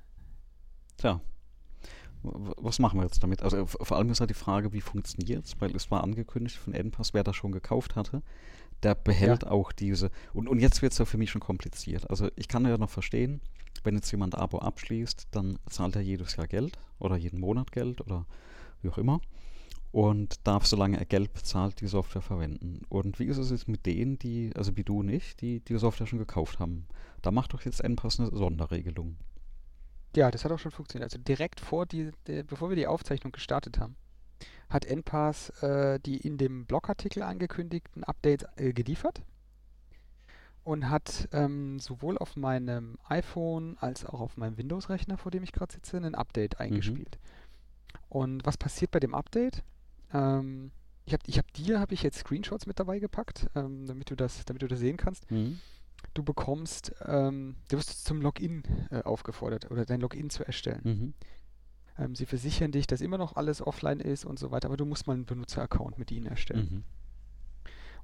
[0.97, 1.19] Tja.
[2.57, 3.41] Was machen wir jetzt damit?
[3.41, 6.73] Also vor allem ist halt die Frage, wie funktioniert es, weil es war angekündigt von
[6.73, 8.21] Enpass, wer das schon gekauft hatte,
[8.83, 10.11] der behält auch diese.
[10.33, 12.09] Und, und jetzt wird es ja für mich schon kompliziert.
[12.09, 13.41] Also ich kann ja noch verstehen,
[13.83, 17.71] wenn jetzt jemand ein Abo abschließt, dann zahlt er jedes Jahr Geld oder jeden Monat
[17.71, 18.25] Geld oder
[18.81, 19.21] wie auch immer
[19.95, 22.81] und darf, solange er Geld bezahlt, die Software verwenden.
[22.89, 25.77] Und wie ist es jetzt mit denen, die, also wie du und ich, die die
[25.77, 26.85] Software schon gekauft haben?
[27.21, 29.15] Da macht doch jetzt Enpass eine Sonderregelung.
[30.15, 31.11] Ja, das hat auch schon funktioniert.
[31.11, 33.95] Also direkt vor die, der, bevor wir die Aufzeichnung gestartet haben,
[34.69, 39.21] hat NPass äh, die in dem Blogartikel angekündigten Updates äh, geliefert
[40.63, 45.51] und hat ähm, sowohl auf meinem iPhone als auch auf meinem Windows-Rechner, vor dem ich
[45.51, 47.19] gerade sitze, ein Update eingespielt.
[48.09, 49.63] Und was passiert bei dem Update?
[50.13, 50.71] Ähm,
[51.05, 54.15] ich habe ich hab dir habe ich jetzt Screenshots mit dabei gepackt, ähm, damit du
[54.15, 55.29] das, damit du das sehen kannst.
[55.29, 55.59] Mhm.
[56.13, 60.81] Du bekommst, ähm, du wirst zum Login äh, aufgefordert oder dein Login zu erstellen.
[60.83, 61.13] Mhm.
[61.97, 64.85] Ähm, sie versichern dich, dass immer noch alles offline ist und so weiter, aber du
[64.85, 66.69] musst mal einen Benutzeraccount mit ihnen erstellen.
[66.71, 66.83] Mhm.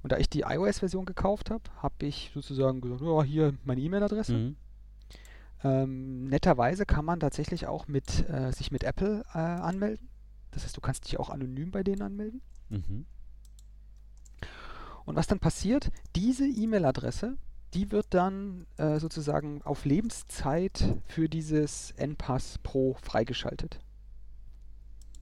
[0.02, 4.32] Und da ich die iOS-Version gekauft habe, habe ich sozusagen gesagt, ja, hier meine E-Mail-Adresse.
[4.32, 4.56] Mhm.
[5.64, 10.08] Ähm, netterweise kann man tatsächlich auch mit, äh, sich mit Apple äh, anmelden.
[10.50, 12.42] Das heißt, du kannst dich auch anonym bei denen anmelden.
[12.68, 13.06] Mhm.
[15.04, 17.36] Und was dann passiert, diese E-Mail-Adresse,
[17.74, 23.80] die wird dann äh, sozusagen auf Lebenszeit für dieses NPass Pro freigeschaltet.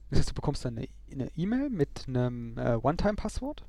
[0.09, 3.63] Das heißt, du bekommst dann eine E-Mail mit einem äh, One-Time-Passwort.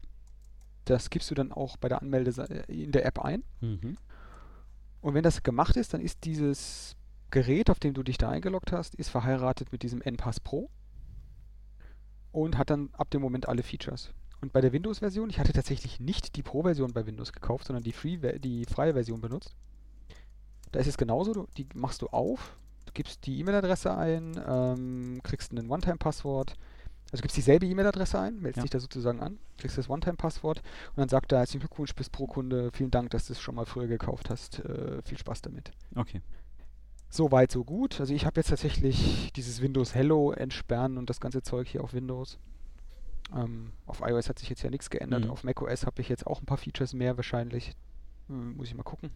[0.84, 2.30] Das gibst du dann auch bei der Anmelde
[2.66, 3.44] in der App ein.
[3.60, 3.96] Mhm.
[5.00, 6.96] Und wenn das gemacht ist, dann ist dieses
[7.30, 10.68] Gerät, auf dem du dich da eingeloggt hast, ist verheiratet mit diesem NPass Pro
[12.32, 14.12] und hat dann ab dem Moment alle Features.
[14.42, 17.92] Und bei der Windows-Version, ich hatte tatsächlich nicht die Pro-Version bei Windows gekauft, sondern die,
[17.92, 19.54] Free die freie Version benutzt.
[20.72, 25.20] Da ist es genauso, du, die machst du auf, du gibst die E-Mail-Adresse ein, ähm,
[25.22, 26.54] kriegst ein One-Time-Passwort,
[27.12, 28.62] also gibst dieselbe E-Mail-Adresse ein, meldest Ja.
[28.62, 32.70] dich da sozusagen an, kriegst das One-Time-Passwort und dann sagt er, herzlichen Glückwunsch, bist Pro-Kunde,
[32.72, 35.70] vielen Dank, dass du es schon mal früher gekauft hast, äh, viel Spaß damit.
[35.94, 36.20] Okay.
[37.10, 38.00] So weit, so gut.
[38.00, 41.92] Also ich habe jetzt tatsächlich dieses Windows Hello entsperren und das ganze Zeug hier auf
[41.92, 42.38] Windows.
[43.34, 45.24] Ähm, auf iOS hat sich jetzt ja nichts geändert.
[45.24, 45.30] Mhm.
[45.30, 47.74] Auf macOS habe ich jetzt auch ein paar Features mehr wahrscheinlich.
[48.28, 49.10] Hm, muss ich mal gucken.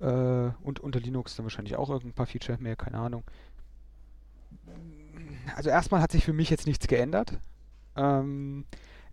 [0.00, 3.24] Äh, und unter Linux dann wahrscheinlich auch irgendein paar Feature mehr, keine Ahnung.
[5.56, 7.38] Also erstmal hat sich für mich jetzt nichts geändert.
[7.96, 8.64] Ähm,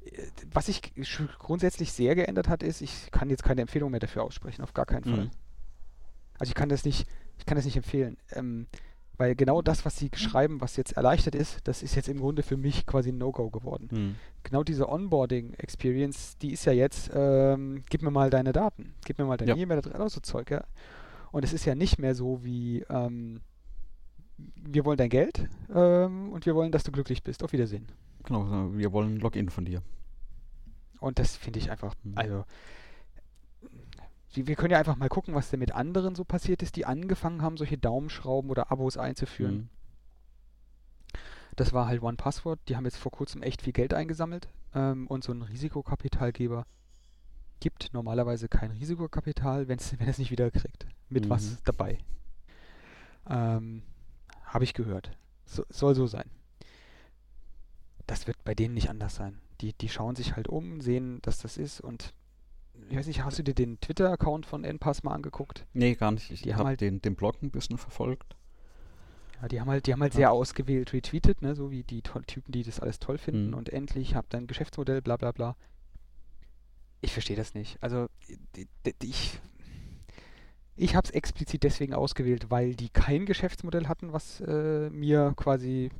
[0.03, 0.93] äh, was sich
[1.39, 4.85] grundsätzlich sehr geändert hat, ist, ich kann jetzt keine Empfehlung mehr dafür aussprechen, auf gar
[4.85, 5.25] keinen Fall.
[5.25, 5.31] Mhm.
[6.37, 8.17] Also ich kann das nicht, ich kann das nicht empfehlen.
[8.31, 8.67] Ähm,
[9.17, 12.43] weil genau das, was sie schreiben, was jetzt erleichtert ist, das ist jetzt im Grunde
[12.43, 13.87] für mich quasi ein No-Go geworden.
[13.91, 14.15] Mhm.
[14.43, 19.25] Genau diese Onboarding-Experience, die ist ja jetzt, ähm, gib mir mal deine Daten, gib mir
[19.25, 19.57] mal deine Ja.
[19.57, 20.63] E-Mail-Adresse, also so Zeug, ja.
[21.31, 23.41] Und es ist ja nicht mehr so wie, ähm,
[24.37, 27.43] wir wollen dein Geld ähm, und wir wollen, dass du glücklich bist.
[27.43, 27.87] Auf Wiedersehen.
[28.23, 29.81] Genau, wir wollen ein Login von dir.
[30.99, 32.13] Und das finde ich einfach, Mhm.
[32.17, 32.45] also,
[34.35, 37.41] wir können ja einfach mal gucken, was denn mit anderen so passiert ist, die angefangen
[37.41, 39.55] haben, solche Daumenschrauben oder Abos einzuführen.
[39.55, 39.69] Mhm.
[41.55, 42.59] Das war halt One Password.
[42.67, 44.49] Die haben jetzt vor kurzem echt viel Geld eingesammelt.
[44.73, 46.65] Ähm, und so ein Risikokapitalgeber
[47.61, 50.85] gibt normalerweise kein Risikokapital, wenn's, wenn er es nicht wieder kriegt.
[51.09, 51.29] Mit Mhm.
[51.29, 51.97] was dabei.
[53.29, 53.83] Ähm,
[54.43, 55.11] Habe ich gehört.
[55.45, 56.29] So, soll so sein.
[58.07, 59.39] Das wird bei denen nicht anders sein.
[59.61, 62.13] Die, die schauen sich halt um, sehen, dass das ist und
[62.89, 65.65] ich weiß nicht, hast du dir den Twitter-Account von NPass mal angeguckt?
[65.73, 66.29] Nee, gar nicht.
[66.31, 68.35] Ich Die haben habe halt- den, den Blog ein bisschen verfolgt.
[69.41, 70.17] Ja, die haben halt, die haben halt Ja.
[70.17, 73.53] sehr ausgewählt retweetet, ne, so wie die Typen, die das alles toll finden Mhm.
[73.55, 75.55] und endlich habt ihr ein Geschäftsmodell, bla bla bla.
[77.01, 77.77] Ich verstehe das nicht.
[77.83, 78.07] Also
[79.03, 79.39] ich,
[80.75, 85.91] ich habe es explizit deswegen ausgewählt, weil die kein Geschäftsmodell hatten, was äh, mir quasi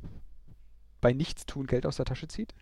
[1.00, 2.54] bei Nichtstun Geld aus der Tasche zieht.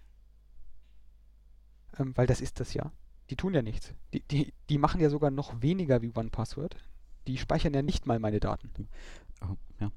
[1.99, 2.91] Ähm, weil das ist das ja.
[3.31, 3.95] Die tun ja nichts.
[4.13, 6.77] Die, die, die machen ja sogar noch weniger wie OnePassword.
[7.27, 8.71] Die speichern ja nicht mal meine Daten.
[9.41, 9.91] Ah, ja.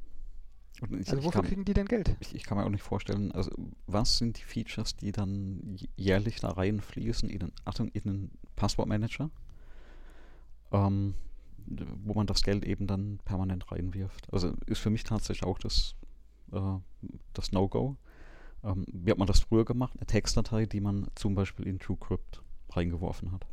[0.81, 2.15] Und ich, Also wofür kann, kriegen die denn Geld?
[2.19, 3.51] ich, ich kann mir auch nicht vorstellen, also
[3.85, 9.29] was sind die Features, die dann jährlich da reinfließen in den, Achtung, in den Passwortmanager,
[10.71, 11.15] ähm,
[11.65, 14.31] wo man das Geld eben dann permanent reinwirft.
[14.31, 15.95] Also ist für mich tatsächlich auch das,
[16.53, 16.77] äh,
[17.33, 17.97] das No-Go.
[18.63, 19.93] Ähm, wie hat man das früher gemacht?
[19.97, 22.41] Eine Textdatei, die man zum Beispiel in TrueCrypt
[22.71, 23.45] reingeworfen hat.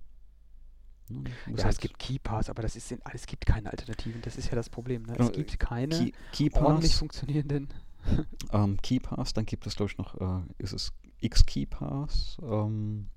[1.08, 1.24] Ne,
[1.56, 4.22] Ja, es gibt KeyPass, aber das ist in, es gibt keine Alternativen.
[4.22, 5.02] Das ist ja das Problem.
[5.02, 5.12] Ne?
[5.14, 7.68] Genau, Es gibt keine Key, ordentlich KeyPass, funktionierenden.
[8.52, 10.92] ähm, KeyPass, dann gibt es glaube ich noch, äh, ist es
[11.26, 13.08] XKeyPass, ähm,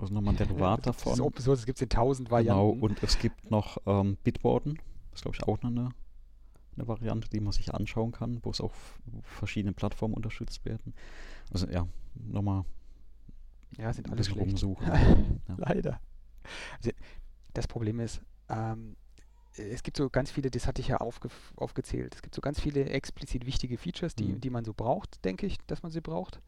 [0.00, 1.20] also nochmal ein Derivat Das ist davon.
[1.20, 2.82] Open Source, es gibt es in tausend Genau, Varianten.
[2.82, 4.76] und es gibt noch ähm, Bitwarden,
[5.10, 5.90] das ist glaube ich auch noch eine
[6.76, 10.94] eine Variante, die man sich anschauen kann, wo es auf verschiedenen Plattformen unterstützt werden.
[11.52, 12.64] Also ja, nochmal
[13.78, 14.50] Ja, sind ein alle bisschen schlecht.
[14.50, 14.86] rumsuchen.
[15.48, 15.54] Ja.
[15.56, 16.00] Leider.
[16.78, 16.90] Also,
[17.54, 18.96] das Problem ist, ähm,
[19.56, 22.58] es gibt so ganz viele, das hatte ich ja aufge aufgezählt, es gibt so ganz
[22.60, 24.40] viele explizit wichtige Features, die, Mhm.
[24.40, 26.40] die man so braucht, denke ich, dass man sie braucht.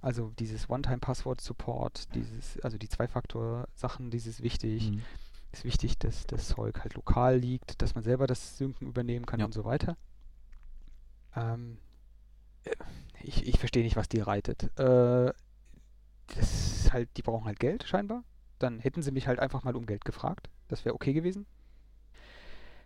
[0.00, 5.02] Also dieses One-Time-Password-Support, dieses, also die Zwei-Faktor-Sachen, dieses wichtig, Mhm.
[5.52, 9.40] ist wichtig, dass das Zeug halt lokal liegt, dass man selber das Synken übernehmen kann
[9.40, 9.46] Ja.
[9.46, 9.96] und so weiter.
[11.36, 11.78] Ähm,
[12.64, 12.70] äh,
[13.22, 14.70] ich, ich verstehe nicht, was die reitet.
[14.78, 15.32] Äh,
[16.28, 18.24] das ist halt, die brauchen halt Geld scheinbar.
[18.58, 20.48] Dann hätten sie mich halt einfach mal um Geld gefragt.
[20.68, 21.46] Das wäre okay gewesen.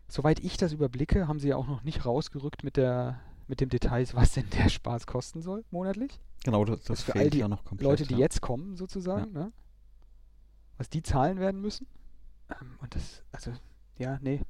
[0.08, 3.70] Soweit ich das überblicke, haben sie ja auch noch nicht rausgerückt mit der mit dem
[3.70, 6.20] Details, was denn der Spaß kosten soll monatlich.
[6.44, 7.88] Genau, das, das ist für all fehlt die ja noch komplett.
[7.88, 8.20] Leute, die ja.
[8.20, 9.52] jetzt kommen, sozusagen, ne?
[10.76, 11.86] Was die zahlen werden müssen.
[12.50, 13.52] Ähm, und das, also,
[13.96, 14.42] ja, nee.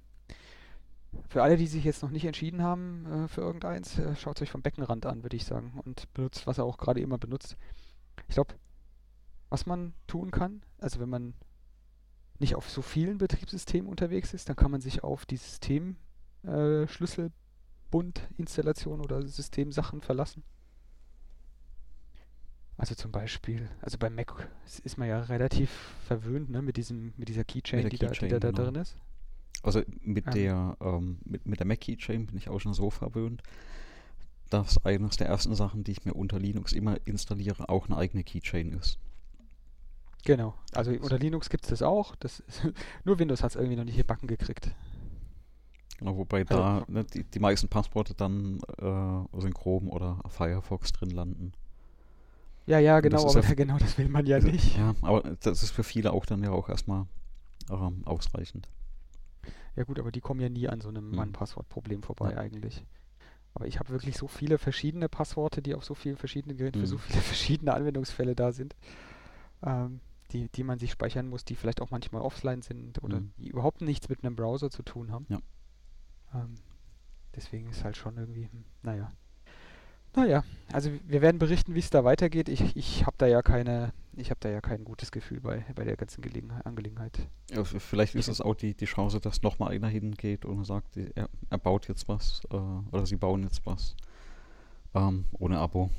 [1.28, 4.42] Für alle, die sich jetzt noch nicht entschieden haben äh, für irgendeins, äh, schaut es
[4.42, 5.80] euch vom Beckenrand an, würde ich sagen.
[5.84, 7.56] Und benutzt, was er auch gerade immer benutzt.
[8.28, 8.54] Ich glaube,
[9.48, 11.34] was man tun kann, also wenn man
[12.38, 15.96] nicht auf so vielen Betriebssystemen unterwegs ist, dann kann man sich auf die System
[16.44, 16.86] äh,
[19.00, 20.44] oder Systemsachen verlassen.
[22.76, 24.48] Also zum Beispiel, also bei Mac
[24.84, 25.68] ist man ja relativ
[26.06, 28.62] verwöhnt, ne, mit diesem, mit dieser Keychain, der die, da, die da, da genau.
[28.64, 28.96] drin ist.
[29.64, 30.32] Also mit Ähm.
[30.32, 33.42] der ähm, mit, mit der Mac Keychain bin ich auch schon so verwöhnt,
[34.48, 38.22] dass eines der ersten Sachen, die ich mir unter Linux immer installiere, auch eine eigene
[38.22, 39.00] Keychain ist.
[40.24, 40.54] Genau.
[40.74, 42.14] Also unter Linux gibt es das auch.
[42.16, 42.42] Das
[43.04, 44.74] nur Windows hat es irgendwie noch nicht gebacken gekriegt.
[45.98, 50.92] Genau, wobei Also- da ne, die, die meisten Passworte dann äh, in Chrome oder Firefox
[50.92, 51.52] drin landen.
[52.66, 54.76] Ja, ja, genau, aber ja- genau das will man ja Also, nicht.
[54.76, 57.06] Ja, aber das ist für viele auch dann ja auch erstmal
[57.70, 58.68] ähm, ausreichend.
[59.74, 61.18] Ja gut, aber die kommen ja nie an so einem Mhm.
[61.18, 62.38] One-Passwort-Problem vorbei Ja.
[62.38, 62.84] eigentlich.
[63.54, 66.86] Aber ich habe wirklich so viele verschiedene Passworte, die auf so vielen verschiedenen Geräten für
[66.86, 67.00] so Mhm.
[67.00, 68.76] viele verschiedene Anwendungsfälle da sind,
[69.64, 70.00] ähm,
[70.32, 73.30] die, die man sich speichern muss, die vielleicht auch manchmal offline sind oder Mhm.
[73.38, 75.26] die überhaupt nichts mit einem Browser zu tun haben.
[75.28, 75.38] Ja.
[76.34, 76.54] Ähm,
[77.34, 79.12] deswegen ist halt schon irgendwie, hm, naja.
[80.16, 80.42] Naja,
[80.72, 82.48] also wir werden berichten, wie es da weitergeht.
[82.48, 85.84] Ich, ich habe da ja keine, ich habe da ja kein gutes Gefühl bei, bei
[85.84, 87.18] der ganzen Gelegenheit, Angelegenheit.
[87.50, 91.28] Ja, vielleicht ist es auch die, die Chance, dass nochmal einer hingeht und sagt, er,
[91.50, 93.94] er baut jetzt was äh, oder sie bauen jetzt was
[94.94, 95.90] ähm, ohne Abo.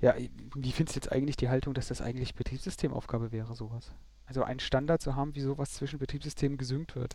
[0.00, 0.14] Ja,
[0.54, 3.92] wie findest du jetzt eigentlich die Haltung, dass das eigentlich Betriebssystemaufgabe wäre, sowas?
[4.26, 7.14] Also einen Standard zu haben, wie sowas zwischen Betriebssystemen gesynkt wird.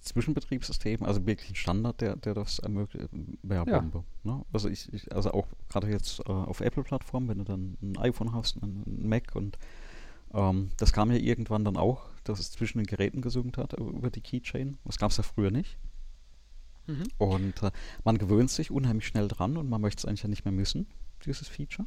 [0.00, 3.08] Zwischenbetriebssystem, also wirklich ein Standard, der, der das ermöglicht,
[3.42, 3.80] wäre Ja.
[3.80, 4.04] Bombe.
[4.24, 4.44] Ne?
[4.52, 8.32] Also ich, ich, also auch gerade jetzt äh, auf Apple-Plattformen, wenn du dann ein iPhone
[8.32, 9.58] hast, ein, ein Mac und
[10.32, 14.10] ähm, das kam ja irgendwann dann auch, dass es zwischen den Geräten gesynkt hat über
[14.10, 14.78] die Keychain.
[14.84, 15.78] Das gab es ja früher nicht.
[16.86, 17.04] Mhm.
[17.18, 17.70] Und äh,
[18.04, 20.86] man gewöhnt sich unheimlich schnell dran und man möchte es eigentlich ja nicht mehr missen,
[21.24, 21.86] dieses Feature.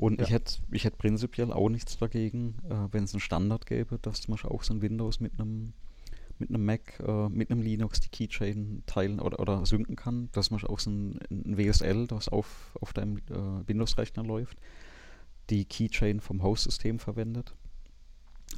[0.00, 0.36] Und ich Ja.
[0.36, 4.32] hätte ich hätt prinzipiell auch nichts dagegen, äh, wenn es einen Standard gäbe, dass zum
[4.32, 5.74] Beispiel auch so ein Windows mit einem
[6.38, 10.50] mit einem Mac, äh, mit einem Linux die Keychain teilen oder, oder synken kann, dass
[10.50, 14.56] man auch so ein, ein WSL, das auf, auf deinem äh, Windows-Rechner läuft,
[15.50, 17.54] die Keychain vom Host-System verwendet.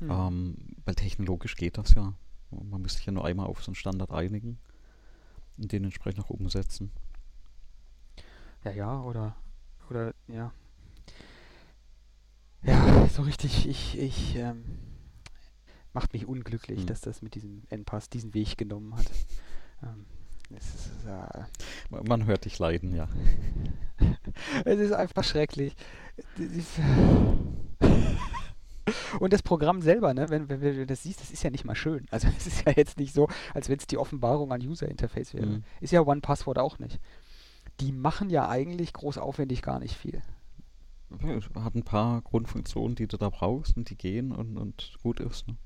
[0.01, 0.11] Mhm.
[0.13, 2.15] Ähm, weil technologisch geht das ja.
[2.53, 4.61] Man müsste sich ja nur einmal auf so einen Standard einigen
[5.59, 6.93] und den entsprechend auch umsetzen.
[8.63, 9.35] Ja, ja, oder,
[9.91, 10.53] oder, ja.
[12.65, 14.63] Ja, so richtig, ich, ich, ähm,
[15.93, 16.87] macht mich unglücklich, Hm.
[16.87, 19.11] dass das mit diesem N-Pass diesen Weg genommen hat.
[19.83, 20.07] Ähm,
[20.57, 21.43] ist, äh,
[21.91, 23.09] Ma- Man hört dich leiden, ja.
[24.65, 25.75] es ist einfach schrecklich.
[29.21, 31.65] Und das Programm selber, ne, wenn, wenn, wenn du das siehst, das ist ja nicht
[31.65, 32.07] mal schön.
[32.11, 35.35] Also es ist ja jetzt nicht so, als wenn es die Offenbarung an User Interface
[35.35, 35.47] wäre.
[35.47, 35.65] Mhm.
[35.81, 36.99] Ist ja One Password auch nicht.
[37.81, 40.21] Die machen ja eigentlich groß aufwendig gar nicht viel.
[41.23, 45.21] Ja, Hat ein paar Grundfunktionen, die du da brauchst und die gehen und, und gut
[45.21, 45.49] ist.
[45.49, 45.57] Ne?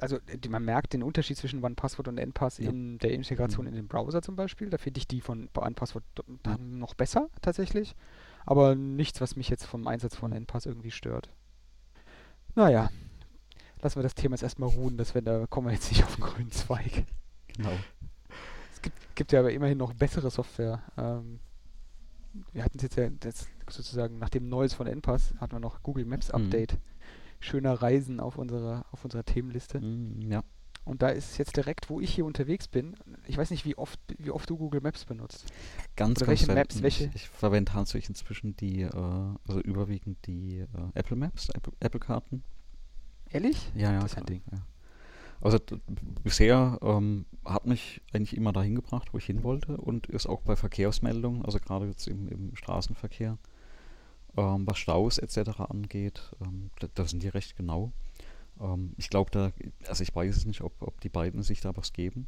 [0.00, 2.70] Also die, man merkt den Unterschied zwischen OnePassword und NPass Ja.
[2.70, 3.70] in der Integration Mhm.
[3.70, 4.70] in den Browser zum Beispiel.
[4.70, 6.22] Da finde ich die von OnePassword Ja.
[6.44, 7.96] dann noch besser tatsächlich.
[8.46, 11.30] Aber nichts, was mich jetzt vom Einsatz von NPass irgendwie stört.
[12.54, 12.90] Naja,
[13.82, 16.14] lassen wir das Thema jetzt erstmal ruhen, dass wir da kommen wir jetzt nicht auf
[16.14, 17.04] den grünen Zweig.
[17.56, 17.72] Genau.
[18.72, 20.80] Es gibt, gibt ja aber immerhin noch bessere Software.
[20.96, 21.40] Ähm,
[22.52, 25.82] wir hatten es jetzt ja das sozusagen nach dem Neues von NPass hatten wir noch
[25.82, 26.44] Google Maps Mhm.
[26.44, 26.78] Update.
[27.40, 29.80] Schöner Reisen auf unserer, auf unserer Themenliste.
[29.80, 30.42] Mm, ja.
[30.84, 32.96] Und da ist es jetzt direkt, wo ich hier unterwegs bin.
[33.26, 35.44] Ich weiß nicht, wie oft, wie oft du Google Maps benutzt.
[35.96, 38.90] Ganz, Oder ganz welche Maps, welche- Ich, verwende tatsächlich inzwischen die, äh,
[39.46, 42.42] also überwiegend die äh, Apple Maps, Apple, Apple-Karten.
[43.30, 43.70] Ehrlich?
[43.74, 44.00] Ja, ja.
[44.00, 44.42] Das ist ein Ding.
[44.50, 44.58] Ja.
[45.40, 45.58] Also
[46.24, 50.42] bisher ähm, hat mich eigentlich immer dahin gebracht, wo ich hin wollte und ist auch
[50.42, 53.38] bei Verkehrsmeldungen, also gerade jetzt im, im Straßenverkehr,
[54.36, 55.60] ähm, was Staus etc.
[55.60, 57.92] angeht, ähm, da, da sind die recht genau.
[58.60, 59.52] Ähm, ich glaube, da,
[59.86, 62.26] also ich weiß es nicht, ob, ob die beiden sich da was geben.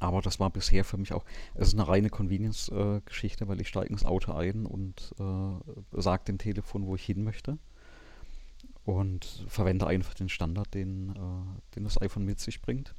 [0.00, 3.90] Aber das war bisher für mich auch, es ist eine reine Convenience-Geschichte, weil ich steige
[3.90, 7.58] ins Auto ein und äh, sage dem Telefon, wo ich hin möchte.
[8.84, 12.94] Und verwende einfach den Standard, den, äh, den das iPhone mit sich bringt.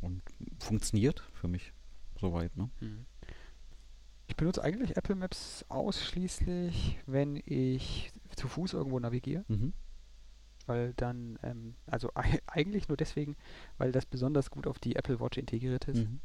[0.00, 0.22] Und
[0.58, 1.72] funktioniert für mich
[2.20, 2.54] soweit.
[2.56, 2.68] Ne?
[2.80, 3.06] Mhm.
[4.26, 9.72] Ich benutze eigentlich Apple Maps ausschließlich, wenn ich zu Fuß irgendwo navigiere, Mhm.
[10.66, 13.36] weil dann, ähm, also ei- eigentlich nur deswegen,
[13.78, 16.06] weil das besonders gut auf die Apple Watch integriert ist.
[16.08, 16.20] Mhm.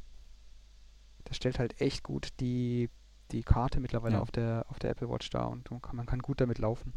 [1.26, 2.90] Das stellt halt echt gut die,
[3.32, 4.22] die Karte mittlerweile Ja.
[4.22, 6.94] auf der, auf der Apple Watch dar und man kann, man kann gut damit laufen.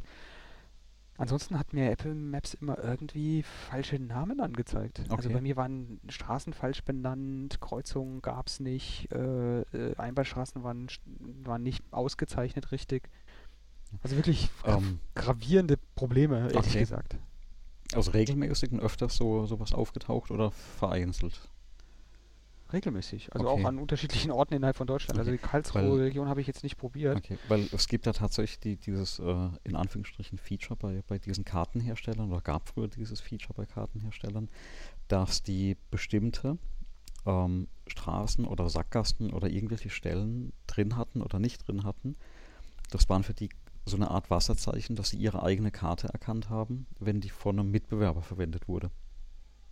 [1.18, 5.00] Ansonsten hat mir Apple Maps immer irgendwie falsche Namen angezeigt.
[5.10, 5.34] Also Okay.
[5.34, 10.88] bei mir waren Straßen falsch benannt, Kreuzungen gab es nicht, äh, äh, Einbahnstraßen waren,
[11.44, 13.08] waren nicht ausgezeichnet richtig.
[14.02, 16.80] Also wirklich Ähm, gravierende Probleme, ehrlich Okay.
[16.80, 17.16] gesagt.
[17.94, 21.48] also regelmäßig und öfters so sowas aufgetaucht oder vereinzelt?
[22.72, 23.32] Regelmäßig.
[23.34, 23.62] Also Okay.
[23.62, 25.18] auch an unterschiedlichen Orten innerhalb von Deutschland.
[25.18, 27.16] Also die Okay, Karlsruhe-Region habe ich jetzt nicht probiert.
[27.18, 31.44] Okay, weil es gibt ja tatsächlich die, dieses äh, in Anführungsstrichen Feature bei, bei diesen
[31.44, 34.48] Kartenherstellern oder gab früher dieses Feature bei Kartenherstellern,
[35.08, 36.58] dass die bestimmte
[37.26, 42.16] ähm, Straßen oder Sackgassen oder irgendwelche Stellen drin hatten oder nicht drin hatten.
[42.90, 43.50] Das waren für die
[43.84, 47.70] so eine Art Wasserzeichen, dass sie ihre eigene Karte erkannt haben, wenn die von einem
[47.70, 48.90] Mitbewerber verwendet wurde.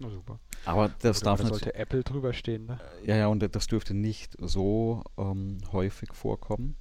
[0.01, 0.41] Na super.
[0.65, 2.81] Aber das Gut, darf nicht, sollte Apple drüber stehen, ne?
[3.05, 6.75] ja, ja, und das dürfte nicht so ähm, häufig vorkommen,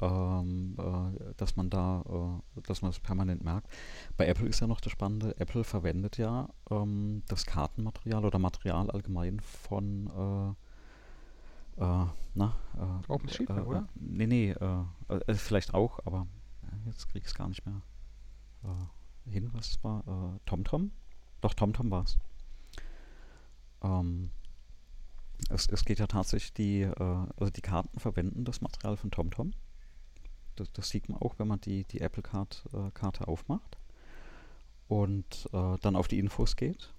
[0.00, 2.04] ähm, äh, dass man da,
[2.56, 3.68] äh, dass man das permanent merkt.
[4.16, 8.88] Bei Apple ist ja noch das Spannende, Apple verwendet ja ähm, das Kartenmaterial oder Material
[8.90, 10.54] allgemein von
[11.76, 13.88] äh, äh, na, äh, OpenStreetMap, äh, oder?
[13.96, 16.28] Nee, nee, äh, vielleicht auch, aber
[16.84, 17.82] jetzt krieg ich es gar nicht mehr
[19.28, 20.40] hin, was es war.
[20.44, 20.90] TomTom?
[21.46, 22.18] Doch, TomTom war es.
[23.80, 24.30] Ähm,
[25.48, 29.52] es, es geht ja tatsächlich, die, äh, also die Karten verwenden das Material von TomTom.
[30.56, 33.78] Das, das sieht man auch, wenn man die, die Apple Card, äh, aufmacht
[34.88, 36.92] und äh, dann auf die Infos geht.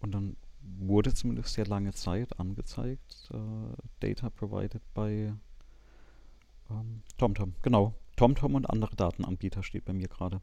[0.00, 5.30] Und dann wurde zumindest sehr lange Zeit angezeigt, äh, Data provided by
[6.70, 7.54] ähm, TomTom.
[7.60, 10.40] Genau, TomTom und andere Datenanbieter steht bei mir gerade.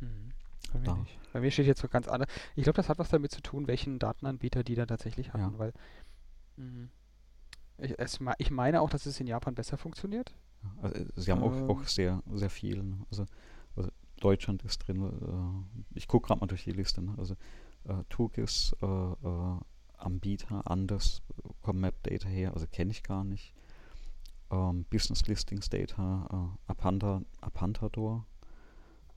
[0.00, 0.32] Hm,
[0.72, 0.94] Bei mir Da.
[0.96, 1.18] nicht.
[1.32, 2.28] Bei mir steht jetzt so ganz anders.
[2.54, 5.58] Ich glaube, das hat was damit zu tun, welchen Datenanbieter die da tatsächlich hatten, Ja.
[5.58, 5.72] weil
[6.56, 6.88] mhm.
[7.78, 10.34] ich, es, ich meine auch, dass es in Japan besser funktioniert.
[10.82, 11.70] Also, äh, sie haben auch, Ähm.
[11.70, 12.82] auch sehr, sehr viel.
[12.82, 12.98] Ne?
[13.10, 13.26] Also,
[13.76, 13.90] also
[14.20, 15.02] Deutschland ist drin.
[15.02, 17.02] Äh, ich gucke gerade mal durch die Liste.
[17.02, 17.14] Ne?
[17.18, 17.34] Also
[17.84, 19.58] äh, Turkis, äh, äh,
[19.98, 21.22] Anbieter, Anders,
[21.62, 23.54] kommen Map Data her, also kenne ich gar nicht.
[24.50, 28.26] Ähm, Business Listings Data, äh, Apanta, Apantador,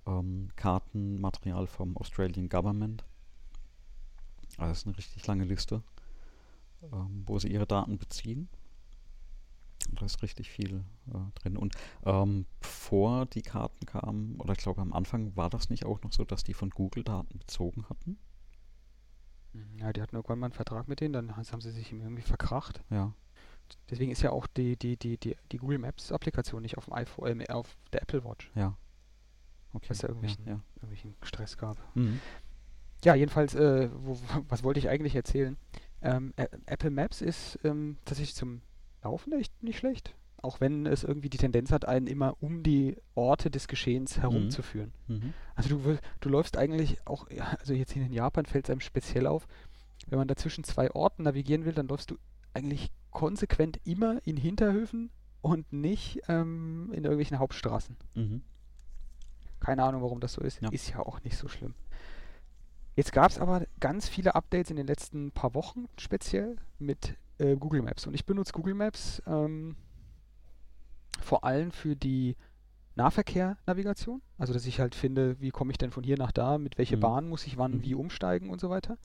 [0.09, 3.03] ähm, Kartenmaterial vom Australian Government.
[4.57, 5.83] Also das ist eine richtig lange Liste,
[6.91, 8.49] ähm, wo sie ihre Daten beziehen.
[9.91, 11.57] Da ist richtig viel äh, drin.
[11.57, 16.01] Und ähm, bevor die Karten kamen, oder ich glaube am Anfang war das nicht auch
[16.01, 18.17] noch so, dass die von Google Daten bezogen hatten.
[19.53, 19.79] Mhm.
[19.79, 22.83] Ja, die hatten irgendwann mal einen Vertrag mit denen, dann haben sie sich irgendwie verkracht.
[22.89, 23.13] Ja.
[23.89, 26.93] Deswegen ist ja auch die, die, die, die, die Google Maps Applikation nicht auf dem
[26.93, 28.75] iPhone, äh, auf der Apple Watch, Ja.
[29.73, 29.85] Okay.
[29.89, 30.61] weil es da irgendwelchen, ja, ja.
[30.77, 31.77] irgendwelchen Stress gab.
[31.95, 32.19] Mhm.
[33.05, 34.17] Ja, jedenfalls, äh, wo,
[34.49, 35.57] was wollte ich eigentlich erzählen?
[36.01, 38.61] Ähm, Ä- Apple Maps ist ähm, tatsächlich zum
[39.03, 40.15] Laufen echt nicht schlecht.
[40.41, 44.93] Auch wenn es irgendwie die Tendenz hat, einen immer um die Orte des Geschehens herumzuführen.
[45.07, 45.33] Mhm.
[45.55, 47.27] Also du, du läufst eigentlich auch,
[47.59, 49.47] also jetzt hier in Japan fällt es einem speziell auf,
[50.07, 52.17] wenn man da zwischen zwei Orten navigieren will, dann läufst du
[52.53, 55.09] eigentlich konsequent immer in Hinterhöfen
[55.41, 57.97] und nicht ähm, in irgendwelchen Hauptstraßen.
[58.15, 58.41] Mhm.
[59.59, 60.61] Keine Ahnung, warum das so ist.
[60.61, 60.69] Ja.
[60.69, 61.73] Ist ja auch nicht so schlimm.
[62.95, 67.55] Jetzt gab es aber ganz viele Updates in den letzten paar Wochen speziell mit äh,
[67.55, 68.05] Google Maps.
[68.07, 69.75] Und ich benutze Google Maps ähm,
[71.21, 72.35] vor allem für die
[72.95, 74.21] Nahverkehr-Navigation.
[74.37, 76.97] Also, dass ich halt finde, wie komme ich denn von hier nach da, mit welcher
[76.97, 77.01] Mhm.
[77.01, 77.83] Bahn muss ich wann Mhm.
[77.83, 78.97] wie umsteigen und so weiter.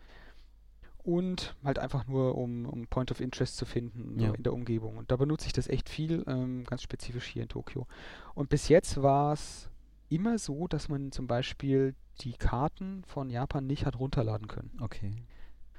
[1.04, 4.32] Und halt einfach nur, um, um Point of Interest zu finden Ja.
[4.32, 4.96] in der Umgebung.
[4.96, 7.86] Und da benutze ich das echt viel, ähm, ganz spezifisch hier in Tokio.
[8.34, 9.68] Und bis jetzt war es
[10.14, 14.70] immer so, dass man zum Beispiel die Karten von Japan nicht hat runterladen können.
[14.80, 15.12] Okay.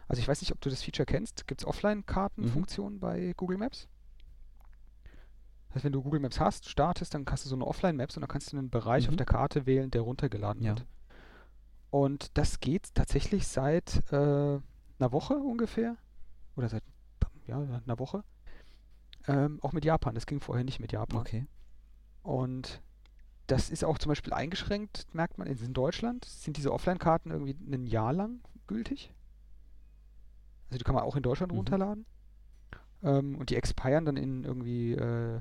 [0.07, 1.47] Also ich weiß nicht, ob du das Feature kennst.
[1.47, 3.87] Gibt es Offline-Kartenfunktionen bei Google Maps?
[5.67, 8.21] Das heißt, wenn du Google Maps hast, startest, dann hast du so eine Offline-Maps und
[8.21, 9.17] dann kannst du einen Bereich auf Mhm.
[9.17, 10.69] der Karte wählen, der runtergeladen Ja.
[10.71, 10.85] wird.
[11.89, 15.97] Und das geht tatsächlich seit äh, einer Woche ungefähr.
[16.55, 16.83] Oder seit
[17.47, 18.23] ja, einer Woche.
[19.27, 20.15] Ähm, auch mit Japan.
[20.15, 21.19] Das ging vorher nicht mit Japan.
[21.21, 21.45] Okay.
[22.23, 22.81] Und
[23.47, 27.85] das ist auch zum Beispiel eingeschränkt, merkt man, in Deutschland sind diese Offline-Karten irgendwie ein
[27.87, 29.11] Jahr lang gültig.
[30.69, 31.57] Also die kann man auch in Deutschland Mhm.
[31.59, 32.05] runterladen.
[33.03, 35.39] Ähm, und die expiren dann in irgendwie äh,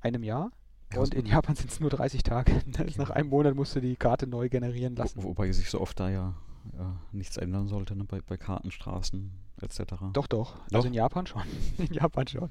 [0.00, 0.50] einem Jahr.
[0.92, 2.52] Ja, Und in Japan sind es nur 30 Tage.
[2.78, 2.92] Okay.
[2.98, 5.22] Nach einem Monat musst du die Karte neu generieren lassen.
[5.22, 6.34] Wo, wobei sich so oft da ja,
[6.76, 8.04] ja nichts ändern sollte, ne?
[8.04, 9.80] bei, bei Kartenstraßen etc.
[10.12, 10.54] Doch, doch.
[10.68, 10.74] Doch?
[10.74, 11.42] Also in Japan schon.
[11.78, 12.50] in Japan schon.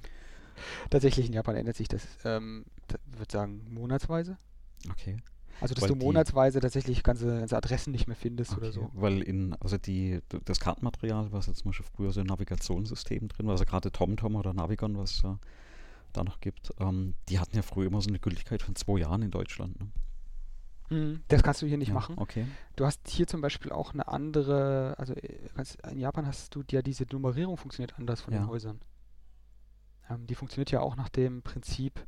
[0.89, 4.37] Tatsächlich in Japan ändert sich das, ähm, ich würde sagen, monatsweise.
[4.91, 5.17] Okay.
[5.61, 8.75] Also, dass Weil du die- monatsweise tatsächlich ganze, ganze Adressen nicht mehr findest oder Okay,
[8.75, 8.89] so.
[8.93, 13.45] Weil in, also die, das Kartenmaterial, was jetzt zum Beispiel früher so in Navigationssystemen drin
[13.45, 15.33] war, also gerade TomTom oder Navigon, was es äh,
[16.11, 19.21] da noch gibt, ähm, die hatten ja früher immer so eine Gültigkeit von zwei Jahren
[19.21, 19.79] in Deutschland.
[19.79, 19.87] Ne?
[20.89, 22.15] Mhm, Das kannst du hier nicht ja, machen.
[22.17, 22.45] Okay.
[22.75, 25.39] Du hast hier zum Beispiel auch eine andere, also äh,
[25.89, 28.41] in Japan hast du ja diese Nummerierung funktioniert anders von Ja.
[28.41, 28.81] den Häusern.
[30.09, 32.05] Ähm, die funktioniert ja auch nach dem Prinzip,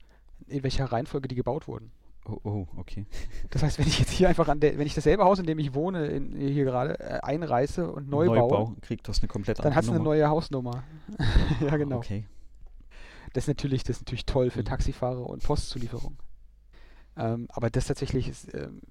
[0.47, 1.91] in welcher Reihenfolge die gebaut wurden.
[2.29, 3.05] Oh, oh, okay.
[3.49, 5.59] Das heißt, wenn ich jetzt hier einfach an der, wenn ich dasselbe Haus, in dem
[5.59, 9.59] ich wohne, in, hier gerade äh, einreiße und neu baue, Neubau kriegt das eine komplett
[9.59, 10.83] dann andere hat es eine neue Hausnummer.
[11.61, 11.97] ja, genau.
[11.97, 12.25] Okay.
[13.33, 14.65] Das ist natürlich, das ist natürlich toll für Mhm.
[14.65, 16.17] Taxifahrer und Postzulieferung.
[17.15, 18.81] Ähm, aber das tatsächlich ist, ähm,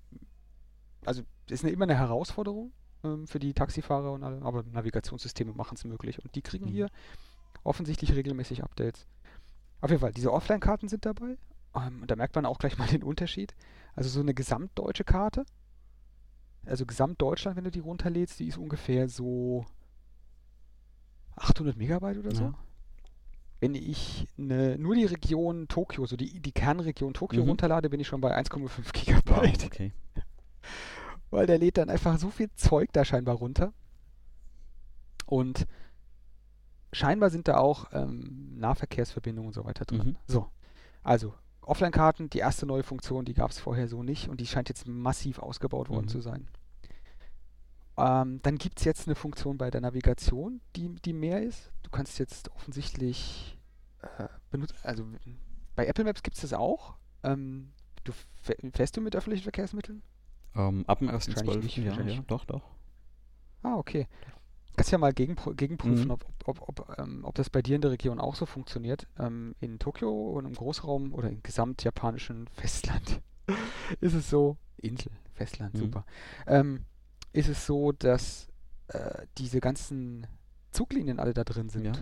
[1.04, 2.72] also ist eine, immer eine Herausforderung
[3.04, 6.70] ähm, für die Taxifahrer und alle, aber Navigationssysteme machen es möglich und die kriegen Mhm.
[6.70, 6.88] hier
[7.64, 9.06] offensichtlich regelmäßig Updates.
[9.80, 11.36] Auf jeden Fall, diese Offline-Karten sind dabei.
[11.76, 13.54] Ähm, und da merkt man auch gleich mal den Unterschied.
[13.94, 15.44] Also so eine gesamtdeutsche Karte,
[16.66, 19.64] also Gesamtdeutschland, wenn du die runterlädst, die ist ungefähr so
[21.36, 22.44] 800 Megabyte oder so.
[22.44, 22.54] Ja.
[23.60, 27.48] Wenn ich ne, nur die Region Tokio, so die, die Kernregion Tokio Mhm.
[27.50, 29.64] runterlade, bin ich schon bei 1,5 Wow, Gigabyte.
[29.64, 29.92] okay.
[31.30, 33.72] Weil der lädt dann einfach so viel Zeug da scheinbar runter.
[35.24, 35.66] Und
[36.92, 40.08] scheinbar sind da auch ähm, Nahverkehrsverbindungen und so weiter drin.
[40.10, 40.16] Mhm.
[40.26, 40.50] So,
[41.02, 41.34] also
[41.66, 44.86] Offline-Karten, die erste neue Funktion, die gab es vorher so nicht und die scheint jetzt
[44.86, 46.10] massiv ausgebaut worden Mhm.
[46.10, 46.48] zu sein.
[47.98, 51.72] Ähm, dann gibt es jetzt eine Funktion bei der Navigation, die, die mehr ist.
[51.82, 53.58] Du kannst jetzt offensichtlich
[54.18, 55.04] äh, benutzen, also
[55.74, 56.94] bei Apple Maps gibt es das auch.
[57.22, 57.72] Ähm,
[58.04, 58.12] du
[58.44, 60.02] fäh- fährst du mit öffentlichen Verkehrsmitteln?
[60.54, 61.62] Ähm, ab dem Wahrscheinlich 1.12.
[61.62, 62.62] nicht, Ja, ja, doch, doch.
[63.62, 64.06] Ah, okay.
[64.76, 66.10] Kannst ja mal gegenpro gegenprüfen, Mhm.
[66.10, 69.06] ob, ob, ob, ähm, ob das bei dir in der Region auch so funktioniert.
[69.18, 73.20] Ähm, in Tokio und im Großraum oder im gesamtjapanischen Festland
[74.00, 75.78] ist es so, Insel, Festland, Mhm.
[75.78, 76.04] super,
[76.46, 76.84] ähm,
[77.32, 78.48] ist es so, dass
[78.88, 80.26] äh, diese ganzen
[80.72, 81.86] Zuglinien alle da drin sind.
[81.86, 81.92] Ja.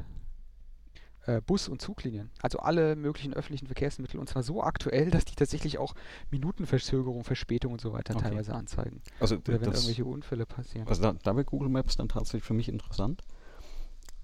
[1.26, 2.30] Äh, Bus- und Zuglinien.
[2.42, 4.20] Also alle möglichen öffentlichen Verkehrsmittel.
[4.20, 5.94] Und zwar so aktuell, dass die tatsächlich auch
[6.30, 8.24] Minutenverzögerung, Verspätung und so weiter Okay.
[8.28, 9.00] teilweise anzeigen.
[9.20, 10.86] Also, Oder wenn das, irgendwelche Unfälle passieren.
[10.86, 13.22] also da, da wäre Google Maps dann tatsächlich für mich interessant,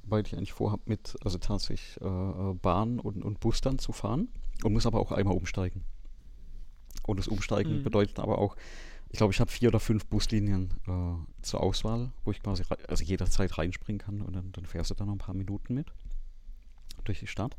[0.02, 3.93] weil ich eigentlich vorhabe, mit, also tatsächlich äh, äh, Bahn und, und Bus dann zu
[3.93, 4.28] fahren
[4.62, 5.85] und muss aber auch einmal umsteigen.
[7.06, 7.82] Und das Umsteigen Mhm.
[7.82, 8.56] bedeutet aber auch,
[9.09, 12.85] ich glaube, ich habe vier oder fünf Buslinien äh, zur Auswahl, wo ich quasi rei-
[12.89, 15.86] also jederzeit reinspringen kann und dann, dann fährst du dann noch ein paar Minuten mit
[17.05, 17.56] durch die Stadt.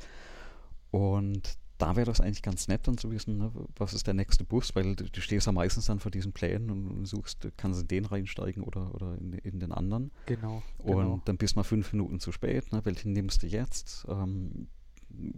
[0.91, 4.43] Und da wäre das eigentlich ganz nett dann zu wissen, ne, was ist der nächste
[4.43, 7.81] Bus, weil du, du stehst ja meistens dann vor diesen Plänen und, suchst, kannst du
[7.81, 10.11] in den reinsteigen oder, oder in, in den anderen.
[10.27, 10.61] Genau.
[10.77, 11.22] Und genau.
[11.26, 12.72] dann bist du mal fünf Minuten zu spät.
[12.72, 12.81] Ne?
[12.84, 14.05] Welchen nimmst du jetzt?
[14.07, 14.68] Ähm,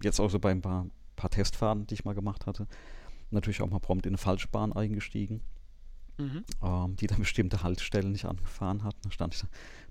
[0.03, 2.67] jetzt auch so bei ein paar, paar Testfahrten, die ich mal gemacht hatte,
[3.31, 5.41] natürlich auch mal prompt in eine Falschbahn eingestiegen,
[6.17, 6.43] Mhm.
[6.61, 8.95] ähm, die dann bestimmte Haltestellen nicht angefahren hat.
[9.01, 9.43] Dann stand ich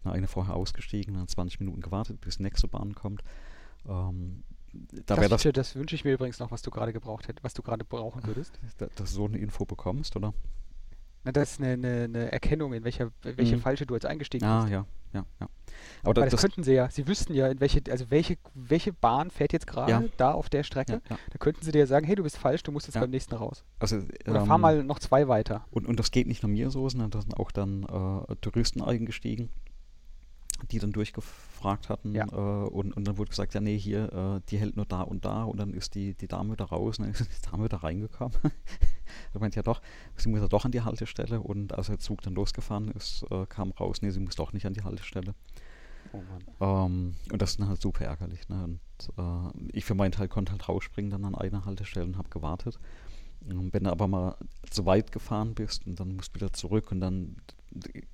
[0.04, 3.22] na, eine vorher ausgestiegen, dann 20 Minuten gewartet, bis die nächste Bahn kommt.
[3.88, 4.42] Ähm,
[5.06, 7.52] da das, das, das wünsche ich mir übrigens noch, was du gerade gebraucht hättest, was
[7.54, 8.58] du gerade brauchen würdest.
[8.78, 10.32] da- dass du so eine Info bekommst, oder?
[11.24, 13.60] Na, das ist eine, eine, eine Erkennung, in welcher, welche Mhm.
[13.60, 14.72] Falsche du jetzt eingestiegen Ah, bist.
[14.72, 15.48] ja, ja, ja.
[16.02, 19.30] Aber das, das, könnten sie ja, sie wüssten ja, in welche, also welche, welche Bahn
[19.30, 20.02] fährt jetzt gerade Ja.
[20.16, 20.94] da auf der Strecke.
[20.94, 21.18] ja, ja.
[21.30, 23.02] Da könnten sie dir sagen, hey, du bist falsch, du musst jetzt Ja.
[23.02, 23.62] beim nächsten raus.
[23.78, 25.64] Also, Oder fahr ähm, mal noch zwei weiter.
[25.70, 28.82] Und, und das geht nicht nur mir so, sondern da sind auch dann äh, Touristen
[28.82, 29.50] eingestiegen,
[30.70, 32.14] die dann durchgefragt hatten.
[32.14, 32.26] Ja.
[32.26, 35.24] Äh, und, und dann wurde gesagt, ja, nee, hier, äh, die hält nur da und
[35.24, 35.44] da.
[35.44, 38.36] Und dann ist die, die Dame da raus und dann ist die Dame da reingekommen.
[39.32, 39.82] da meinte ja doch,
[40.16, 41.40] sie muss ja doch an die Haltestelle.
[41.40, 44.66] Und als der Zug dann losgefahren ist, äh, kam raus, nee, sie muss doch nicht
[44.66, 45.34] an die Haltestelle.
[46.12, 46.22] Oh.
[46.60, 48.48] Ähm, und das ist dann halt super ärgerlich.
[48.48, 48.64] Ne?
[48.64, 48.80] Und
[49.18, 52.78] äh, ich für meinen Teil konnte halt rausspringen dann an einer Haltestelle und habe gewartet.
[53.44, 54.36] Wenn du aber mal
[54.70, 57.36] zu weit gefahren bist und dann musst du wieder zurück und dann,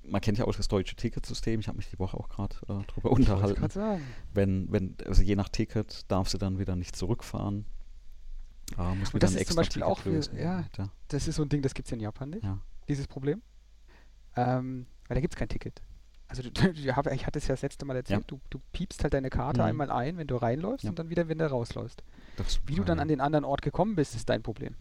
[0.03, 2.83] man kennt ja auch das deutsche Ticketsystem, ich habe mich die Woche auch gerade äh,
[2.87, 3.69] drüber Ich unterhalten.
[3.69, 4.03] sagen.
[4.33, 7.65] Wenn, wenn, also je nach Ticket darfst du dann wieder nicht zurückfahren.
[8.77, 10.37] Äh, musst Und das ist zum Beispiel Ticket auch für- lösen.
[10.37, 10.63] ja.
[10.77, 10.89] Ja.
[11.09, 12.59] Das ist so ein Ding, das gibt es in Japan nicht, Ja.
[12.87, 13.41] dieses Problem.
[14.35, 15.81] Ähm, Weil da gibt es kein Ticket.
[16.27, 17.09] Also du, du, ich hatte
[17.39, 18.25] es ja das letzte Mal erzählt, Ja.
[18.27, 19.67] du, du piepst halt deine Karte Mhm.
[19.67, 22.03] einmal ein, wenn du reinläufst und dann wieder, wenn du rausläufst.
[22.37, 24.75] Das Wie du dann an den anderen Ort gekommen bist, ist dein Problem.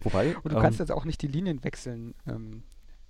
[0.00, 2.62] Wobei, Und du kannst ähm, jetzt auch nicht die Linien wechseln, ähm,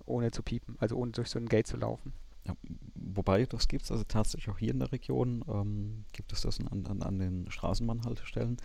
[0.07, 2.13] ohne zu piepen, also ohne durch so ein Gate zu laufen.
[2.45, 2.55] Ja,
[2.95, 6.59] wobei, das gibt es also tatsächlich auch hier in der Region, ähm, gibt es das
[6.59, 8.57] an, an, an den Straßenbahnhaltestellen,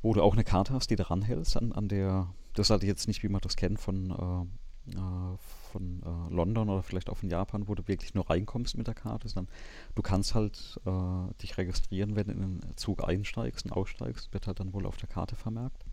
[0.00, 2.84] wo du auch eine Karte hast, die du ranhältst an, an der, das ist halt
[2.84, 5.36] jetzt nicht, wie man das kennt von, äh, äh,
[5.70, 8.94] von äh, London oder vielleicht auch von Japan, wo du wirklich nur reinkommst mit der
[8.94, 9.52] Karte, sondern
[9.94, 14.46] du kannst halt äh, dich registrieren, wenn du in den Zug einsteigst und aussteigst, wird
[14.46, 15.84] halt dann wohl auf der Karte vermerkt.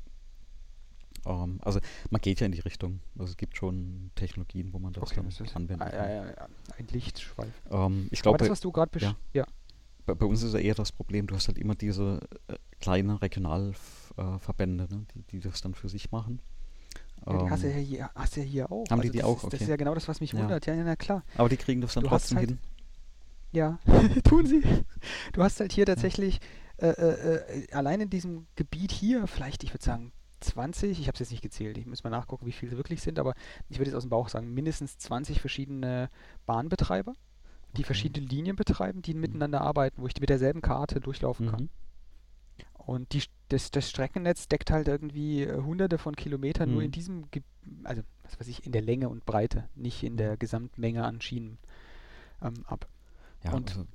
[1.25, 1.79] Ähm, also
[2.09, 2.99] man geht ja in die Richtung.
[3.17, 5.99] Also es gibt schon Technologien, wo man das dann das anwenden ein, kann.
[6.01, 6.35] ein,
[6.77, 7.53] ein Lichtschweif.
[7.71, 9.15] Ähm, ich glaube, das, was du gerade ja.
[9.33, 9.45] Ja.
[10.05, 13.11] bei, bei uns ist ja eher das Problem, du hast halt immer diese äh, kleinen
[13.17, 16.41] Regionalverbände, ne, die, die das dann für sich machen.
[17.25, 18.85] Ja, die hast du ja Ähm, hier, hast ja hier auch.
[18.89, 19.35] Haben die Also die das auch?
[19.37, 19.63] Ist, Das Okay.
[19.63, 20.39] ist ja genau das, was mich Ja.
[20.39, 20.65] wundert.
[20.65, 21.23] Ja, ja, na klar.
[21.35, 22.59] aber die kriegen das dann Du trotzdem halt- hin.
[23.51, 23.79] Ja,
[24.23, 24.61] tun sie.
[25.33, 26.39] Du hast halt hier tatsächlich
[26.77, 31.13] äh, äh, äh, allein in diesem Gebiet hier, vielleicht, ich würde sagen, 20, ich habe
[31.15, 33.33] es jetzt nicht gezählt, ich muss mal nachgucken, wie viele wirklich sind, aber
[33.69, 36.09] ich würde jetzt aus dem Bauch sagen, mindestens 20 verschiedene
[36.45, 37.13] Bahnbetreiber,
[37.77, 37.85] die Okay.
[37.85, 41.63] verschiedene Linien betreiben, die miteinander arbeiten, wo ich mit derselben Karte durchlaufen kann.
[41.63, 41.69] Mhm.
[42.73, 46.85] Und die, das, das Streckennetz deckt halt irgendwie äh, hunderte von Kilometern nur Mhm.
[46.85, 47.43] in diesem, Ge
[47.83, 51.57] also was weiß ich, in der Länge und Breite, nicht in der Gesamtmenge an Schienen
[52.41, 52.87] ähm, ab.
[53.43, 53.85] Ja, und also,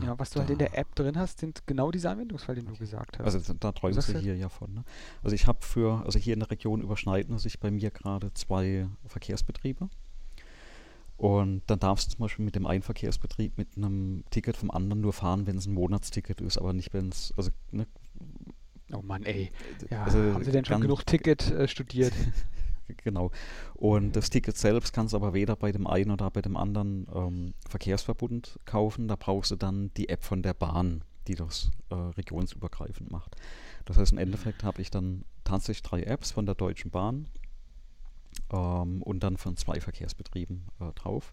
[0.00, 2.54] da, ja, was du halt in da- der App drin hast, sind genau diese Anwendungsfall,
[2.54, 3.24] den du gesagt hast.
[3.24, 4.72] Also da- da träumen sagst sie halt- hier ja von.
[4.74, 4.84] Ne?
[5.22, 8.88] Also ich habe für, also hier in der Region überschneiden sich bei mir gerade zwei
[9.06, 9.88] Verkehrsbetriebe.
[11.16, 15.00] Und dann darfst du zum Beispiel mit dem einen Verkehrsbetrieb mit einem Ticket vom anderen
[15.00, 17.86] nur fahren, wenn es ein Monatsticket ist, aber nicht, wenn es, also, ne,
[18.92, 19.50] oh Mann, ey.
[19.90, 22.12] Ja, also haben sie denn schon genug Ticket äh, studiert?
[22.98, 23.30] Genau.
[23.74, 27.06] Und das Ticket selbst kannst du aber weder bei dem einen oder bei dem anderen
[27.14, 29.08] ähm, Verkehrsverbund kaufen.
[29.08, 33.36] Da brauchst du dann die App von der Bahn, die das äh, regionsübergreifend macht.
[33.84, 37.28] Das heißt, im Endeffekt habe ich dann tatsächlich drei Apps von der Deutschen Bahn
[38.52, 41.32] ähm, und dann von zwei Verkehrsbetrieben äh, drauf.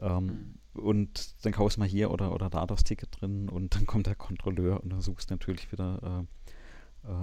[0.00, 3.86] Ähm, Und dann kaufst du mal hier oder, oder da das Ticket drin und dann
[3.86, 6.39] kommt der Kontrolleur und dann suchst du natürlich wieder, äh,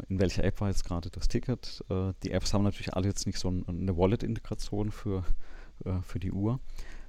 [0.10, 1.84] in welcher App war jetzt gerade das Ticket.
[1.90, 5.24] Äh, die Apps haben natürlich alle jetzt nicht so ein, eine Wallet-Integration für,
[5.86, 6.60] äh, für die Uhr.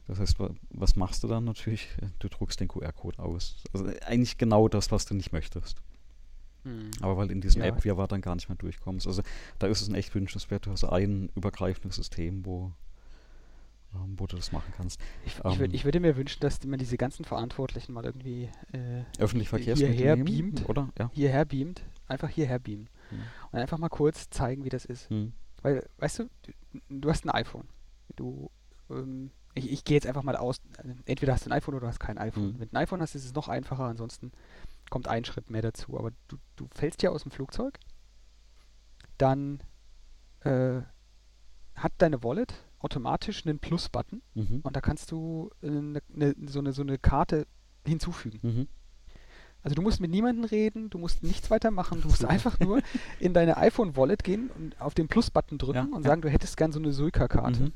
[0.07, 1.89] Das heißt, wa- was machst du dann natürlich?
[2.19, 3.57] Du druckst den QR-Code aus.
[3.73, 5.83] Also äh, eigentlich genau das, was du nicht möchtest.
[6.65, 6.91] Hm.
[7.01, 7.69] Aber weil in diesem Ja.
[7.69, 9.07] App wir dann gar nicht mehr durchkommst.
[9.07, 9.23] Also
[9.59, 12.73] da ist es ein echt wünschenswert, du hast ein übergreifendes System, wo,
[13.95, 15.01] ähm, wo du das machen kannst.
[15.25, 18.49] Ich, ich, ähm, würd, ich würde mir wünschen, dass man diese ganzen Verantwortlichen mal irgendwie
[18.73, 20.69] äh, Öffentliche Hierher beamt.
[20.69, 20.91] oder?
[20.99, 21.11] Ja.
[21.15, 21.83] hierher beamt.
[22.09, 22.89] Einfach hierher beamen.
[23.11, 23.21] Hm.
[23.53, 25.09] Und einfach mal kurz zeigen, wie das ist.
[25.11, 25.33] Hm.
[25.63, 26.31] Weil, weißt du,
[26.89, 27.69] du, hast ein iPhone.
[28.17, 28.51] Du,
[28.91, 30.61] ähm, ich, ich gehe jetzt einfach mal aus,
[31.05, 32.53] entweder hast du ein iPhone oder du hast kein iPhone.
[32.53, 32.59] Mhm.
[32.59, 34.33] Mit einem iPhone hast du es noch einfacher, ansonsten
[34.91, 35.99] kommt ein Schritt mehr dazu.
[35.99, 37.79] Aber du, du fällst ja aus dem Flugzeug,
[39.19, 39.61] dann
[40.41, 40.81] äh,
[41.75, 44.61] hat deine Wallet automatisch einen Plus-Button Mhm.
[44.63, 47.47] und da kannst du äh, ne, ne, so, eine, so eine Karte
[47.85, 48.69] hinzufügen.
[49.63, 52.81] Also du musst mit niemandem reden, du musst nichts weiter machen, du musst einfach nur
[53.21, 56.11] in deine iPhone-Wallet gehen und auf den Plus-Button drücken Ja, und ja.
[56.11, 57.65] sagen, du hättest gern so eine Suica-Karte.
[57.65, 57.73] Mhm.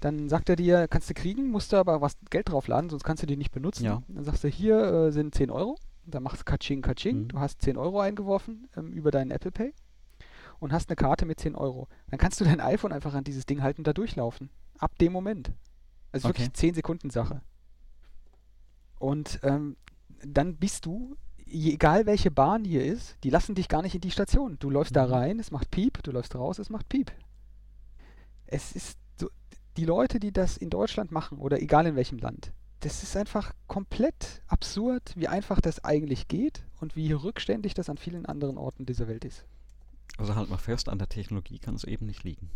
[0.00, 3.22] Dann sagt er dir, kannst du kriegen, musst du aber was Geld draufladen, sonst kannst
[3.22, 3.84] du die nicht benutzen.
[3.84, 4.02] Ja.
[4.08, 5.76] Dann sagst du, hier äh, sind 10 Euro.
[6.04, 7.22] Dann machst du Katsching, Katsching.
[7.22, 7.28] Mhm.
[7.28, 9.72] Du hast 10 Euro eingeworfen ähm, über deinen Apple Pay
[10.60, 11.88] und hast eine Karte mit 10 Euro.
[12.10, 14.50] Dann kannst du dein iPhone einfach an dieses Ding halten und da durchlaufen.
[14.78, 15.50] Ab dem Moment.
[16.12, 16.38] Also Okay.
[16.40, 17.40] wirklich 10 Sekunden Sache.
[18.98, 19.76] Und ähm,
[20.32, 21.16] dann bist du,
[21.46, 24.56] egal welche Bahn hier ist, die lassen dich gar nicht in die Station.
[24.58, 25.12] Du läufst da Mhm.
[25.12, 27.12] rein, es macht Piep, du läufst raus, es macht Piep.
[28.46, 29.28] Es ist so,
[29.76, 33.52] die Leute, die das in Deutschland machen oder egal in welchem Land, das ist einfach
[33.66, 38.86] komplett absurd, wie einfach das eigentlich geht und wie rückständig das an vielen anderen Orten
[38.86, 39.44] dieser Welt ist.
[40.18, 42.50] Also halt mal fest, an der Technologie kann es eben nicht liegen.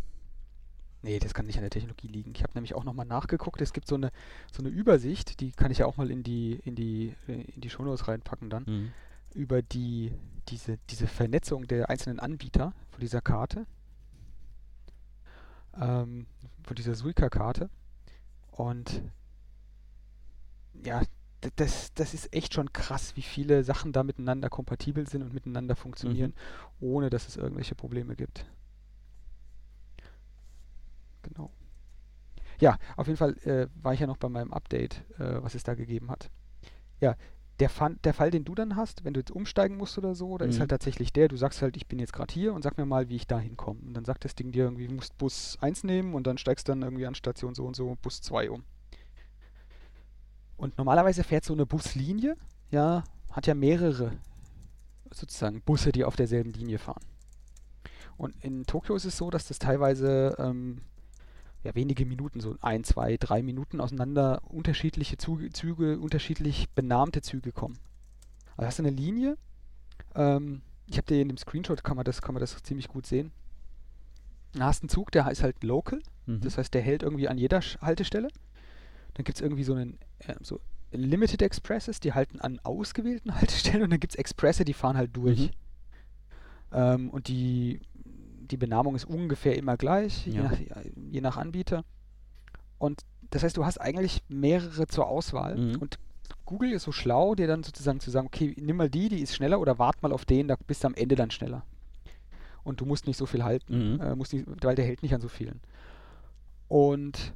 [1.03, 2.31] Nee, das kann nicht an der Technologie liegen.
[2.35, 3.59] Ich habe nämlich auch nochmal nachgeguckt.
[3.61, 4.11] Es gibt so eine,
[4.51, 7.61] so eine Übersicht, die kann ich ja auch mal in die, in die, äh, in
[7.61, 8.93] die Shownotes reinpacken dann, Mhm.
[9.33, 10.13] über die,
[10.49, 13.65] diese, diese Vernetzung der einzelnen Anbieter von dieser Karte,
[15.79, 16.27] ähm,
[16.63, 17.69] von dieser Suica-Karte.
[18.51, 19.01] Und
[20.83, 21.01] ja,
[21.55, 25.75] das, das ist echt schon krass, wie viele Sachen da miteinander kompatibel sind und miteinander
[25.75, 26.33] funktionieren,
[26.79, 28.45] ohne dass es irgendwelche Probleme gibt.
[31.23, 31.51] Genau.
[32.59, 35.63] Ja, auf jeden Fall äh, war ich ja noch bei meinem Update, äh, was es
[35.63, 36.29] da gegeben hat.
[36.99, 37.15] Ja,
[37.59, 40.37] der, Fall, der Fall, den du dann hast, wenn du jetzt umsteigen musst oder so,
[40.37, 40.61] da ist Mhm.
[40.61, 43.09] halt tatsächlich der, du sagst halt, ich bin jetzt gerade hier und sag mir mal,
[43.09, 43.79] wie ich da hinkomme.
[43.81, 46.69] Und dann sagt das Ding dir irgendwie, du musst Bus 1 nehmen und dann steigst
[46.69, 48.63] dann irgendwie an Station so und so Bus 2 um.
[50.57, 52.35] Und normalerweise fährt so eine Buslinie,
[52.69, 54.11] ja, hat ja mehrere
[55.11, 57.03] sozusagen Busse, die auf derselben Linie fahren.
[58.17, 60.81] Und in Tokio ist es so, dass das teilweise ähm,
[61.63, 67.51] ja, wenige Minuten, so ein, zwei, drei Minuten auseinander unterschiedliche Züge, Züge unterschiedlich benahmte Züge
[67.51, 67.77] kommen.
[68.57, 69.37] Also hast du eine Linie,
[70.15, 73.05] ähm, ich habe dir in dem Screenshot, kann man, das, kann man das ziemlich gut
[73.05, 73.31] sehen.
[74.53, 76.41] Da hast einen Zug, der heißt halt Local, Mhm.
[76.41, 78.27] das heißt, der hält irgendwie an jeder Sch- Haltestelle.
[79.15, 80.59] Dann gibt es irgendwie so einen äh, so
[80.91, 85.15] Limited Expresses, die halten an ausgewählten Haltestellen und dann gibt es Expresse, die fahren halt
[85.15, 85.39] durch.
[85.39, 85.49] Mhm.
[86.73, 87.81] Ähm, und die,
[88.51, 90.43] die Benamung ist ungefähr immer gleich, je, Ja.
[90.43, 90.57] nach,
[90.95, 91.83] je nach Anbieter.
[92.77, 95.55] Und das heißt, du hast eigentlich mehrere zur Auswahl.
[95.57, 95.75] Mhm.
[95.77, 95.97] Und
[96.45, 99.35] Google ist so schlau, dir dann sozusagen zu sagen, okay, nimm mal die, die ist
[99.35, 101.63] schneller oder wart mal auf den, da bist du am Ende dann schneller.
[102.63, 104.01] Und du musst nicht so viel halten, Mhm.
[104.01, 105.61] äh, musst nicht, weil der hält nicht an so vielen.
[106.67, 107.33] Und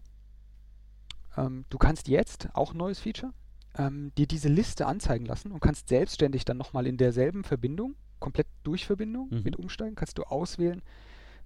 [1.38, 3.34] ähm, du kannst jetzt, auch ein neues Feature,
[3.78, 8.48] ähm, dir diese Liste anzeigen lassen und kannst selbstständig dann nochmal in derselben Verbindung, komplett
[8.64, 9.44] Durchverbindung Mhm.
[9.44, 10.82] mit Umsteigen, kannst du auswählen,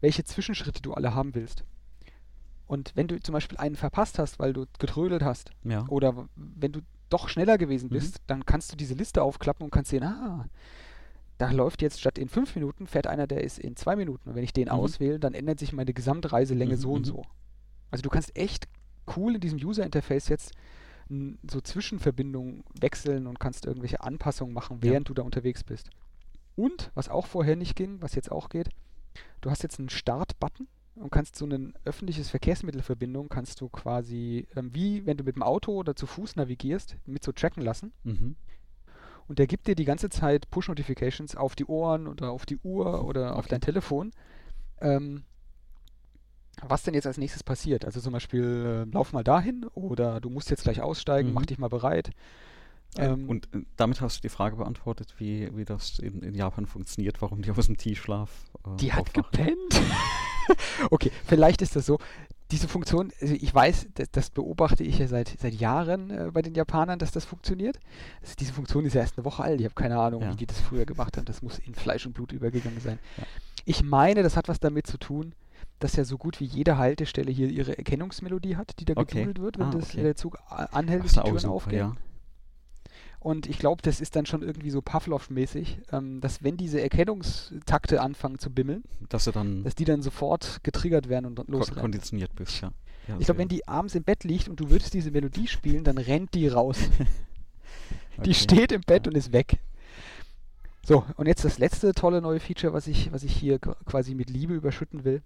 [0.01, 1.63] welche Zwischenschritte du alle haben willst.
[2.67, 5.85] Und wenn du zum Beispiel einen verpasst hast, weil du getrödelt hast, Ja.
[5.89, 7.93] oder wenn du doch schneller gewesen Mhm.
[7.93, 10.45] bist, dann kannst du diese Liste aufklappen und kannst sehen, ah,
[11.39, 14.29] da läuft jetzt statt in fünf Minuten, fährt einer, der ist in zwei Minuten.
[14.29, 14.71] Und wenn ich den Mhm.
[14.73, 17.05] auswähle, dann ändert sich meine Gesamtreiselänge Mhm, so und mhm.
[17.05, 17.21] so.
[17.91, 18.67] Also du kannst echt
[19.17, 20.51] cool in diesem User-Interface jetzt
[21.49, 24.91] so Zwischenverbindungen wechseln und kannst irgendwelche Anpassungen machen, Ja.
[24.91, 25.89] während du da unterwegs bist.
[26.55, 28.69] Und, was auch vorher nicht ging, was jetzt auch geht,
[29.41, 34.73] du hast jetzt einen Start-Button und kannst so ein öffentliches Verkehrsmittelverbindung kannst du quasi, ähm,
[34.73, 37.93] wie wenn du mit dem Auto oder zu Fuß navigierst, mit so tracken lassen.
[38.03, 38.35] Mhm.
[39.27, 43.05] Und der gibt dir die ganze Zeit Push-Notifications auf die Ohren oder auf die Uhr
[43.05, 43.49] oder auf Okay.
[43.51, 44.11] dein Telefon.
[44.81, 45.23] Ähm,
[46.61, 47.85] was denn jetzt als nächstes passiert.
[47.85, 51.45] Also zum Beispiel, äh, lauf mal dahin oder du musst jetzt gleich aussteigen, mach Mhm.
[51.45, 52.09] dich mal bereit.
[52.97, 56.33] Äh, Ähm, und äh, damit hast du die Frage beantwortet, wie, wie das in, in
[56.33, 58.29] Japan funktioniert, warum die aus dem Tiefschlaf
[58.65, 59.31] äh, Die hat aufwacht.
[59.31, 59.81] gepennt.
[60.91, 61.99] okay, vielleicht ist das so.
[62.51, 66.41] Diese Funktion, also ich weiß, das, das beobachte ich ja seit, seit Jahren äh, bei
[66.41, 67.79] den Japanern, dass das funktioniert.
[68.23, 69.59] Also diese Funktion ist ja erst eine Woche alt.
[69.59, 70.31] Ich habe keine Ahnung, Ja.
[70.31, 71.25] wie die das früher gemacht haben.
[71.25, 72.97] Das muss in Fleisch und Blut übergegangen sein.
[73.17, 73.23] Ja.
[73.65, 75.35] Ich meine, das hat was damit zu tun,
[75.77, 79.27] dass ja so gut wie jede Haltestelle hier ihre Erkennungsmelodie hat, die da Okay.
[79.37, 79.97] wird, wenn Ah, das, okay.
[79.97, 81.77] wenn der Zug anhält und die Türen super, aufgehen.
[81.79, 81.93] ja.
[83.21, 88.01] Und ich glaube, das ist dann schon irgendwie so Pavlov-mäßig, ähm, dass wenn diese Erkennungstakte
[88.01, 91.81] anfangen zu bimmeln, Dass du dann dass die dann sofort getriggert werden und losrennen.
[91.81, 92.71] konditioniert bist, ja.
[93.09, 95.83] ja Ich glaube, wenn die abends im Bett liegt und du würdest diese Melodie spielen,
[95.83, 96.77] dann rennt die raus.
[98.25, 98.33] Die Okay.
[98.33, 99.59] steht im Bett und ist weg.
[100.85, 104.13] So, und jetzt das letzte tolle neue Feature, was ich, was ich hier qu- quasi
[104.13, 105.21] mit Liebe überschütten will.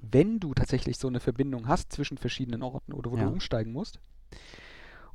[0.00, 3.24] Wenn du tatsächlich so eine Verbindung hast zwischen verschiedenen Orten oder wo Ja.
[3.24, 3.98] du umsteigen musst,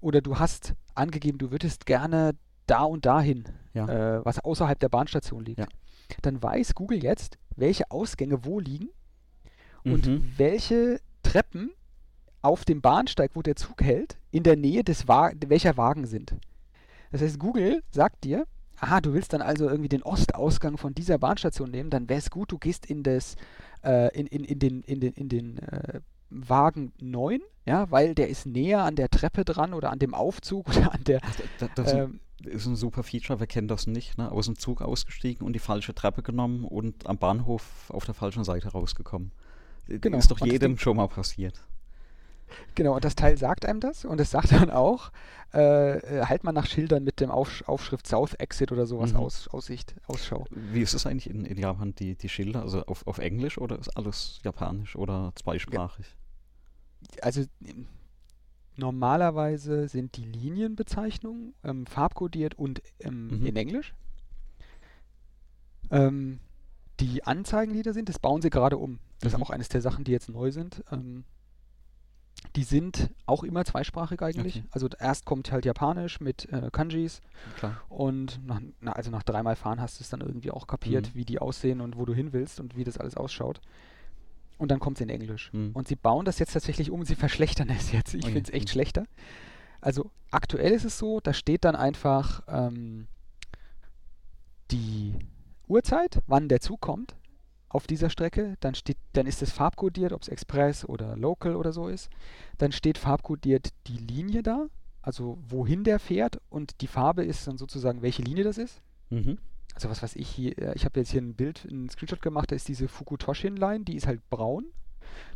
[0.01, 2.31] oder du hast angegeben, du würdest gerne
[2.67, 3.87] da und dahin, Ja.
[4.17, 5.67] äh, was außerhalb der Bahnstation liegt, Ja.
[6.21, 8.89] dann weiß Google jetzt, welche Ausgänge wo liegen
[9.83, 10.33] und Mhm.
[10.37, 11.71] welche Treppen
[12.41, 16.35] auf dem Bahnsteig, wo der Zug hält, in der Nähe des Wa welcher Wagen sind.
[17.11, 18.45] Das heißt, Google sagt dir,
[18.79, 22.29] aha, du willst dann also irgendwie den Ostausgang von dieser Bahnstation nehmen, dann wäre es
[22.29, 23.35] gut, du gehst in das,
[23.83, 26.01] äh, in, in, in den, in den, in den äh,
[26.47, 30.67] Wagen 9, ja, weil der ist näher an der Treppe dran oder an dem Aufzug
[30.75, 31.21] oder an der,
[31.75, 34.17] das ist ein- ähm, ist ein super Feature, wir kennen das nicht.
[34.17, 34.29] Ne?
[34.31, 38.43] Aus dem Zug ausgestiegen und die falsche Treppe genommen und am Bahnhof auf der falschen
[38.43, 39.31] Seite rausgekommen.
[39.87, 40.17] Äh, Genau.
[40.17, 41.61] Ist doch das jedem Ding- schon mal passiert.
[42.75, 45.11] Genau, und das Teil sagt einem das und es sagt dann auch,
[45.53, 49.19] äh, äh, halt mal nach Schildern mit dem Aufsch Aufschrift South Exit oder sowas Mhm.
[49.19, 50.45] aus, Aussicht, Ausschau.
[50.51, 52.61] Wie ist es eigentlich in, in Japan, die, die Schilder?
[52.61, 56.05] Also auf, auf Englisch oder ist alles japanisch oder zweisprachig?
[57.21, 57.87] Also ähm,
[58.75, 63.45] normalerweise sind die Linienbezeichnungen ähm, farbkodiert und ähm, Mhm.
[63.45, 63.93] in Englisch.
[65.91, 66.39] Ähm,
[66.99, 68.99] die Anzeigenlieder sind, das bauen sie gerade um.
[69.21, 69.43] Das ist Mhm.
[69.43, 70.83] auch eines der Sachen, die jetzt neu sind.
[70.91, 71.23] Ähm,
[72.55, 74.57] die sind auch immer zweisprachig eigentlich.
[74.57, 74.67] Okay.
[74.71, 77.21] Also erst kommt halt Japanisch mit äh, Kanjis
[77.57, 77.81] Klar.
[77.89, 81.15] und nach, na, also nach dreimal fahren hast du es dann irgendwie auch kapiert, Mhm.
[81.19, 83.61] wie die aussehen und wo du hin willst und wie das alles ausschaut.
[84.57, 85.51] Und dann kommt es in Englisch.
[85.53, 85.71] Mhm.
[85.73, 88.13] Und sie bauen das jetzt tatsächlich um, sie verschlechtern es jetzt.
[88.13, 88.33] Ich Okay.
[88.33, 88.71] finde es echt Mhm.
[88.71, 89.05] schlechter.
[89.81, 93.07] Also aktuell ist es so, da steht dann einfach ähm,
[94.71, 95.13] die
[95.67, 97.15] Uhrzeit, wann der Zug kommt
[97.69, 98.55] auf dieser Strecke.
[98.61, 102.09] Dann, steht, dann ist es farbkodiert, ob es Express oder Local oder so ist.
[102.57, 104.67] Dann steht farbkodiert die Linie da.
[105.01, 108.81] also wohin der fährt und die Farbe ist dann sozusagen, welche Linie das ist.
[109.11, 109.37] Mhm.
[109.75, 112.49] Also was weiß ich hier, äh, ich habe jetzt hier ein Bild, ein Screenshot gemacht,
[112.51, 114.65] da ist diese Fukutoshin-Line, die ist halt braun.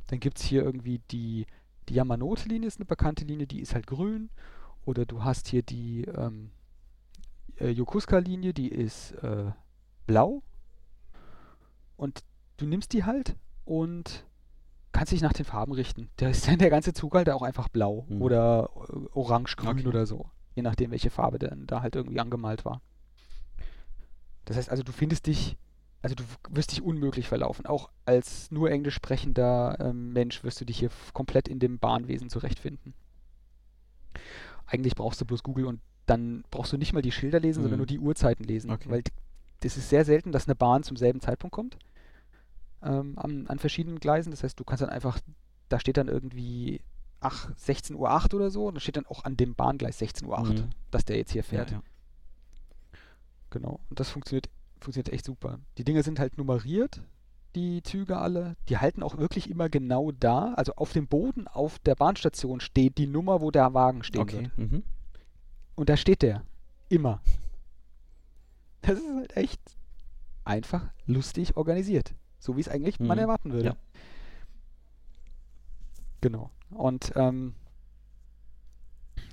[0.08, 1.46] Dann gibt es hier irgendwie die,
[1.88, 4.30] die Yamanote-Linie, ist eine bekannte Linie, die ist halt grün.
[4.86, 6.52] Oder du hast hier die ähm,
[7.60, 9.52] äh, Yokosuka-Linie, die ist äh,
[10.08, 10.42] blau.
[11.98, 12.24] Und
[12.58, 13.36] du nimmst die halt
[13.66, 14.26] und
[14.94, 16.10] kannst dich nach den Farben richten.
[16.16, 18.22] Da ist dann der ganze Zug halt auch einfach blau Mhm.
[18.22, 19.88] oder äh, orange-grün Okay.
[19.88, 20.30] oder so.
[20.56, 22.82] Je nachdem, welche Farbe dann da halt irgendwie angemalt war.
[24.50, 25.56] Das heißt also, du findest dich,
[26.02, 27.68] also du wirst dich unmöglich verlaufen.
[27.68, 32.30] Auch als nur englisch sprechender ähm, Mensch wirst du dich hier komplett in dem Bahnwesen
[32.32, 32.96] zurechtfinden.
[34.66, 37.78] Eigentlich brauchst du bloß Google und dann brauchst du nicht mal die Schilder lesen, sondern
[37.78, 37.82] Mhm.
[37.82, 38.72] nur die Uhrzeiten lesen.
[38.72, 38.90] Okay.
[38.90, 39.04] Weil
[39.62, 41.78] das ist sehr selten, dass eine Bahn zum selben Zeitpunkt kommt.
[42.82, 44.32] Ähm, an, an verschiedenen Gleisen.
[44.32, 45.20] Das heißt, du kannst dann einfach,
[45.70, 46.82] da steht dann irgendwie
[47.22, 47.94] ach, 16.08
[48.34, 50.70] Uhr oder so, und da steht dann auch an dem Bahngleis 16.08 Uhr, Mhm.
[50.90, 51.70] dass der jetzt hier fährt.
[51.72, 51.84] Ja, ja.
[53.50, 53.80] Genau.
[53.90, 54.50] Und das funktioniert,
[54.80, 55.60] funktioniert echt super.
[55.78, 57.02] Die Dinger sind halt nummeriert,
[57.56, 58.56] die Züge alle.
[58.70, 60.54] Die halten auch wirklich immer genau da.
[60.54, 64.44] Also auf dem Boden auf der Bahnstation steht die Nummer, wo der Wagen stehen Okay.
[64.44, 64.58] wird.
[64.58, 64.84] Mhm.
[65.76, 66.44] Und da steht der.
[66.90, 67.22] Immer.
[68.82, 69.60] Das ist halt echt
[70.46, 72.14] einfach lustig organisiert.
[72.40, 73.22] So wie es eigentlich man Mhm.
[73.22, 73.66] erwarten würde.
[73.70, 73.76] Ja.
[76.22, 76.52] Genau.
[76.72, 77.56] Und ähm,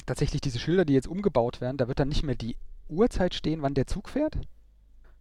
[0.06, 2.56] tatsächlich diese Schilder, die jetzt umgebaut werden, da wird dann nicht mehr die
[2.88, 4.38] Uhrzeit stehen, wann der Zug fährt,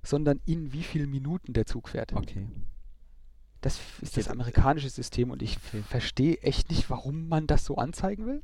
[0.04, 2.14] sondern in wie vielen Minuten der Zug fährt.
[2.14, 2.48] Okay.
[3.62, 5.82] Das ist das amerikanische System und ich Okay.
[5.84, 8.44] verstehe echt nicht, warum man das so anzeigen will.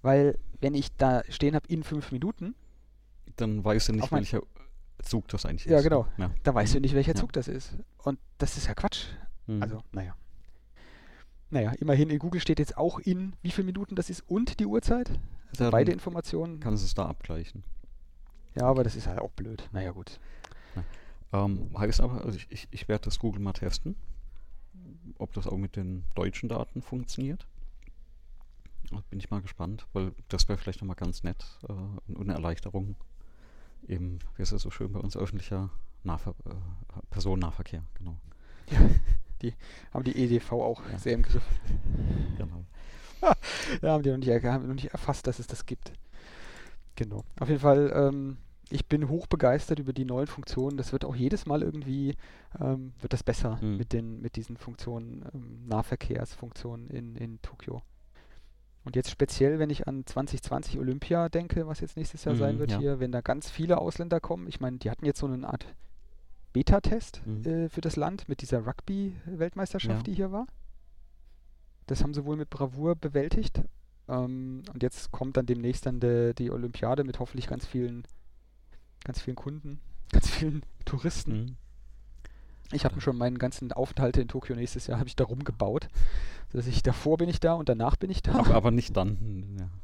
[0.00, 2.54] Weil, wenn ich da stehen habe in fünf Minuten,
[3.36, 4.42] Dann weißt du nicht, welcher
[5.02, 5.84] Zug das eigentlich Ja, ist.
[5.84, 6.08] genau.
[6.16, 6.30] Ja.
[6.42, 7.20] da weißt du nicht, welcher Ja.
[7.20, 7.76] Zug das ist.
[7.98, 9.04] Und das ist ja Quatsch.
[9.46, 9.62] Mhm.
[9.62, 10.16] Also, naja.
[11.50, 14.66] Naja, immerhin in Google steht jetzt auch in wie viele Minuten das ist und die
[14.66, 15.10] Uhrzeit.
[15.50, 16.60] Also Dann beide Informationen.
[16.60, 17.64] kannst du es da abgleichen.
[18.54, 19.68] Ja, aber das ist halt auch blöd.
[19.72, 20.18] Naja, gut.
[21.32, 23.96] Ähm, heißt aber, also ich, ich, ich werde das Google mal testen,
[25.18, 27.46] ob das auch mit den deutschen Daten funktioniert.
[29.10, 32.96] Bin ich mal gespannt, weil das wäre vielleicht nochmal ganz nett äh, und eine Erleichterung
[33.86, 35.68] im, wie ist das so schön bei uns, öffentlicher
[36.02, 36.54] Nahver äh,
[37.10, 38.16] Personennahverkehr, genau.
[39.92, 40.98] Haben die EDV auch Ja.
[40.98, 41.44] sehr im Griff.
[42.38, 42.64] genau.
[43.82, 45.92] Ja, haben die noch nicht, haben noch nicht erfasst, dass es das gibt.
[46.96, 47.24] Genau.
[47.38, 48.38] Auf jeden Fall, ähm,
[48.70, 50.76] ich bin hoch begeistert über die neuen Funktionen.
[50.76, 52.16] Das wird auch jedes Mal irgendwie,
[52.60, 53.76] ähm, wird das besser Mhm.
[53.76, 57.82] mit, den, mit diesen Funktionen, ähm, Nahverkehrsfunktionen in, in Tokio.
[58.84, 62.58] Und jetzt speziell, wenn ich an 2020 Olympia denke, was jetzt nächstes Jahr sein Mhm,
[62.60, 62.78] wird ja.
[62.78, 64.46] hier, wenn da ganz viele Ausländer kommen.
[64.48, 65.66] Ich meine, die hatten jetzt so eine Art
[66.52, 67.44] Beta-Test Mhm.
[67.46, 70.02] äh, für das Land mit dieser Rugby-Weltmeisterschaft, Ja.
[70.02, 70.46] die hier war.
[71.88, 73.62] Das haben sie wohl mit Bravour bewältigt.
[74.08, 78.04] Ähm, und jetzt kommt dann demnächst dann de, die Olympiade mit hoffentlich ganz vielen,
[79.04, 79.80] ganz vielen Kunden,
[80.12, 81.32] ganz vielen Touristen.
[81.40, 81.56] Mhm.
[82.72, 85.88] Ich habe schon meinen ganzen Aufenthalte in Tokio nächstes Jahr habe ich da rumgebaut,
[86.52, 88.32] dass ich davor bin ich da und danach bin ich da.
[88.34, 89.56] Aber, aber nicht dann.
[89.58, 89.68] Ja.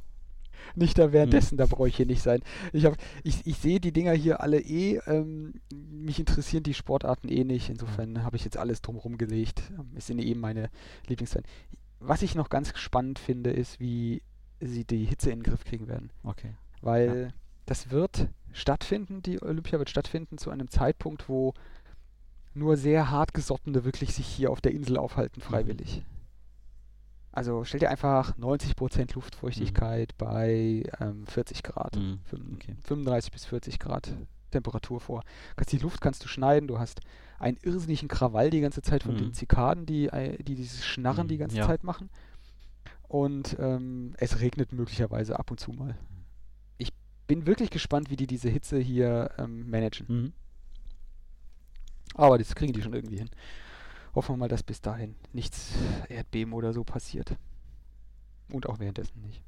[0.76, 2.40] Nicht da währenddessen, da brauche ich hier nicht sein.
[2.72, 4.98] Ich, hab- ich, ich sehe die Dinger hier alle eh.
[5.06, 7.68] Ähm, mich interessieren die Sportarten eh nicht.
[7.68, 9.62] Insofern habe ich jetzt alles drumherum gelegt.
[9.78, 10.70] Ähm, Es sind eben meine
[11.06, 11.46] Lieblingszeiten.
[12.06, 14.22] Was ich noch ganz spannend finde, ist, wie
[14.60, 16.10] sie die Hitze in den Griff kriegen werden.
[16.22, 16.54] Okay.
[16.80, 17.32] Weil
[17.66, 21.54] das wird stattfinden, die Olympia wird stattfinden zu einem Zeitpunkt, wo
[22.54, 26.04] nur sehr hartgesottene wirklich sich hier auf der Insel aufhalten, freiwillig.
[27.32, 32.20] Also stell dir einfach 90% Luftfeuchtigkeit bei ähm, 40 Grad, Mhm.
[32.24, 32.76] fünf- Okay.
[32.84, 34.14] 35 bis 40 Grad
[34.54, 35.22] Temperatur vor.
[35.70, 37.00] Die Luft kannst du schneiden, du hast
[37.38, 39.18] einen irrsinnigen Krawall die ganze Zeit von Mhm.
[39.18, 41.66] den Zikaden, die, äh, die dieses Schnarren die Mhm, ganze ja.
[41.66, 42.08] Zeit machen.
[43.08, 45.96] Und ähm, es regnet möglicherweise ab und zu mal.
[46.78, 46.92] Ich
[47.26, 50.06] bin wirklich gespannt, wie die diese Hitze hier ähm, managen.
[50.08, 50.32] Mhm.
[52.14, 53.30] Aber das kriegen die schon irgendwie hin.
[54.14, 55.72] Hoffen wir mal, dass bis dahin nichts
[56.08, 57.36] Erdbeben oder so passiert.
[58.52, 59.42] Und auch währenddessen nicht.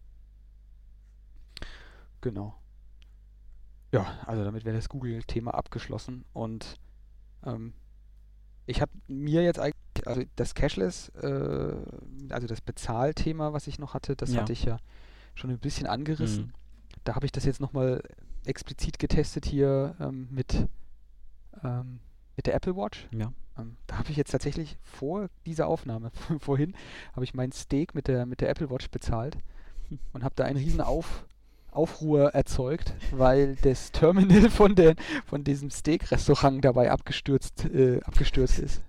[2.21, 2.55] Genau.
[3.97, 6.25] Ja, also damit wäre das Google-Thema abgeschlossen.
[6.33, 6.77] Und
[7.45, 7.73] ähm,
[8.67, 11.75] ich habe mir jetzt eigentlich, also das Cashless, äh,
[12.31, 14.41] also das Bezahlthema, was ich noch hatte, das Ja.
[14.43, 14.79] hatte ich ja
[15.35, 16.47] schon ein bisschen angerissen.
[16.47, 16.53] Mhm.
[17.05, 18.03] Da habe ich das jetzt nochmal
[18.45, 20.69] explizit getestet hier ähm, mit,
[21.63, 22.01] ähm,
[22.37, 23.09] mit der Apple Watch.
[23.13, 23.33] Ja.
[23.59, 26.11] Ähm, da habe ich jetzt tatsächlich vor dieser Aufnahme,
[26.41, 26.75] vorhin,
[27.13, 29.39] habe ich mein Steak mit der, mit der Apple Watch bezahlt
[30.13, 31.25] und habe da einen riesen Auf,
[31.77, 34.95] Aufruhr erzeugt, weil das Terminal von, der,
[35.27, 38.83] von diesem Steak-Restaurant dabei abgestürzt, äh, abgestürzt ist.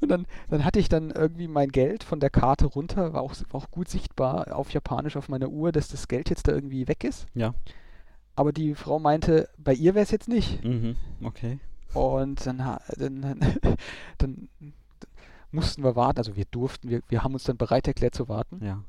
[0.00, 3.34] Und dann, dann hatte ich dann irgendwie mein Geld von der Karte runter, war auch,
[3.50, 6.88] war auch gut sichtbar auf Japanisch auf meiner Uhr, dass das Geld jetzt da irgendwie
[6.88, 7.26] weg ist.
[7.34, 7.54] Ja.
[8.34, 10.64] Aber die Frau meinte, bei ihr wäre es jetzt nicht.
[10.64, 10.96] Mhm.
[11.22, 11.58] Okay.
[11.94, 12.58] Und dann,
[12.96, 13.38] dann, dann,
[14.18, 14.48] dann
[15.52, 18.64] mussten wir warten, also wir durften, wir, wir haben uns dann bereit erklärt zu warten.
[18.64, 18.82] Ja.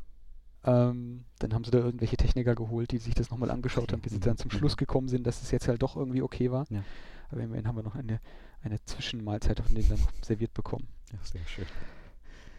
[0.66, 4.14] Ähm, dann haben sie da irgendwelche Techniker geholt, die sich das nochmal angeschaut haben, bis
[4.14, 4.58] sie dann zum mhm.
[4.58, 6.66] Schluss gekommen sind, dass es jetzt halt doch irgendwie okay war.
[6.70, 6.84] Ja.
[7.30, 8.20] Aber immerhin haben wir noch eine,
[8.62, 10.88] eine Zwischenmahlzeit von denen dann serviert bekommen.
[11.12, 11.66] Ja, sehr schön.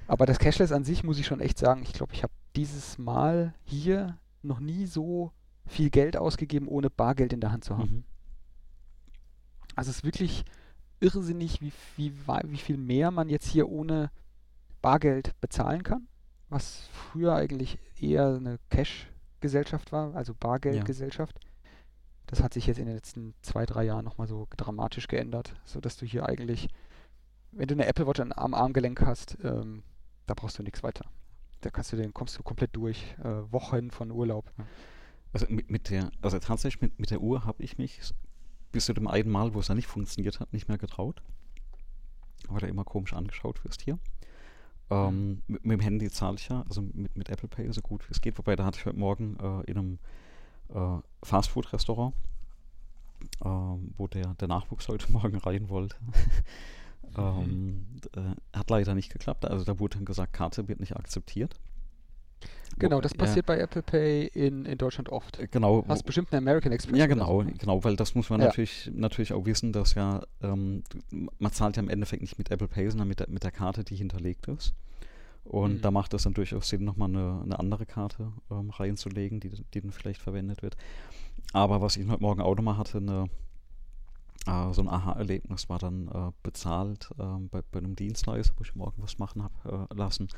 [0.06, 2.98] Aber das Cashless an sich muss ich schon echt sagen, ich glaube, ich habe dieses
[2.98, 5.32] Mal hier noch nie so
[5.66, 7.90] viel Geld ausgegeben, ohne Bargeld in der Hand zu haben.
[7.90, 8.05] Mhm.
[9.76, 10.44] Also es ist wirklich
[11.01, 12.12] irrsinnig, wie, wie,
[12.44, 14.10] wie viel mehr man jetzt hier ohne
[14.82, 16.06] Bargeld bezahlen kann,
[16.55, 21.40] was früher eigentlich eher eine Cash-Gesellschaft war, also Bargeldgesellschaft.
[22.26, 25.97] Das hat sich jetzt in den letzten zwei, drei Jahren nochmal so dramatisch geändert, sodass
[25.97, 26.68] du hier eigentlich,
[27.51, 29.82] wenn du eine Apple Watch am Armgelenk hast, ähm,
[30.26, 31.05] da brauchst du nichts weiter.
[31.60, 34.51] Da kannst du den, kommst du komplett durch, äh, Wochen von Urlaub.
[35.32, 38.01] Also mit, mit der, also tatsächlich mit, mit der Uhr habe ich mich
[38.70, 41.20] bis zu dem einen Mal, wo es dann nicht funktioniert hat, nicht mehr getraut.
[42.48, 43.98] Aber da immer komisch angeschaut wirst hier.
[44.90, 48.06] Ähm, mit, mit dem Handy zahle ich ja, also mit, mit Apple Pay so gut
[48.09, 48.36] wie es geht.
[48.39, 49.98] Wobei da hatte ich heute Morgen äh, in einem
[50.69, 52.15] äh, Fastfood-Restaurant,
[53.44, 55.97] ähm, wo der, der Nachwuchs heute Morgen rein wollte.
[57.16, 59.44] ähm, d- äh, hat leider nicht geklappt.
[59.47, 61.55] Also da wurde dann gesagt, Karte wird nicht akzeptiert.
[62.78, 65.38] Genau, das ja, passiert bei Apple Pay in, in Deutschland oft.
[65.38, 65.84] äh, Genau.
[65.88, 66.98] Hast bestimmt einen American Express.
[66.98, 68.46] Ja, genau, so, genau, weil das muss man Ja.
[68.46, 70.82] natürlich, natürlich auch wissen, dass ja, ähm,
[71.38, 73.84] man zahlt ja im Endeffekt nicht mit Apple Pay, sondern mit der, mit der Karte,
[73.84, 74.74] die hinterlegt ist.
[75.44, 75.80] Und Mhm.
[75.82, 79.80] da macht es dann durchaus Sinn, nochmal eine, eine andere Karte ähm, reinzulegen, die, die
[79.80, 80.76] dann vielleicht verwendet wird.
[81.52, 83.26] Aber was ich heute Morgen auch nochmal hatte, eine,
[84.46, 88.74] äh, so ein Aha-Erlebnis war dann äh, bezahlt ähm, bei, bei einem Dienstleister, wo ich
[88.74, 90.28] morgen was machen habe äh, lassen.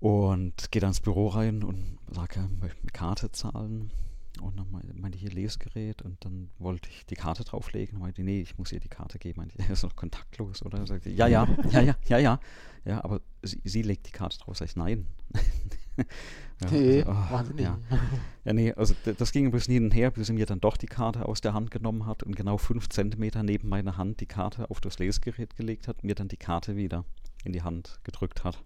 [0.00, 3.90] Und gehe dann ins Büro rein und sage, ich möchte mit Karte zahlen.
[4.42, 7.94] Und dann mei- meinte ich hier Lesegerät und dann wollte ich die Karte drauflegen.
[7.94, 9.40] Dann meinte ich, nee, ich muss ihr die Karte geben.
[9.40, 10.76] Meinte ich, er ist noch kontaktlos, oder?
[10.78, 12.40] Dann sagte, ja, ja, ja, ja, ja, ja.
[12.84, 14.58] Ja, aber sie, sie legt die Karte drauf.
[14.58, 15.06] Sag ich, nein.
[15.96, 17.64] ja, Nee, also, oh, wahnsinnig.
[17.64, 17.78] Ja.
[18.44, 20.76] ja, nee, also das ging ein bisschen hin und her, bis sie mir dann doch
[20.76, 24.26] die Karte aus der Hand genommen hat und genau fünf Zentimeter neben meiner Hand die
[24.26, 27.04] Karte auf das Lesegerät gelegt hat, mir dann die Karte wieder
[27.44, 28.62] in die Hand gedrückt hat.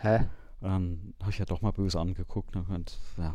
[0.00, 0.26] Hä?
[0.60, 3.34] Und dann habe ich ja doch mal böse angeguckt und gemeint, ja,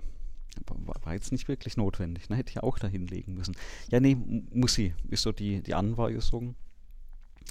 [1.04, 2.30] war, jetzt nicht wirklich notwendig.
[2.30, 2.36] Ne?
[2.38, 3.56] Hätte ich auch da hinlegen müssen.
[3.90, 4.16] Ja, nee,
[4.54, 6.56] muss sie, ist so die, die Anweisung.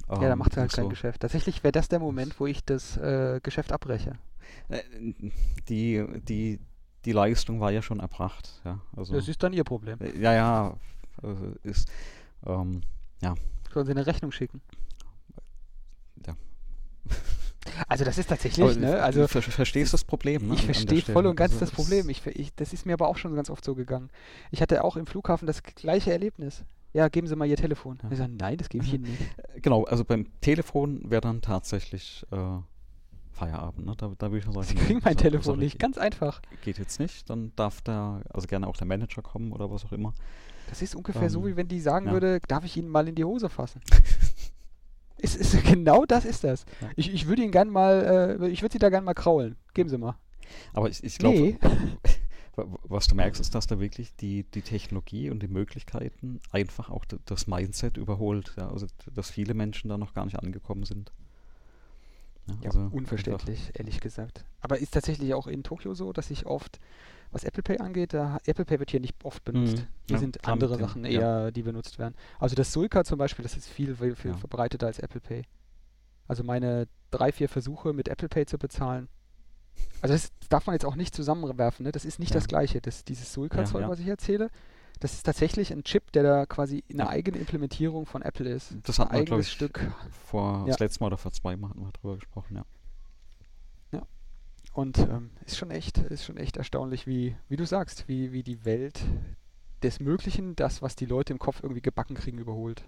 [0.08, 0.88] Ja, da Ähm, macht er halt und kein so.
[0.90, 1.20] Geschäft.
[1.20, 4.18] Tatsächlich wäre das der Moment, wo ich das äh, Geschäft abbreche.
[4.68, 4.82] Äh,
[5.68, 6.60] Die, die,
[7.04, 8.60] die Leistung war ja schon erbracht.
[8.64, 9.98] Ja, also, Das ist dann ihr Problem.
[10.00, 10.76] äh, ja, ja,
[11.22, 11.88] also ist,
[12.46, 12.82] ähm,
[13.72, 14.60] Sollen sie eine Rechnung schicken?
[16.26, 16.36] Ja.
[17.88, 18.92] Also das ist tatsächlich, aber ne?
[18.92, 20.48] du Also ver verstehst das Problem.
[20.48, 22.08] Ne, ich der verstehe voll und ganz Also das Problem.
[22.08, 24.10] Ich, ich, das ist mir aber auch schon ganz oft so gegangen.
[24.50, 26.64] Ich hatte auch im Flughafen das gleiche Erlebnis.
[26.92, 27.98] Ja, geben Sie mal Ihr Telefon.
[28.02, 28.10] Ja.
[28.10, 29.20] Ich sage, nein, das gebe ich Ihnen nicht.
[29.62, 32.36] Genau, also beim Telefon wäre dann tatsächlich äh,
[33.32, 33.86] Feierabend.
[33.86, 33.94] Ne?
[33.96, 35.78] Da, da würde ich sagen, Sie kriegen mein so- Telefon nicht.
[35.78, 36.40] Ganz einfach.
[36.62, 39.92] geht jetzt nicht, dann darf da also gerne auch der Manager kommen oder was auch
[39.92, 40.12] immer.
[40.68, 42.12] Das ist ungefähr so, Ähm, wie wenn die sagen ja.
[42.12, 43.80] würde, darf ich Ihnen mal in die Hose fassen?
[45.24, 46.64] es ist, genau das ist das.
[46.80, 46.90] Ja.
[46.96, 49.56] Ich, ich würde Ihnen gern mal, äh, ich würde Sie da gern mal kraulen.
[49.74, 50.16] Geben Sie mal.
[50.72, 51.58] Aber ich, ich glaube, Nee.
[52.84, 57.04] was du merkst, ist, dass da wirklich die, die Technologie und die Möglichkeiten einfach auch
[57.24, 58.54] das Mindset überholt.
[58.56, 58.68] Ja?
[58.70, 61.12] Also, dass viele Menschen da noch gar nicht angekommen sind.
[62.46, 64.44] Ja, Ja, also einfach- unverständlich, ehrlich gesagt.
[64.60, 66.78] Aber ist tatsächlich auch in Tokio so, dass ich oft,
[67.34, 69.76] was Apple Pay angeht, da, Apple Pay wird hier nicht oft benutzt.
[69.78, 69.86] Mhm.
[70.06, 71.10] Hier Ja, sind andere Sachen ja.
[71.10, 72.14] eher, die benutzt werden.
[72.38, 74.36] Also das Sulka zum Beispiel, das ist viel, viel, viel Ja.
[74.36, 75.42] verbreiteter als Apple Pay.
[76.28, 79.08] Also meine drei, vier Versuche mit Apple Pay zu bezahlen.
[80.00, 81.92] Also das darf man jetzt auch nicht zusammenwerfen, ne?
[81.92, 82.34] Das ist nicht Ja.
[82.36, 82.80] das gleiche.
[82.80, 83.88] Das, dieses Sulka-Zeug, Ja, ja.
[83.90, 84.48] was ich erzähle,
[85.00, 88.74] das ist tatsächlich ein Chip, der da quasi eine eigene Implementierung von Apple ist.
[88.84, 89.80] Das hat ein man, eigenes ich, Stück.
[90.26, 90.66] vor Ja.
[90.66, 92.64] das letzte Mal oder vor zwei Mal hatten wir drüber gesprochen, ja.
[94.74, 98.42] Und ähm, ist schon echt, ist schon echt erstaunlich, wie, wie du sagst, wie, wie
[98.42, 99.00] die Welt
[99.84, 102.84] des Möglichen, das, was die Leute im Kopf irgendwie gebacken kriegen, überholt.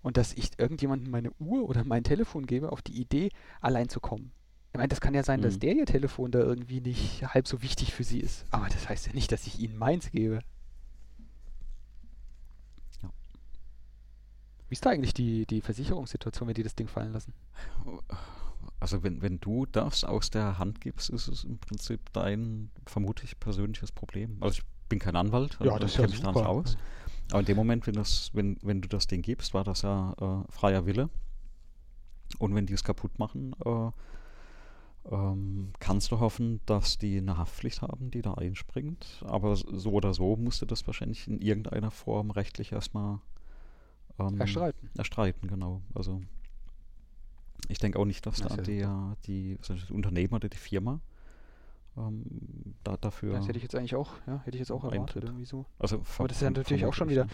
[0.00, 3.30] Und dass ich irgendjemandem meine Uhr oder mein Telefon gebe, auf die Idee,
[3.60, 4.30] allein zu kommen.
[4.72, 5.60] Ich meine, das kann ja sein, dass Mhm.
[5.60, 8.46] der ihr Telefon da irgendwie nicht halb so wichtig für sie ist.
[8.52, 10.38] Aber das heißt ja nicht, dass ich ihnen meins gebe.
[13.02, 13.10] Ja.
[14.68, 17.34] Wie ist da eigentlich die, die Versicherungssituation, wenn die das Ding fallen lassen?
[18.80, 23.38] Also wenn, wenn du das aus der Hand gibst, ist es im Prinzip dein vermutlich
[23.38, 24.38] persönliches Problem.
[24.40, 26.76] Also ich bin kein Anwalt, Ja, und das ist kenn ja mich da nicht aus.
[27.30, 30.14] Aber in dem Moment, wenn, das, wenn, wenn du das Ding gibst, war das ja
[30.18, 31.10] äh, freier Wille.
[32.38, 33.90] Und wenn die es kaputt machen, äh,
[35.10, 39.22] ähm, kannst du hoffen, dass die eine Haftpflicht haben, die da einspringt.
[39.26, 43.20] Aber so oder so musste das wahrscheinlich in irgendeiner Form rechtlich erstmal
[44.18, 44.90] ähm, Erstreiten.
[44.96, 45.82] Erstreiten, genau.
[45.94, 46.20] Also
[47.68, 50.56] ich denke auch nicht, dass Das da ist ja die, also das Unternehmen oder die
[50.56, 51.00] Firma
[51.96, 52.24] ähm,
[52.84, 53.34] da, dafür.
[53.34, 55.66] Das hätte ich jetzt eigentlich auch, ja, hätte ich jetzt auch erwartet, irgendwie so.
[55.78, 57.26] also Aber das ist ja natürlich auch schon wieder,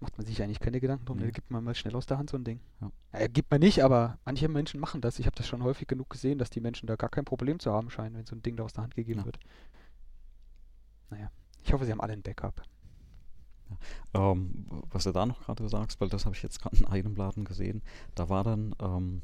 [0.00, 1.24] macht man sich eigentlich keine Gedanken drum, Nee.
[1.26, 2.60] da gibt man mal schnell aus der Hand so ein Ding.
[2.80, 2.90] Ja.
[3.20, 5.18] Ja, gibt man nicht, aber manche Menschen machen das.
[5.20, 7.70] Ich habe das schon häufig genug gesehen, dass die Menschen da gar kein Problem zu
[7.72, 9.26] haben scheinen, wenn so ein Ding da aus der Hand gegeben Ja.
[9.26, 9.38] wird.
[11.10, 11.30] Naja,
[11.62, 12.62] ich hoffe, sie haben alle ein Backup.
[13.72, 13.82] Nicht.
[14.14, 17.16] Ähm, was du da noch gerade sagst, weil das habe ich jetzt gerade in einem
[17.16, 17.82] Laden gesehen,
[18.14, 19.22] da war dann ähm,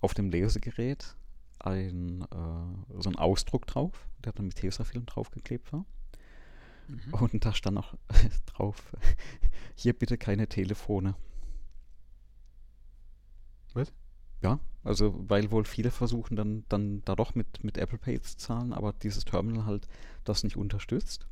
[0.00, 1.16] auf dem Lesegerät
[1.58, 5.84] ein, äh, so ein Ausdruck drauf, der dann mit Tesafilm draufgeklebt war.
[6.88, 7.14] Mhm.
[7.14, 7.94] Und da stand auch
[8.46, 8.94] drauf,
[9.74, 11.14] hier bitte keine Telefone.
[13.74, 13.92] Was?
[14.40, 18.36] Ja, also weil wohl viele versuchen dann, dann da doch mit, mit Apple Pay zu
[18.36, 19.88] zahlen, aber dieses Terminal halt
[20.24, 21.26] das nicht unterstützt.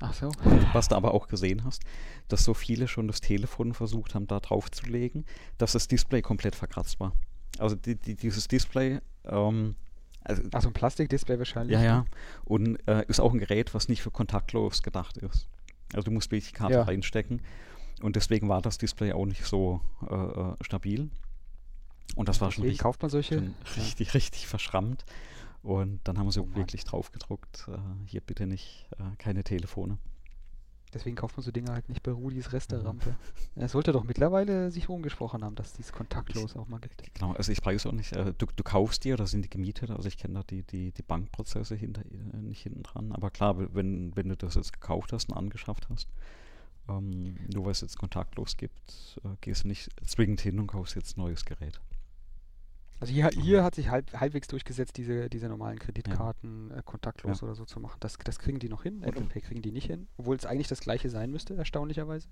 [0.00, 0.30] Ach so.
[0.72, 1.82] Was du aber auch gesehen hast,
[2.28, 5.24] dass so viele schon das Telefon versucht haben, da drauf zu legen,
[5.58, 7.12] dass das Display komplett verkratzt war.
[7.58, 9.74] Also die, die, dieses Display, ähm,
[10.22, 11.72] also, Ach, so ein Plastikdisplay wahrscheinlich.
[11.74, 11.86] ja, ne?
[11.86, 12.04] ja,
[12.44, 15.48] und äh, ist auch ein Gerät, was nicht für kontaktlos gedacht ist.
[15.94, 16.82] Also du musst wirklich die Karte Ja.
[16.82, 17.40] reinstecken
[18.02, 21.08] und deswegen war das Display auch nicht so äh, äh, stabil.
[22.16, 23.36] Und das war schon richtig, kauft man solche.
[23.36, 25.04] schon richtig, richtig verschrammt.
[25.66, 27.76] Und dann haben sie Oh wirklich drauf gedruckt, äh,
[28.06, 29.98] hier bitte nicht, äh, keine Telefone.
[30.94, 33.16] Deswegen kauft man so Dinge halt nicht bei Rudis Restaurante.
[33.56, 37.02] Er sollte doch mittlerweile sich rumgesprochen haben, dass dies kontaktlos auch mal gibt.
[37.14, 39.90] Genau, also ich weiß auch nicht, äh, du, du kaufst die oder sind die gemietet?
[39.90, 43.10] Also ich kenne da die, die, die Bankprozesse hinter, äh, nicht hinten dran.
[43.10, 46.08] Aber klar, wenn, wenn du das jetzt gekauft hast und angeschafft hast,
[46.88, 50.94] ähm, nur weil es jetzt kontaktlos gibt, äh, gehst du nicht zwingend hin und kaufst
[50.94, 51.80] jetzt ein neues Gerät.
[52.98, 57.46] Also hier, hier hat sich halb, halbwegs durchgesetzt, diese, diese normalen Kreditkarten äh, kontaktlos Ja.
[57.46, 57.98] oder so zu machen.
[58.00, 59.02] Das, das kriegen die noch hin.
[59.02, 62.28] Apple Pay kriegen die nicht hin, obwohl es eigentlich das gleiche sein müsste, erstaunlicherweise.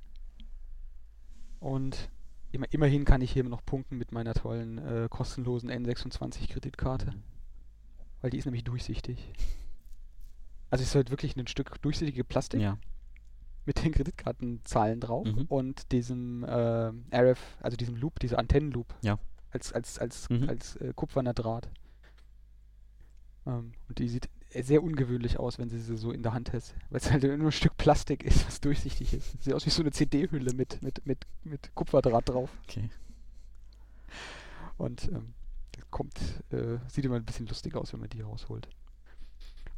[1.60, 2.10] Und
[2.52, 7.12] immer, immerhin kann ich hier noch punkten mit meiner tollen äh, kostenlosen N26-Kreditkarte,
[8.20, 9.32] weil die ist nämlich durchsichtig.
[10.70, 12.78] Also es ist halt wirklich ein Stück durchsichtige Plastik Ja,
[13.66, 15.44] mit den Kreditkartenzahlen drauf Mhm.
[15.48, 18.94] und diesem äh, RF, also diesem Loop, dieser Antennenloop.
[19.02, 19.18] Ja.
[19.54, 20.48] Als, als, als, Mhm.
[20.48, 21.70] als äh, kupferner Draht.
[23.46, 26.74] Ähm, und die sieht sehr ungewöhnlich aus, wenn sie sie so in der Hand hält.
[26.90, 29.42] Weil es halt nur ein Stück Plastik ist, was durchsichtig ist.
[29.42, 32.50] Sieht aus wie so eine CD-Hülle mit, mit, mit, mit Kupferdraht drauf.
[32.64, 32.90] okay.
[34.76, 35.34] Und ähm,
[35.72, 36.18] das kommt,
[36.50, 38.68] äh, sieht immer ein bisschen lustig aus, wenn man die rausholt.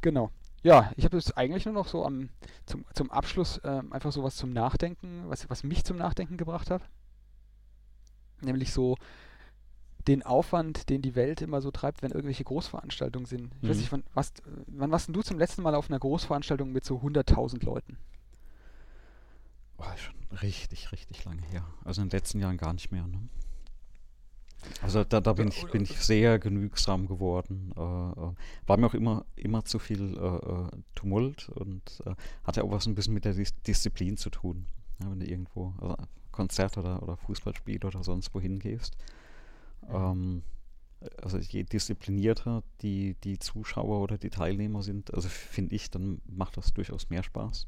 [0.01, 0.31] Genau.
[0.63, 2.29] Ja, ich habe jetzt eigentlich nur noch so am,
[2.65, 6.71] zum, zum Abschluss ähm, einfach so was zum Nachdenken, was, was mich zum Nachdenken gebracht
[6.71, 6.81] hat.
[8.41, 8.97] Nämlich so
[10.07, 13.51] den Aufwand, den die Welt immer so treibt, wenn irgendwelche Großveranstaltungen sind.
[13.61, 13.81] Ich weiß Mhm.
[13.81, 14.33] nicht, wann, was,
[14.67, 17.97] wann warst du zum letzten Mal auf einer Großveranstaltung mit so 100.000 Leuten?
[19.77, 21.63] Oh, schon richtig, richtig lange her.
[21.83, 23.05] Also in den letzten Jahren gar nicht mehr.
[23.07, 23.19] Ne?
[24.81, 27.71] Also da, da bin, ich, bin ich sehr genügsam geworden.
[27.77, 28.33] Äh, äh,
[28.65, 32.87] war mir auch immer, immer zu viel äh, äh, Tumult und äh, hatte auch was
[32.87, 34.65] ein bisschen mit der Dis Disziplin zu tun.
[35.01, 35.95] Ja, wenn du irgendwo also
[36.31, 38.97] Konzert oder, oder Fußballspiel oder sonst wohin gehst.
[39.89, 40.43] Ähm,
[41.21, 46.57] also je disziplinierter die, die Zuschauer oder die Teilnehmer sind, also finde ich, dann macht
[46.57, 47.67] das durchaus mehr Spaß.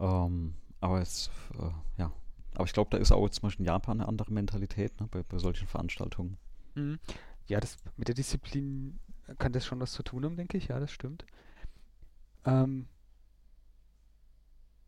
[0.00, 2.12] Ähm, aber jetzt, äh, ja.
[2.54, 5.22] Aber ich glaube, da ist auch zum Beispiel in Japan eine andere Mentalität ne, bei,
[5.22, 6.36] bei solchen Veranstaltungen.
[6.74, 6.98] Mhm.
[7.46, 8.98] Ja, das mit der Disziplin
[9.38, 10.68] kann das schon was zu tun haben, denke ich.
[10.68, 11.24] Ja, das stimmt.
[12.44, 12.86] Ähm,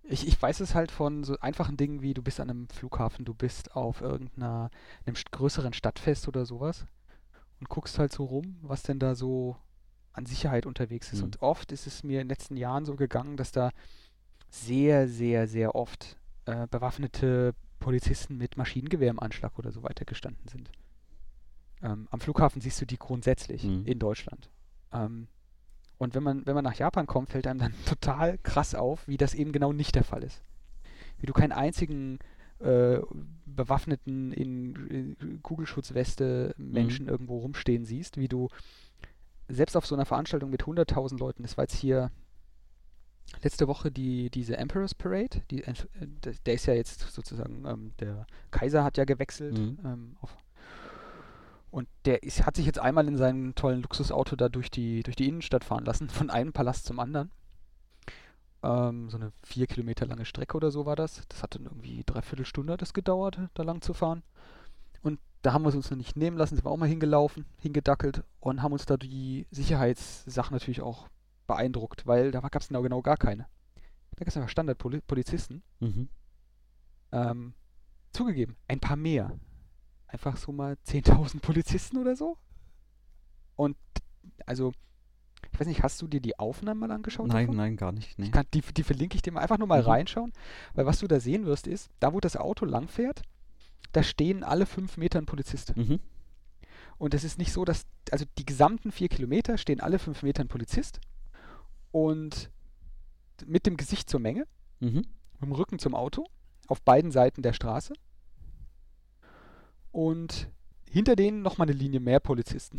[0.09, 3.24] ich, ich weiß es halt von so einfachen Dingen wie, du bist an einem Flughafen,
[3.24, 4.70] du bist auf irgendeiner,
[5.05, 6.87] einem größeren Stadtfest oder sowas
[7.61, 9.57] und guckst halt so rum, was denn da so
[10.12, 11.19] an Sicherheit unterwegs ist.
[11.19, 11.24] Mhm.
[11.24, 13.70] Und oft ist es mir in den letzten Jahren so gegangen, dass da
[14.49, 16.16] sehr, sehr, sehr oft
[16.47, 20.70] äh, bewaffnete Polizisten mit Maschinengewehr im Anschlag oder so weiter gestanden sind.
[21.83, 23.85] Ähm, am Flughafen siehst du die grundsätzlich Mhm.
[23.85, 24.49] in Deutschland.
[24.93, 25.28] Ähm,
[25.98, 29.16] und wenn man, wenn man nach Japan kommt, fällt einem dann total krass auf, wie
[29.16, 30.43] das eben genau nicht der Fall ist.
[31.18, 32.18] Wie du keinen einzigen
[32.59, 32.98] äh,
[33.47, 38.48] bewaffneten in, in Kugelschutzweste Menschen irgendwo rumstehen siehst, wie du
[39.48, 42.10] selbst auf so einer Veranstaltung mit 100.000 Leuten, das war jetzt hier
[43.43, 45.74] letzte Woche die, diese Emperor's Parade, die, äh,
[46.24, 49.78] der der ist ja jetzt sozusagen, ähm, der Kaiser hat ja gewechselt Mhm.
[49.85, 50.36] ähm, auf,
[51.77, 55.15] und der ist, hat sich jetzt einmal in seinem tollen Luxusauto da durch die, durch
[55.15, 57.31] die Innenstadt fahren lassen, von einem Palast zum anderen.
[58.62, 61.20] Ähm, so eine vier Kilometer lange Strecke oder so war das.
[61.28, 64.23] Das hat dann irgendwie dreiviertel Stunde hat das gedauert, da lang zu fahren.
[65.03, 67.44] Und da haben wir es uns noch nicht nehmen lassen, sind wir auch mal hingelaufen,
[67.59, 71.09] hingedackelt und haben uns da die Sicherheitssachen natürlich auch
[71.47, 73.48] beeindruckt, weil da gab es genau, genau gar keine.
[74.12, 75.62] Da gab es einfach Standardpolizisten.
[75.81, 76.09] Mhm.
[77.12, 77.53] Ähm,
[78.15, 79.39] zugegeben, ein paar mehr.
[80.09, 82.37] Einfach so mal 10.000 Polizisten oder so.
[83.57, 83.77] Und
[84.45, 84.73] also,
[85.53, 87.28] ich weiß nicht, hast du dir die Aufnahmen mal angeschaut?
[87.28, 87.57] Nein, davon?
[87.57, 88.19] nein, gar nicht.
[88.19, 88.31] Nee.
[88.31, 89.41] Kann, die, die verlinke ich dir mal.
[89.41, 89.89] Einfach nur mal Mhm.
[89.89, 90.33] reinschauen.
[90.74, 93.23] Weil was du da sehen wirst, ist, da wo das Auto langfährt,
[93.93, 95.77] da stehen alle fünf Meter ein Polizist.
[95.77, 96.01] Mhm.
[96.99, 100.43] Und es ist nicht so, dass, also die gesamten vier Kilometer stehen alle fünf Meter
[100.43, 101.01] ein Polizist.
[101.93, 102.51] Und
[103.45, 104.47] mit dem Gesicht zur Menge,
[104.81, 105.05] Mhm.
[105.41, 106.27] mit dem Rücken zum Auto,
[106.69, 107.95] auf beiden Seiten der Straße.
[109.97, 110.51] Und
[110.90, 112.78] hinter denen nochmal eine Linie mehr Polizisten.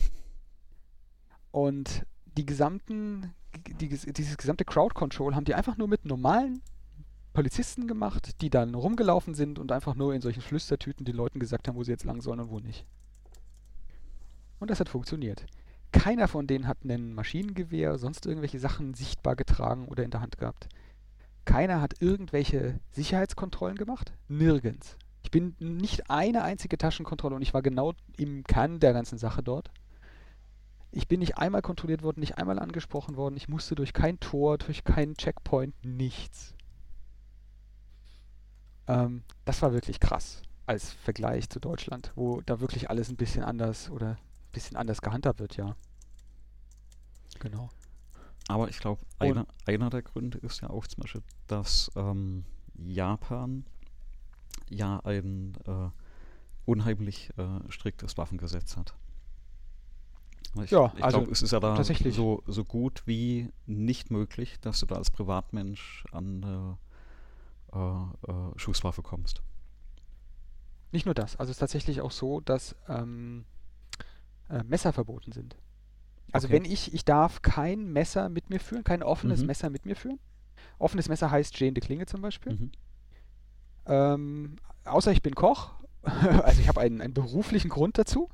[1.50, 2.06] Und
[2.38, 3.34] die gesamten,
[3.82, 6.62] die, dieses gesamte Crowd Control haben die einfach nur mit normalen
[7.34, 11.68] Polizisten gemacht, die dann rumgelaufen sind und einfach nur in solchen Flüstertüten den Leuten gesagt
[11.68, 12.86] haben, wo sie jetzt lang sollen und wo nicht.
[14.60, 15.48] Und das hat funktioniert.
[15.92, 20.38] Keiner von denen hat ein Maschinengewehr, sonst irgendwelche Sachen sichtbar getragen oder in der Hand
[20.38, 20.70] gehabt.
[21.46, 24.14] Keiner hat irgendwelche Sicherheitskontrollen gemacht.
[24.28, 25.00] Nirgends.
[25.28, 29.44] Ich bin nicht eine einzige Taschenkontrolle und ich war genau im Kern der ganzen Sache
[29.44, 29.70] dort.
[30.90, 33.36] Ich bin nicht einmal kontrolliert worden, nicht einmal angesprochen worden.
[33.36, 36.56] Ich musste durch kein Tor, durch keinen Checkpoint, nichts.
[38.88, 43.44] Ähm, das war wirklich krass als Vergleich zu Deutschland, wo da wirklich alles ein bisschen
[43.44, 45.76] anders oder ein bisschen anders gehandhabt wird, ja.
[47.40, 47.70] Genau.
[48.48, 52.46] Aber ich glaube, einer, einer der Gründe ist ja auch zum Beispiel, dass ähm,
[52.76, 53.66] Japan
[54.70, 55.90] ja ein äh,
[56.66, 58.96] unheimlich äh, striktes Waffengesetz hat.
[60.64, 62.16] Ich, Ja, ich also glaube, es ist ja da tatsächlich.
[62.16, 66.78] so, so gut wie nicht möglich, dass du da als Privatmensch an eine
[67.74, 69.42] äh, äh, Schusswaffe kommst.
[70.92, 73.46] Nicht nur das, also es ist tatsächlich auch so, dass ähm,
[74.50, 75.58] äh, Messer verboten sind.
[76.32, 76.56] Also Okay.
[76.56, 79.48] wenn ich, ich darf kein Messer mit mir führen, kein offenes Mhm.
[79.48, 80.20] Messer mit mir führen.
[80.80, 82.54] Offenes Messer heißt stehende Klinge zum Beispiel.
[82.54, 82.72] Mhm.
[83.88, 84.56] Ähm,
[84.86, 85.72] außer ich bin Koch,
[86.04, 88.30] also ich habe einen, einen beruflichen Grund dazu.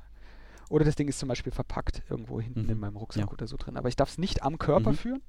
[0.70, 2.70] Oder das Ding ist zum Beispiel verpackt irgendwo hinten Mhm.
[2.70, 3.32] in meinem Rucksack Ja.
[3.32, 3.76] oder so drin.
[3.76, 4.96] Aber ich darf es nicht am Körper Mhm.
[4.96, 5.22] führen.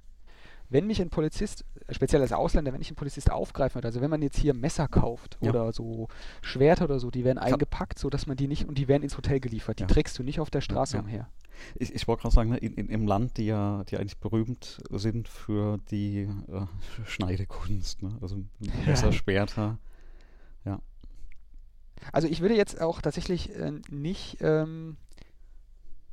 [0.70, 4.10] Wenn mich ein Polizist, speziell als Ausländer, wenn ich einen Polizist aufgreifen würde, also wenn
[4.10, 5.50] man jetzt hier Messer kauft Ja.
[5.52, 6.08] oder so
[6.42, 9.40] Schwerter oder so, die werden eingepackt, sodass man die nicht, und die werden ins Hotel
[9.40, 9.80] geliefert.
[9.80, 11.28] Die trägst du nicht auf der Straße umher.
[11.76, 14.82] Ich, ich wollte gerade sagen, ne, in, in, im Land, die ja die eigentlich berühmt
[14.90, 16.66] sind für die äh,
[17.06, 18.18] Schneidekunst, ne?
[18.22, 18.38] also
[18.86, 19.78] Messer, Schwerter.
[22.12, 24.98] Also ich würde jetzt auch tatsächlich äh, nicht, ähm,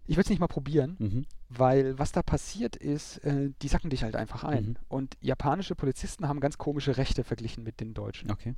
[0.07, 1.27] ich würde es nicht mal probieren, Mhm.
[1.55, 4.65] Weil was da passiert ist, äh, die sacken dich halt einfach ein.
[4.65, 4.77] Mhm.
[4.89, 8.31] Und japanische Polizisten haben ganz komische Rechte verglichen mit den deutschen.
[8.31, 8.55] Okay.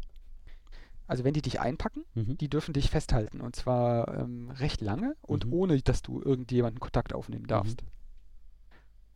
[1.09, 2.39] Also wenn die dich einpacken, Mhm.
[2.39, 3.41] die dürfen dich festhalten.
[3.41, 5.53] Und zwar ähm, recht lange und Mhm.
[5.53, 7.83] ohne, dass du irgendjemanden Kontakt aufnehmen darfst.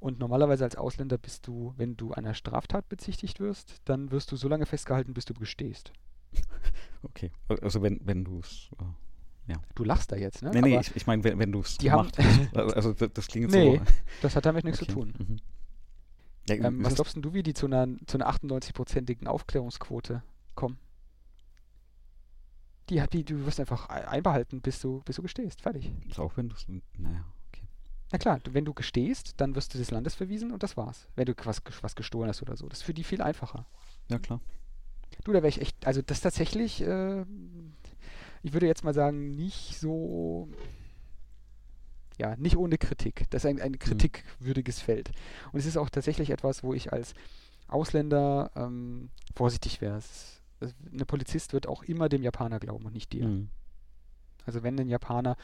[0.01, 4.37] Und normalerweise als Ausländer bist du, wenn du einer Straftat bezichtigt wirst, dann wirst du
[4.37, 5.93] so lange festgehalten, bis du gestehst.
[7.03, 7.31] Okay.
[7.49, 8.71] Al- Also wenn, wenn du es.
[8.81, 8.85] Äh,
[9.75, 10.51] Du lachst da jetzt, ne?
[10.53, 12.55] nee, nee, Aber ich, ich meine, wenn, wenn du es gemacht hast.
[12.75, 13.83] Also das, das klingt Nee, so.
[14.21, 14.91] das hat damit nichts okay.
[14.93, 15.15] zu tun.
[15.17, 15.37] Mhm.
[16.51, 20.23] Ja, Ähm, was glaubst du, wie die zu einer, zu einer 98-prozentigen Aufklärungsquote
[20.55, 20.77] kommen?
[22.91, 25.61] Die, hat die, du wirst einfach ei- einbehalten, bis du, bis du gestehst.
[25.61, 25.93] Fertig.
[26.09, 26.67] ist auch wenn du es.
[26.99, 27.63] Naja, okay.
[28.13, 31.07] Na klar, du, wenn du gestehst, dann wirst du des Landes verwiesen und das war's.
[31.15, 32.69] Wenn du was, was gestohlen hast oder so.
[32.69, 33.67] Das ist für die viel einfacher.
[34.09, 34.41] Ja, klar.
[35.25, 37.23] Du, da wäre ich echt, also das tatsächlich, äh,
[38.43, 40.49] ich würde jetzt mal sagen, nicht so,
[42.19, 43.27] ja, nicht ohne Kritik.
[43.31, 45.11] Das ist ein, ein kritikwürdiges Feld.
[45.53, 47.15] Und es ist auch tatsächlich etwas, wo ich als
[47.69, 49.97] Ausländer ähm, vorsichtig wäre.
[49.99, 53.27] Es- es- Ein Polizist wird auch immer dem Japaner glauben und nicht dir.
[53.27, 53.49] Mhm.
[54.47, 55.37] Also wenn ein Japaner,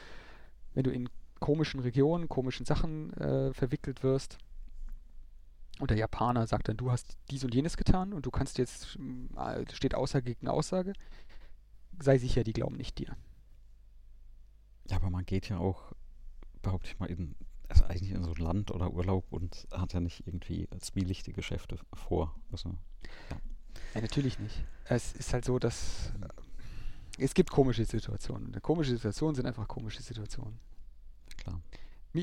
[0.73, 1.07] wenn du in
[1.39, 4.37] komischen Regionen, komischen Sachen äh, verwickelt wirst
[5.79, 8.97] und der Japaner sagt dann, du hast dies und jenes getan und du kannst jetzt,
[8.97, 10.93] mm, äh, steht Aussage gegen Aussage,
[11.99, 13.15] sei sicher, die glauben nicht dir.
[14.89, 15.93] Ja, aber man geht ja auch,
[16.61, 17.35] behaupte ich mal, in,
[17.67, 21.79] also eigentlich in so ein Land oder Urlaub und hat ja nicht irgendwie zwielichtige Geschäfte
[21.93, 22.35] vor.
[22.51, 22.75] Also,
[23.93, 24.63] Ja, natürlich nicht.
[24.85, 28.61] Es ist halt so, dass äh, es gibt komische Situationen.
[28.61, 30.59] Komische Situationen sind einfach komische Situationen.
[31.37, 31.61] klar.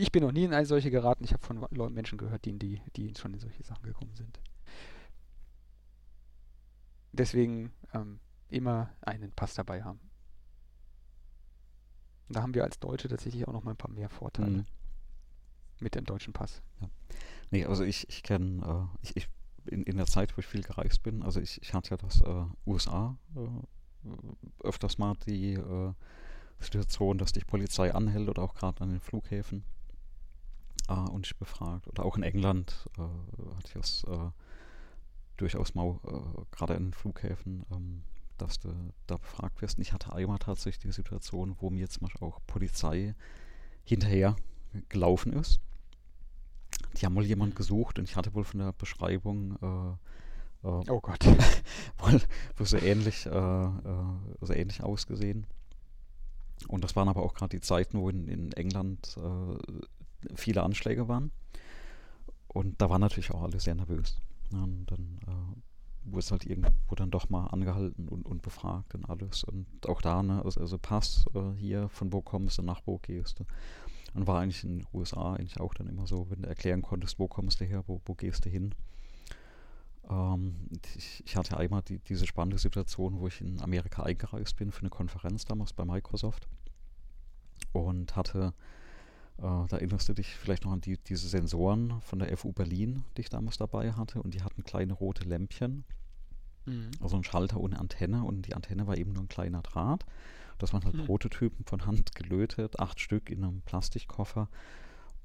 [0.01, 1.25] Ich bin noch nie in eine solche geraten.
[1.25, 4.41] Ich habe von Menschen gehört, die, in die, die schon in solche Sachen gekommen sind.
[7.13, 10.01] Deswegen ähm, immer einen Pass dabei haben.
[12.29, 14.67] Und da haben wir als Deutsche tatsächlich auch noch mal ein paar mehr Vorteile Mhm.
[15.81, 16.63] mit dem deutschen Pass.
[17.51, 19.29] Nee, also ich, ich kenne, äh, ich, ich
[19.67, 22.21] in, in der Zeit, wo ich viel gereist bin, also ich, ich hatte ja das
[22.23, 24.09] äh, USA äh,
[24.67, 25.93] öfters mal die äh,
[26.61, 29.65] Situation, dass dich Polizei anhält oder auch gerade an den Flughäfen
[30.89, 31.89] äh, und dich befragt.
[31.89, 33.03] Oder auch in England äh,
[33.57, 34.31] hatte ich das äh,
[35.37, 38.03] durchaus mal äh, gerade an den Flughäfen, ähm,
[38.39, 38.75] dass du
[39.07, 39.79] da befragt wirst.
[39.79, 43.15] Und ich hatte einmal tatsächlich die Situation, wo mir zum Beispiel auch Polizei
[43.85, 44.37] hinterher
[44.89, 45.61] gelaufen ist.
[46.97, 49.97] Die haben wohl jemand gesucht und ich hatte wohl von der Beschreibung äh,
[50.63, 51.25] Oh Gott.
[51.99, 52.21] wohl,
[52.57, 54.05] wohl so ähnlich, äh, äh,
[54.41, 55.47] so ähnlich ausgesehen.
[56.69, 59.83] Und das waren aber auch gerade die Zeiten, wo in, in England äh,
[60.35, 61.31] viele Anschläge waren.
[62.49, 64.21] Und da waren natürlich auch alle sehr nervös.
[64.53, 69.09] Und dann äh, wurde es halt irgendwo dann doch mal angehalten und, und befragt und
[69.09, 69.45] alles.
[69.45, 72.99] Und auch da, ne, also, also Pass äh, hier, von wo kommst du, nach wo
[72.99, 73.45] gehst du.
[74.15, 77.19] Und war eigentlich in den USA eigentlich auch dann immer so, wenn du erklären konntest,
[77.19, 78.75] wo kommst du her, wo, wo gehst du hin.
[80.11, 84.71] Ähm, ich, ich, hatte einmal die, diese spannende Situation, wo ich in Amerika eingereist bin
[84.71, 86.47] für eine Konferenz damals bei Microsoft
[87.73, 88.53] und hatte,
[89.39, 93.23] da erinnerst du dich vielleicht noch an die, diese Sensoren von der FU Berlin, die
[93.23, 95.85] ich damals dabei hatte und die hatten kleine rote Lämpchen,
[96.67, 96.91] mhm.
[97.01, 100.05] also ein Schalter ohne Antenne und die Antenne war eben nur ein kleiner Draht.
[100.59, 101.07] Das waren halt mhm.
[101.07, 104.49] Prototypen von Hand gelötet, acht Stück in einem Plastikkoffer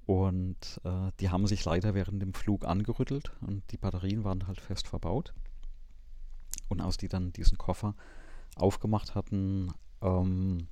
[0.07, 4.61] und äh, die haben sich leider während dem Flug angerüttelt und die Batterien waren halt
[4.61, 5.34] fest verbaut.
[6.69, 7.93] Und als die dann diesen Koffer
[8.55, 10.69] aufgemacht hatten, ähm,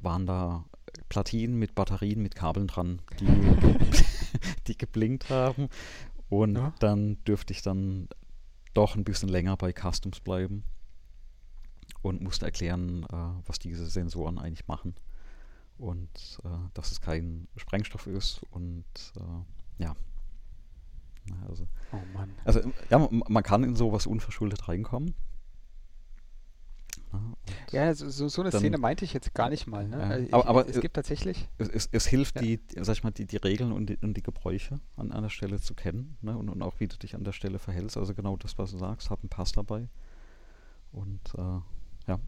[0.00, 0.64] waren da
[1.08, 3.26] Platinen mit Batterien mit Kabeln dran, die,
[4.66, 5.68] die geblinkt haben.
[6.28, 6.72] Und ja.
[6.78, 8.08] dann dürfte ich dann
[8.74, 10.62] doch ein bisschen länger bei Customs bleiben
[12.02, 14.94] und musste erklären, äh, was diese Sensoren eigentlich machen
[15.80, 18.84] und äh, dass es kein Sprengstoff ist und
[19.16, 19.94] äh, ja.
[21.48, 22.30] Also, oh Mann.
[22.44, 25.14] Also ja, man kann in sowas unverschuldet reinkommen.
[27.72, 29.88] Ja, so, so eine dann, Szene meinte ich jetzt gar nicht mal.
[29.88, 29.98] Ne?
[29.98, 31.48] Ja, also ich, aber, aber, es gibt tatsächlich.
[31.58, 32.42] Es, es, es hilft, ja.
[32.42, 35.60] die, sag ich mal, die, die Regeln und die, und die Gebräuche an einer Stelle
[35.60, 36.36] zu kennen ne?
[36.36, 37.96] und, und auch wie du dich an der Stelle verhältst.
[37.96, 39.88] Also genau das, was du sagst, hab einen Pass dabei.
[40.92, 41.60] Und äh,
[42.08, 42.20] ja,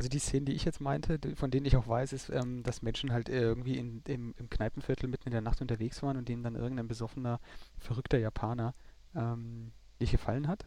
[0.00, 2.80] also die Szenen, die ich jetzt meinte, von denen ich auch weiß, ist, ähm, dass
[2.80, 6.42] Menschen halt irgendwie in, im, im Kneipenviertel mitten in der Nacht unterwegs waren und denen
[6.42, 7.38] dann irgendein besoffener,
[7.76, 8.74] verrückter Japaner
[9.14, 10.64] ähm, nicht gefallen hat.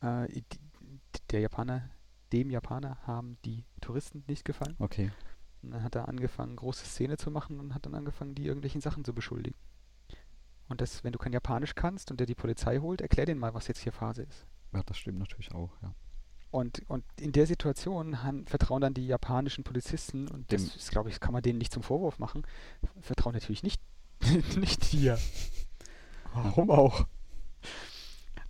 [0.00, 0.58] Äh, die,
[1.30, 1.90] der Japaner,
[2.32, 4.76] dem Japaner haben die Touristen nicht gefallen.
[4.78, 5.10] Okay.
[5.62, 8.80] Und dann hat er angefangen, große Szene zu machen und hat dann angefangen, die irgendwelchen
[8.80, 9.56] Sachen zu beschuldigen.
[10.68, 13.54] Und das, wenn du kein Japanisch kannst und der die Polizei holt, erklär denen mal,
[13.54, 14.46] was jetzt hier Phase ist.
[14.72, 15.94] Ja, das stimmt natürlich auch, ja.
[16.50, 21.08] Und, und in der Situation han, vertrauen dann die japanischen Polizisten, und das ist, glaube
[21.08, 22.46] ich, kann man denen nicht zum Vorwurf machen,
[23.00, 23.82] vertrauen natürlich nicht,
[24.56, 25.18] nicht dir.
[26.32, 27.06] Warum auch?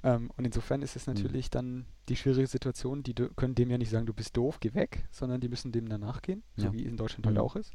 [0.05, 1.15] Ähm, und insofern ist es hm.
[1.15, 1.51] natürlich mhm.
[1.51, 5.09] dann die schwierige Situation, die können dem ja nicht sagen, du bist doof, geh weg,
[5.11, 6.65] sondern die müssen dem danach gehen, ja.
[6.65, 7.31] so wie in Deutschland mhm.
[7.31, 7.45] halt hm.
[7.45, 7.73] auch ist.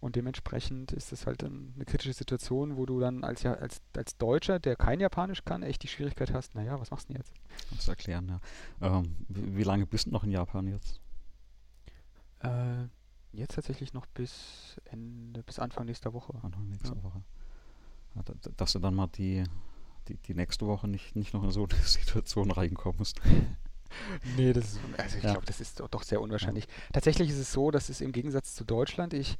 [0.00, 3.82] Und dementsprechend ist es halt dann eine kritische Situation, wo du dann als, ja, als,
[3.94, 7.20] als Deutscher, der kein Japanisch kann, echt die Schwierigkeit hast, naja, was machst du denn
[7.20, 7.34] jetzt?
[7.76, 8.40] Das erklären, ja.
[8.80, 11.02] Ähm, wie, wie, lange bist du noch in Japan jetzt?
[12.38, 12.84] Äh,
[13.32, 16.32] jetzt tatsächlich noch bis Ende, bis Anfang nächster Woche.
[16.42, 17.02] Anfang nächster ja.
[17.02, 17.22] Woche.
[18.14, 18.22] Ja,
[18.56, 19.44] dass du dann mal die,
[20.10, 23.20] die, die nächste Woche nicht, nicht noch in so eine Situation reinkommst.
[24.36, 25.32] nee, das ist, also ich ja.
[25.32, 26.66] glaube, das ist doch sehr unwahrscheinlich.
[26.92, 29.38] Tatsächlich ist es so, dass es im Gegensatz zu Deutschland ich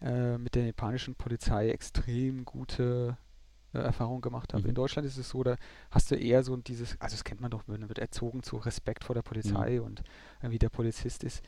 [0.00, 3.16] äh, mit der japanischen Polizei extrem gute
[3.72, 4.62] äh, Erfahrungen gemacht habe.
[4.62, 4.70] Mhm.
[4.70, 5.56] In Deutschland ist es so, da
[5.90, 9.04] hast du eher so dieses, also das kennt man doch, man wird erzogen zu Respekt
[9.04, 9.84] vor der Polizei mhm.
[9.84, 10.02] und
[10.42, 11.42] wie der Polizist ist.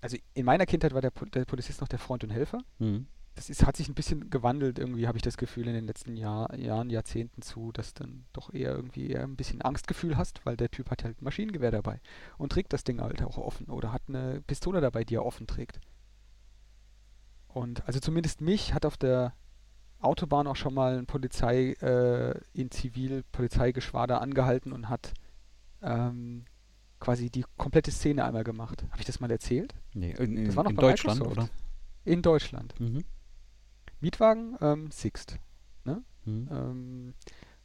[0.00, 2.58] Also in meiner Kindheit war der, der Polizist noch der Freund und Helfer.
[2.78, 3.06] Mhm.
[3.36, 6.16] Das ist, hat sich ein bisschen gewandelt, irgendwie habe ich das Gefühl in den letzten
[6.16, 10.56] Jahr, Jahren, Jahrzehnten zu, dass dann doch eher irgendwie eher ein bisschen Angstgefühl hast, weil
[10.56, 12.00] der Typ hat halt ein Maschinengewehr dabei
[12.38, 15.48] und trägt das Ding halt auch offen oder hat eine Pistole dabei, die er offen
[15.48, 15.80] trägt.
[17.48, 19.32] Und also zumindest mich hat auf der
[20.00, 25.12] Autobahn auch schon mal ein Polizei äh, in Zivil Polizeigeschwader angehalten und hat
[25.82, 26.44] ähm,
[27.00, 28.84] quasi die komplette Szene einmal gemacht.
[28.90, 29.74] Habe ich das mal erzählt?
[29.92, 31.48] Nee, in, das war noch in Deutschland, Microsoft.
[31.48, 31.48] oder?
[32.04, 32.78] In Deutschland.
[32.80, 33.04] Mhm.
[34.04, 35.38] Mietwagen, ähm, Sixt.
[35.84, 36.02] Ne?
[36.26, 36.48] Mhm.
[36.50, 37.14] Ähm,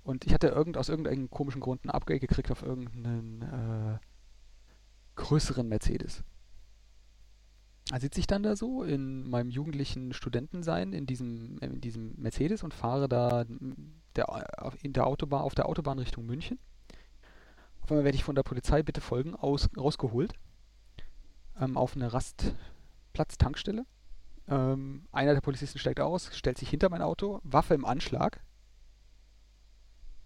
[0.03, 3.99] und ich hatte irgend, aus irgendeinem komischen Grund ein Upgrade gekriegt auf irgendeinen äh,
[5.16, 6.24] größeren Mercedes.
[7.90, 12.64] Da sitze ich dann da so in meinem jugendlichen Studentensein in diesem, in diesem Mercedes
[12.64, 13.44] und fahre da
[14.16, 14.45] der,
[14.82, 16.57] in der Autobahn, auf der Autobahn Richtung München.
[17.82, 20.36] Auf einmal werde ich von der Polizei bitte folgen aus, rausgeholt
[21.60, 23.86] ähm, auf eine Rastplatz-Tankstelle.
[24.50, 28.42] Ähm, einer der Polizisten steigt aus, stellt sich hinter mein Auto, Waffe im Anschlag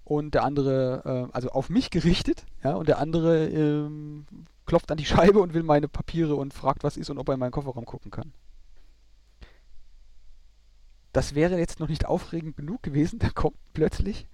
[0.06, 4.26] und der andere, äh, also auf mich gerichtet, ja, und der andere ähm,
[4.66, 7.34] klopft an die Scheibe und will meine Papiere und fragt, was ist und ob er
[7.34, 8.34] in meinen Kofferraum gucken kann.
[11.12, 13.20] Das wäre jetzt noch nicht aufregend genug gewesen.
[13.24, 14.28] Da kommt plötzlich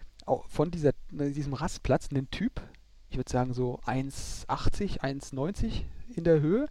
[0.48, 2.62] von dieser, diesem Rastplatz ein Typ,
[3.10, 5.82] ich würde sagen so 1,80, 1,90
[6.16, 6.68] in der Höhe,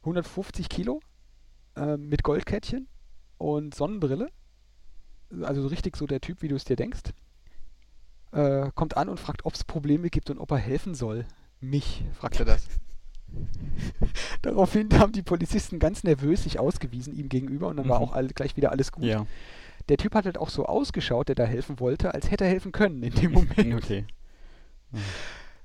[0.00, 1.00] 150 Kilo,
[1.76, 2.88] äh, mit Goldkettchen
[3.38, 4.30] und Sonnenbrille.
[5.42, 7.02] Also so richtig so der Typ, wie du es dir denkst.
[8.32, 11.26] Äh, kommt an und fragt, ob es Probleme gibt und ob er helfen soll.
[11.60, 12.66] Mich, fragt er das.
[14.42, 17.90] Daraufhin haben die Polizisten ganz nervös sich ausgewiesen ihm gegenüber und dann mhm.
[17.90, 19.04] war auch all, gleich wieder alles gut.
[19.04, 19.26] Ja.
[19.88, 22.72] Der Typ hat halt auch so ausgeschaut, der da helfen wollte, als hätte er helfen
[22.72, 23.56] können in dem Moment.
[23.74, 24.04] Okay.
[24.92, 24.98] Mhm.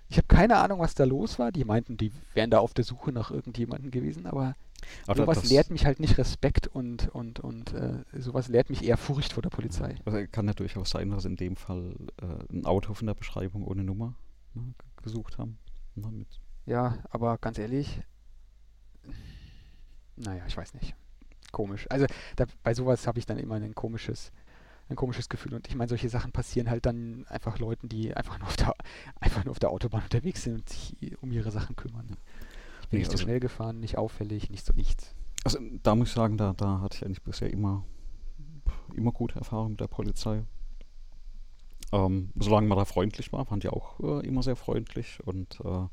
[0.09, 1.53] Ich habe keine Ahnung, was da los war.
[1.53, 4.55] Die meinten, die wären da auf der Suche nach irgendjemandem gewesen, aber,
[5.07, 8.97] aber sowas lehrt mich halt nicht Respekt und, und, und äh, sowas lehrt mich eher
[8.97, 9.95] Furcht vor der Polizei.
[10.05, 13.65] Also kann ja durchaus sein, dass in dem Fall äh, ein Auto von der Beschreibung
[13.65, 14.15] ohne Nummer
[14.53, 15.57] ne, gesucht haben.
[15.95, 16.27] Ne, mit
[16.65, 18.01] ja, aber ganz ehrlich,
[20.15, 20.95] naja, ich weiß nicht.
[21.51, 21.87] Komisch.
[21.89, 22.05] Also
[22.35, 24.31] da, bei sowas habe ich dann immer ein komisches,
[24.89, 25.53] ein komisches Gefühl.
[25.53, 28.73] Und ich meine, solche Sachen passieren halt dann einfach Leuten, die einfach nur auf der,
[29.19, 32.15] einfach nur auf der Autobahn unterwegs sind und sich um ihre Sachen kümmern.
[32.30, 32.30] Ich
[32.91, 35.15] bin nee, nicht also, zu schnell gefahren, nicht auffällig, nicht so nichts.
[35.43, 37.84] Also da muss ich sagen, da, da hatte ich eigentlich bisher immer,
[38.93, 40.43] immer gute Erfahrungen mit der Polizei.
[41.91, 45.88] Ähm, solange man da freundlich war, waren die auch äh, immer sehr freundlich und äh,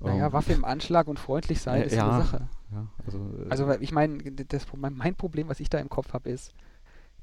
[0.00, 2.48] naja, ähm, Waffe im Anschlag und freundlich sein äh, ist ja, eine Sache.
[2.72, 4.18] Ja, also, äh, also ich meine,
[4.90, 6.52] mein Problem, was ich da im Kopf habe, ist,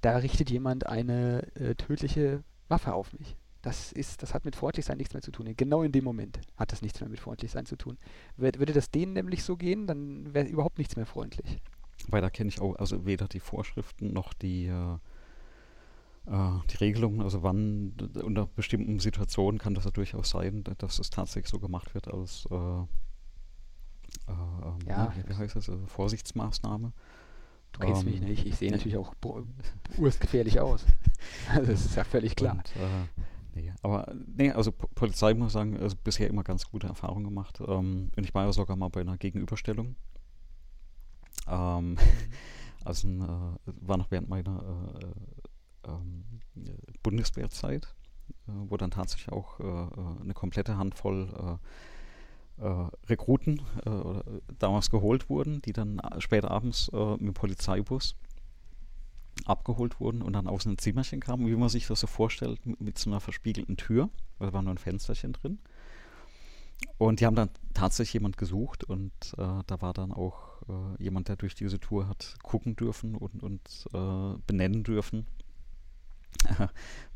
[0.02, 3.36] da richtet jemand eine äh, tödliche Waffe auf mich.
[3.62, 5.54] Das ist, das hat mit freundlich sein nichts mehr zu tun.
[5.56, 7.98] Genau in dem Moment hat das nichts mehr mit freundlich sein zu tun.
[8.38, 11.62] Würde das denen nämlich so gehen, dann wäre überhaupt nichts mehr freundlich.
[12.08, 14.98] Weil da kenne ich auch also weder die Vorschriften noch die äh,
[16.28, 17.94] äh, die Regelungen, also wann
[18.24, 22.48] unter bestimmten Situationen kann das ja durchaus sein, dass es tatsächlich so gemacht wird als
[22.52, 22.56] äh,
[24.28, 25.14] äh, ähm, ja.
[25.16, 26.94] wie, wie, heißt das, also Vorsichtsmaßnahme.
[27.72, 29.14] Du kennst ähm, mich nicht, ich sehe natürlich auch
[29.98, 30.86] urstgefährlich aus.
[31.50, 32.58] Also das ist ja völlig klar.
[32.58, 33.22] Und, äh,
[33.54, 37.60] nee, aber nee, also Polizei muss ich sagen, also bisher immer ganz gute Erfahrungen gemacht.
[37.66, 39.96] Ähm, und ich war ja sogar mal bei einer Gegenüberstellung.
[41.48, 41.98] Ähm, mhm.
[42.86, 46.24] also äh, war noch während meiner äh, ähm,
[47.04, 47.94] Bundeswehrzeit,
[48.48, 51.60] äh, wo dann tatsächlich auch äh, äh eine komplette Handvoll
[52.60, 53.62] äh, äh, Rekruten
[54.60, 58.16] damals geholt wurden, die dann später abends mit dem Polizeibus
[59.46, 62.98] abgeholt wurden und dann aus einem Zimmerchen kamen, wie man sich das so vorstellt, mit,
[62.98, 64.10] so einer verspiegelten Tür.
[64.40, 65.60] Da war nur ein Fensterchen drin.
[66.98, 71.28] Und die haben dann tatsächlich jemand gesucht und äh, da war dann auch äh, jemand,
[71.28, 75.28] der durch diese Tour hat gucken dürfen und, und äh, benennen dürfen,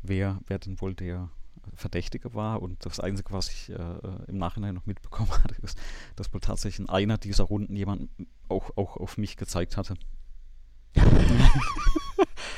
[0.02, 1.30] wer, wer denn wohl der
[1.74, 2.62] Verdächtige war.
[2.62, 3.98] Und das Einzige, was ich äh,
[4.28, 5.78] im Nachhinein noch mitbekommen hatte, ist,
[6.14, 8.08] dass wohl tatsächlich in einer dieser Runden jemand
[8.48, 9.94] auch, auch auf mich gezeigt hatte.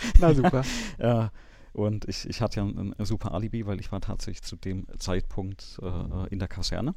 [0.19, 0.63] Na super.
[0.99, 1.31] ja,
[1.73, 4.87] und ich, ich hatte ja ein, ein, super Alibi, weil ich war tatsächlich zu dem
[4.99, 6.95] Zeitpunkt äh, in der Kaserne.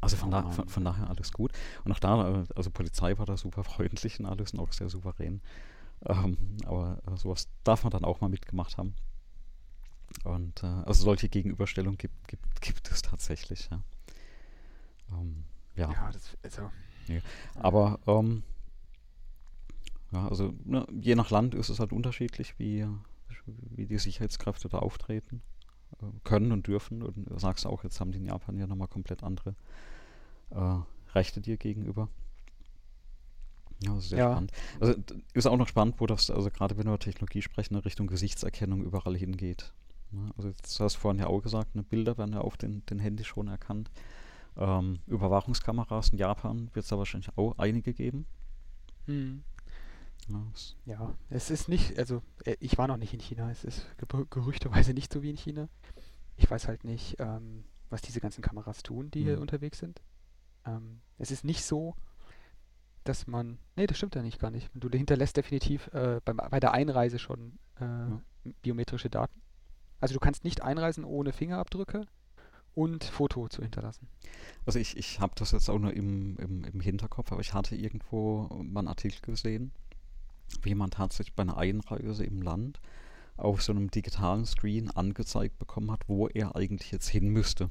[0.00, 1.52] Also von, oh da, von, von, daher alles gut.
[1.84, 4.88] Und auch da, äh, also Polizei war da super freundlich und alles und auch sehr
[4.88, 5.40] souverän.
[6.06, 8.94] Ähm, aber sowas darf man dann auch mal mitgemacht haben.
[10.24, 13.82] Und äh, also solche Gegenüberstellungen gibt, gibt, gibt es tatsächlich, ja.
[15.12, 15.44] Ähm,
[15.76, 15.92] ja.
[15.92, 16.70] ja das, also,
[17.08, 17.20] ja.
[17.54, 18.42] Aber ähm,
[20.12, 22.86] ja, also ne, je nach Land ist es halt unterschiedlich, wie,
[23.46, 25.42] wie die Sicherheitskräfte da auftreten
[26.00, 27.02] äh, können und dürfen.
[27.02, 29.54] Und du sagst auch, jetzt haben die in Japan ja nochmal komplett andere
[30.50, 30.78] äh,
[31.14, 32.08] Rechte dir gegenüber.
[33.84, 34.32] Ja, sehr ja.
[34.32, 34.52] spannend.
[34.80, 34.94] Also
[35.34, 38.06] ist auch noch spannend, wo das, also gerade wenn wir über Technologie sprechen, in Richtung
[38.06, 39.72] Gesichtserkennung überall hingeht.
[40.10, 42.84] Ja, also jetzt hast du vorhin ja auch gesagt, ne, Bilder werden ja auf den,
[42.86, 43.90] den Handys schon erkannt.
[44.56, 48.26] Ähm, Überwachungskameras in Japan wird es da wahrscheinlich auch einige geben.
[49.06, 49.44] Hm.
[50.84, 53.86] Ja, es ist nicht, also äh, ich war noch nicht in China, es ist
[54.30, 55.68] gerüchteweise nicht so wie in China.
[56.36, 59.26] Ich weiß halt nicht, ähm, was diese ganzen Kameras tun, die hm.
[59.26, 60.02] hier unterwegs sind.
[60.66, 61.94] Ähm, es ist nicht so,
[63.04, 63.58] dass man.
[63.76, 64.70] Nee, das stimmt ja nicht gar nicht.
[64.74, 68.22] Du hinterlässt definitiv äh, beim, bei der Einreise schon äh, ja.
[68.62, 69.40] biometrische Daten.
[70.00, 72.06] Also du kannst nicht einreisen ohne Fingerabdrücke
[72.74, 74.08] und Foto zu hinterlassen.
[74.66, 77.74] Also ich, ich habe das jetzt auch nur im, im, im Hinterkopf, aber ich hatte
[77.74, 79.72] irgendwo mal einen Artikel gesehen,
[80.62, 82.80] wie jemand tatsächlich bei einer Einreise im Land
[83.36, 87.70] auf so einem digitalen Screen angezeigt bekommen hat, wo er eigentlich jetzt hin müsste.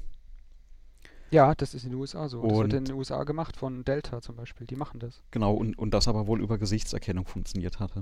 [1.30, 2.46] Ja, das ist in den USA so.
[2.46, 4.66] Das wird in den USA gemacht von Delta zum Beispiel.
[4.66, 5.22] Die machen das.
[5.30, 8.00] Genau, und, und das aber wohl über Gesichtserkennung funktioniert hatte.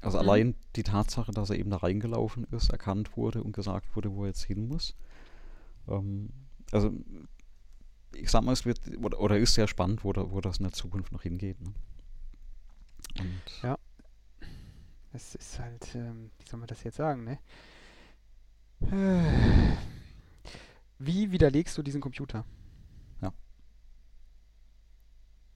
[0.00, 0.22] Also Mhm.
[0.22, 4.22] allein die Tatsache, dass er eben da reingelaufen ist, erkannt wurde und gesagt wurde, wo
[4.22, 4.94] er jetzt hin muss.
[5.88, 6.30] Ähm,
[6.72, 6.92] also
[8.14, 10.64] ich sag mal, es wird oder, oder ist sehr spannend, wo, da, wo das in
[10.64, 11.60] der Zukunft noch hingeht.
[11.60, 11.72] Ne?
[13.18, 13.78] Und Ja.
[15.12, 17.38] Es ist halt, ähm, wie soll man das jetzt sagen, ne?
[20.98, 22.44] Wie widerlegst du diesen Computer?
[23.22, 23.32] Ja.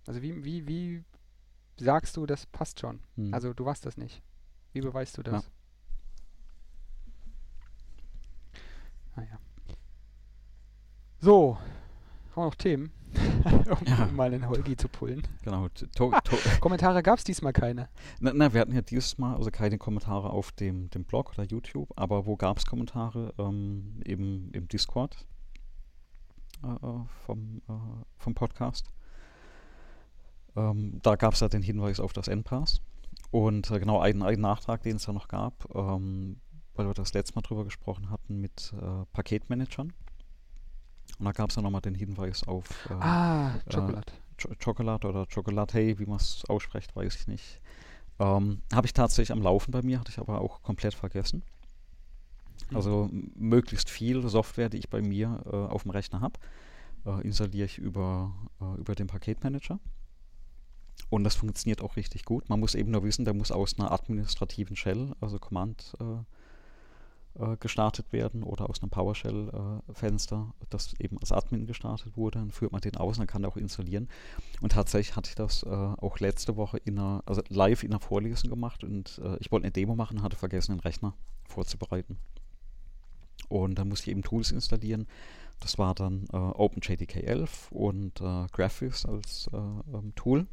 [0.07, 1.05] Also wie, wie, wie
[1.77, 3.01] sagst du, das passt schon?
[3.17, 3.35] hm.
[3.35, 4.23] Also du warst das nicht.
[4.73, 5.51] Wie beweist du das?
[9.17, 9.39] Naja.
[11.21, 11.57] So,
[12.31, 12.91] haben wir noch Themen,
[13.45, 14.09] um, Ja.
[14.13, 15.23] mal einen Holgi zu pullen.
[15.43, 15.69] genau.
[15.69, 17.89] To, to, Kommentare gab es diesmal keine.
[18.21, 21.45] na, na, wir hatten ja dieses Mal also keine Kommentare auf dem, dem Blog oder
[21.45, 23.35] YouTube, aber wo gab es Kommentare?
[23.39, 25.27] Ähm, eben im Discord
[26.63, 27.73] äh, äh, vom, äh,
[28.19, 28.91] vom Podcast.
[30.57, 32.81] Ähm, da gab es ja den Hinweis auf das Endpass.
[33.31, 36.41] Und äh, genau einen, einen Nachtrag, den es da noch gab, ähm,
[36.75, 39.93] weil wir das letzte Mal drüber gesprochen hatten mit äh, Paketmanagern.
[41.19, 44.13] Und da gab es ja nochmal den Hinweis auf äh, Ah, äh, Chocolate.
[44.39, 47.61] Ch Chocolate oder Chocolate, wie man es ausspricht, weiß ich nicht.
[48.19, 51.43] Ähm, habe ich tatsächlich am Laufen bei mir, hatte ich aber auch komplett vergessen.
[52.69, 52.77] Hm.
[52.77, 56.39] Also möglichst viel Software, die ich bei mir äh, auf dem Rechner habe,
[57.07, 59.79] äh, installiere ich über, äh, über den Paketmanager.
[61.11, 62.49] Und das funktioniert auch richtig gut.
[62.49, 65.95] Man muss eben nur wissen, der muss aus einer administrativen Shell, also Command,
[67.39, 72.39] äh, gestartet werden oder aus einem PowerShell-Fenster, das eben als Admin gestartet wurde.
[72.39, 74.09] Dann führt man den aus und dann kann er auch installieren.
[74.61, 78.01] Und tatsächlich hatte ich das äh, auch letzte Woche in einer, also live in einer
[78.01, 81.15] Vorlesung gemacht und äh, ich wollte eine Demo machen, hatte vergessen, den Rechner
[81.49, 82.19] vorzubereiten.
[83.49, 85.07] Und dann musste ich eben Tools installieren.
[85.61, 90.47] Das war dann OpenJDK 11 und Graphics als äh, ähm, Tool.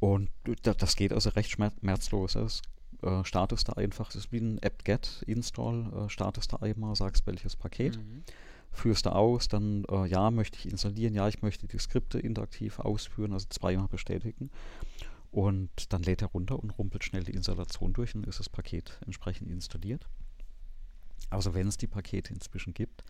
[0.00, 0.28] Und
[0.62, 2.34] da, das geht also recht schmer- schmerzlos.
[2.34, 2.60] Es
[3.04, 7.56] äh, startest da einfach, das ist wie ein apt-get-install, äh, startest da einmal, sagst welches
[7.56, 8.24] Paket, Mhm.
[8.72, 12.78] führst da aus, dann äh, ja, möchte ich installieren, ja, ich möchte die Skripte interaktiv
[12.80, 14.50] ausführen, also zweimal bestätigen.
[15.30, 18.98] Und dann lädt er runter und rumpelt schnell die Installation durch und ist das Paket
[19.04, 20.06] entsprechend installiert.
[21.30, 23.02] Also wenn es die Pakete inzwischen gibt,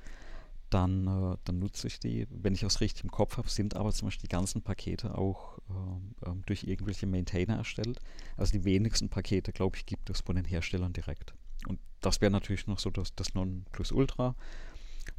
[0.74, 2.26] dann, äh, dann nutze ich die.
[2.30, 5.59] Wenn ich das richtig im Kopf habe, sind aber zum Beispiel die ganzen Pakete auch
[5.70, 8.01] ähm, ähm, durch irgendwelche Maintainer erstellt.
[8.36, 11.34] Also die wenigsten Pakete, glaube ich, gibt es von den Herstellern direkt.
[11.68, 14.34] Und das wäre natürlich noch so das, das Nonplusultra,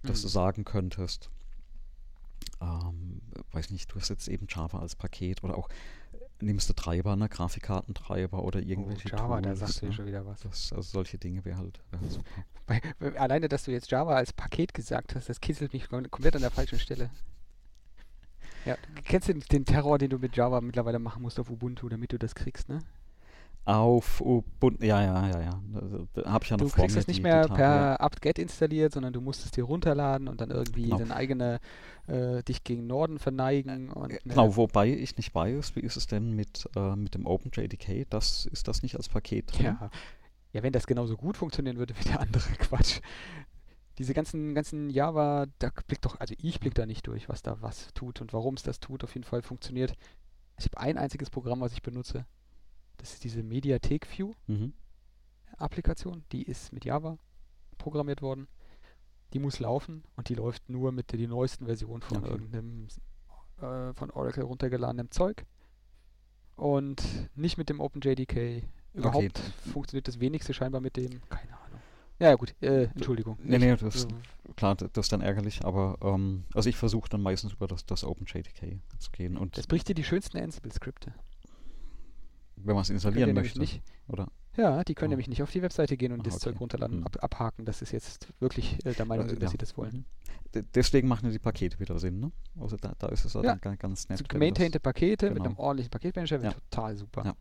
[0.05, 0.29] dass du Mhm.
[0.29, 1.29] sagen könntest,
[2.61, 3.21] ähm,
[3.51, 5.69] weiß nicht, du hast jetzt eben Java als Paket oder auch
[6.45, 9.93] nimmst du Treiber, ne, Grafikkartentreiber oder irgendwelche oh, Java, da Tools, sagst du ne?
[9.93, 10.41] schon wieder was.
[10.41, 14.73] Das, also solche Dinge wäre halt, wär halt alleine, dass du jetzt Java als Paket
[14.73, 17.09] gesagt hast, das kitzelt mich kom- komplett an der falschen Stelle.
[18.65, 21.87] Ja, kennst du den, den Terror, den du mit Java mittlerweile machen musst auf Ubuntu,
[21.89, 22.79] damit du das kriegst, ne?
[23.65, 25.61] Auf Ubuntu, ja, ja, ja, ja.
[25.73, 29.11] Da, da habe ich ja noch Du kriegst es nicht mehr per apt-get installiert, sondern
[29.11, 30.99] du musst es dir runterladen und dann irgendwie Genau.
[30.99, 31.59] deine eigene,
[32.05, 36.05] äh, dich gegen Norden verneigen und ne, Genau, wobei ich nicht weiß, wie ist es
[36.05, 38.05] denn mit, äh, mit dem OpenJDK?
[38.07, 39.65] Das, ist das nicht als Paket drin?
[39.65, 39.89] Ja.
[40.53, 42.99] ja, wenn das genauso gut funktionieren würde wie der andere Quatsch.
[43.97, 47.61] Diese ganzen, ganzen Java, da blickt doch, also ich blick da nicht durch, was da
[47.61, 49.03] was tut und warum es das tut.
[49.03, 49.93] Auf jeden Fall funktioniert.
[50.59, 52.25] Ich habe ein einziges Programm, was ich benutze.
[52.97, 54.73] Das ist diese Mediatek View Mhm.
[55.57, 56.23] Applikation.
[56.31, 57.17] Die ist mit Java
[57.77, 58.47] programmiert worden.
[59.33, 62.29] Die muss laufen und die läuft nur mit der die neuesten Versionen von Okay.
[62.31, 62.87] irgendeinem
[63.61, 65.45] äh, von Oracle runtergeladenem Zeug.
[66.55, 67.03] Und
[67.35, 68.63] nicht mit dem OpenJDK.
[68.93, 71.21] Überhaupt d- funktioniert das wenigste scheinbar mit dem.
[71.29, 71.79] Keine Ahnung.
[72.19, 73.37] Ja, ja gut, äh, Entschuldigung.
[73.43, 74.07] Nee, nee, das, äh,
[74.55, 78.05] klar, das ist dann ärgerlich, aber ähm, also ich versuche dann meistens über das, das
[78.05, 81.13] OpenJDK zu gehen und das bricht dir die schönsten Ansible-Skripte.
[82.57, 83.81] Wenn man es installieren möchte, nicht.
[84.07, 84.27] oder?
[84.57, 85.11] Ja, die können Oh.
[85.11, 86.59] nämlich nicht auf die Webseite gehen und Ah, das Zeug okay.
[86.59, 87.07] runterladen und Hm.
[87.07, 87.65] ab, abhaken.
[87.65, 89.51] Das ist jetzt wirklich äh, der Meinung Äh, sind, dass ja.
[89.51, 89.93] sie das wollen.
[89.97, 90.05] Mhm.
[90.53, 92.31] D deswegen machen ja die Pakete wieder Sinn, ne?
[92.59, 94.19] Also da, da ist es ja, dann ga- ganz nett.
[94.19, 95.45] So das- Pakete mit genau.
[95.49, 96.59] einem ordentlichen Paketmanager wäre Ja.
[96.69, 97.25] total super.
[97.25, 97.35] Ja.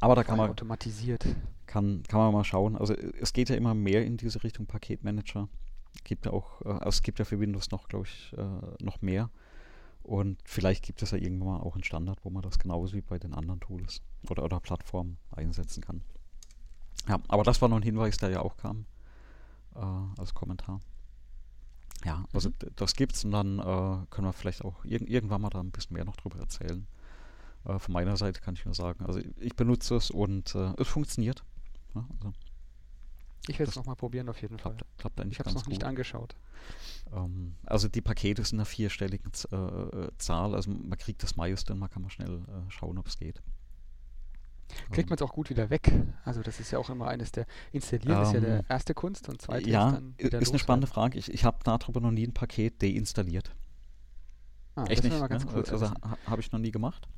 [0.00, 1.24] Aber da kann man, automatisiert.
[1.66, 2.76] kann, kann man mal schauen.
[2.76, 5.48] Also äh, es geht ja immer mehr in diese Richtung Paketmanager.
[6.04, 9.02] Gibt ja auch, äh, also es gibt ja für Windows noch, glaube ich, äh, noch
[9.02, 9.30] mehr.
[10.02, 13.00] Und vielleicht gibt es ja irgendwann mal auch einen Standard, wo man das genauso wie
[13.02, 16.02] bei den anderen Tools oder, oder Plattformen einsetzen kann.
[17.08, 18.86] Ja, aber das war noch ein Hinweis, der ja auch kam
[19.74, 20.80] äh, als Kommentar.
[22.04, 22.54] Ja, also Mhm.
[22.76, 25.94] das gibt's und dann äh, können wir vielleicht auch irg irgendwann mal da ein bisschen
[25.94, 26.86] mehr noch drüber erzählen.
[27.64, 30.88] Äh, von meiner Seite kann ich nur sagen, also ich benutze es und äh, es
[30.88, 31.44] funktioniert.
[31.94, 32.32] Ja, also
[33.48, 34.74] Ich werde es nochmal probieren auf jeden Fall.
[34.76, 35.88] klappt, klappt eigentlich Ich habe es noch nicht gut.
[35.88, 36.36] angeschaut.
[37.12, 41.36] Ähm, also die Pakete sind einer vierstelligen Z äh, äh, Zahl, also man kriegt das
[41.36, 43.42] meiste und man kann mal schnell äh, schauen, ob es geht.
[44.92, 45.92] Kriegt man es auch gut wieder weg?
[46.24, 49.28] Also das ist ja auch immer eines der, installieren ist ja der Ähm, erste Kunst
[49.28, 50.86] und zweite ja, ist dann wieder ist eine spannende.
[50.86, 51.18] Frage.
[51.18, 53.54] Ich, ich habe darüber noch nie ein Paket deinstalliert.
[54.76, 55.52] Ah, Echt nicht, mal ganz ne?
[55.54, 55.90] Also
[56.26, 57.08] habe ich noch nie gemacht.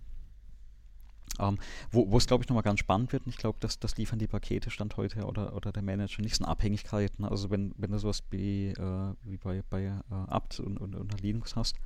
[1.43, 1.59] Ähm,
[1.91, 4.27] wo, es, glaube ich, nochmal ganz spannend wird, und ich glaube, dass das liefern die
[4.27, 7.19] Pakete Stand heute oder, oder der Manager nicht so eine Abhängigkeit.
[7.19, 7.31] Ne?
[7.31, 11.19] Also wenn, wenn du sowas wie, äh, wie bei, bei äh, apt und, und unter
[11.19, 11.77] Linux hast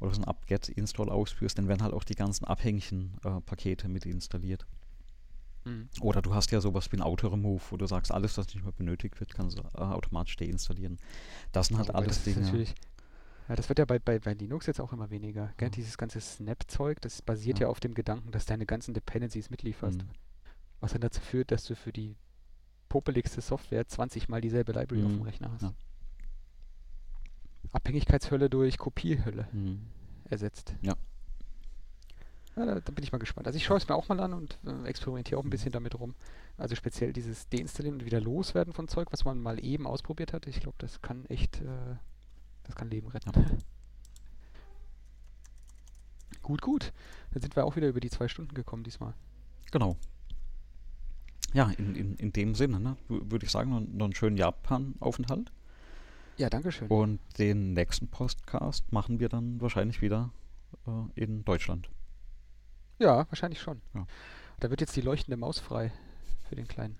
[0.00, 4.06] oder so ein apt-get-install ausführst, dann werden halt auch die ganzen abhängigen äh, Pakete mit
[4.06, 4.66] installiert.
[5.64, 5.88] Mhm.
[6.00, 8.72] Oder du hast ja sowas wie ein Auto-Remove, wo du sagst, alles, was nicht mehr
[8.72, 10.98] benötigt wird, kannst du äh, automatisch deinstallieren.
[11.52, 12.66] Das sind halt wobei alles das Dinge.
[13.48, 15.52] Ja, das wird ja bei, bei, bei Linux jetzt auch immer weniger.
[15.56, 15.68] Gell?
[15.68, 15.70] Ja.
[15.70, 17.66] Dieses ganze Snap-Zeug, das basiert Ja.
[17.66, 17.70] ja.
[17.70, 20.02] auf dem Gedanken, dass deine ganzen Dependencies mitlieferst.
[20.02, 20.08] Mhm.
[20.80, 22.16] Was dann dazu führt, dass du für die
[22.88, 25.22] popeligste Software 20 mal dieselbe Library auf dem Mhm.
[25.22, 25.62] Rechner hast.
[25.62, 25.72] Ja.
[27.72, 29.82] Abhängigkeitshölle durch Kopiehölle Mhm.
[30.24, 30.74] ersetzt.
[30.82, 30.94] Ja.
[32.56, 33.46] Ja, da, da bin ich mal gespannt.
[33.46, 35.98] Also ich schaue es mir auch mal an und äh, experimentiere auch ein bisschen damit
[35.98, 36.14] rum.
[36.56, 40.46] Also speziell dieses Deinstallieren und wieder loswerden von Zeug, was man mal eben ausprobiert hat.
[40.48, 41.96] Ich glaube, das kann echt, äh,
[42.68, 43.32] das kann Leben retten.
[46.42, 46.92] Gut, gut.
[47.32, 49.12] Dann sind wir auch wieder über die zwei Stunden gekommen diesmal.
[49.70, 49.96] Genau.
[51.52, 55.52] Ja, in, in, in dem Sinne, ne, würde ich sagen, noch, noch einen schönen Japan-Aufenthalt.
[56.38, 56.88] Ja, danke schön.
[56.88, 60.30] Und den nächsten Podcast machen wir dann wahrscheinlich wieder
[60.86, 60.90] äh,
[61.22, 61.90] in Deutschland.
[62.98, 63.82] Ja, wahrscheinlich schon.
[63.94, 64.06] Ja.
[64.60, 65.92] Da wird jetzt die leuchtende Maus frei
[66.48, 66.98] für den Kleinen.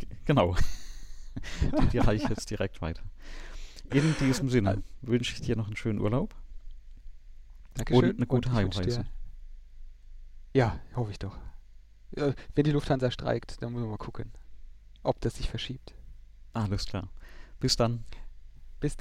[0.00, 0.54] G- Genau.
[1.80, 3.02] die, die reiche ich jetzt direkt weiter.
[3.90, 6.34] In diesem Sinne wünsche ich dir noch einen schönen Urlaub.
[7.74, 8.16] Dankeschön.
[8.16, 9.04] eine gute Heimreise.
[10.54, 11.36] Ja, hoffe ich doch.
[12.16, 14.32] Ja, wenn die Lufthansa streikt, dann müssen wir mal gucken,
[15.02, 15.94] ob das sich verschiebt.
[16.54, 17.08] Alles klar.
[17.60, 18.04] Bis dann.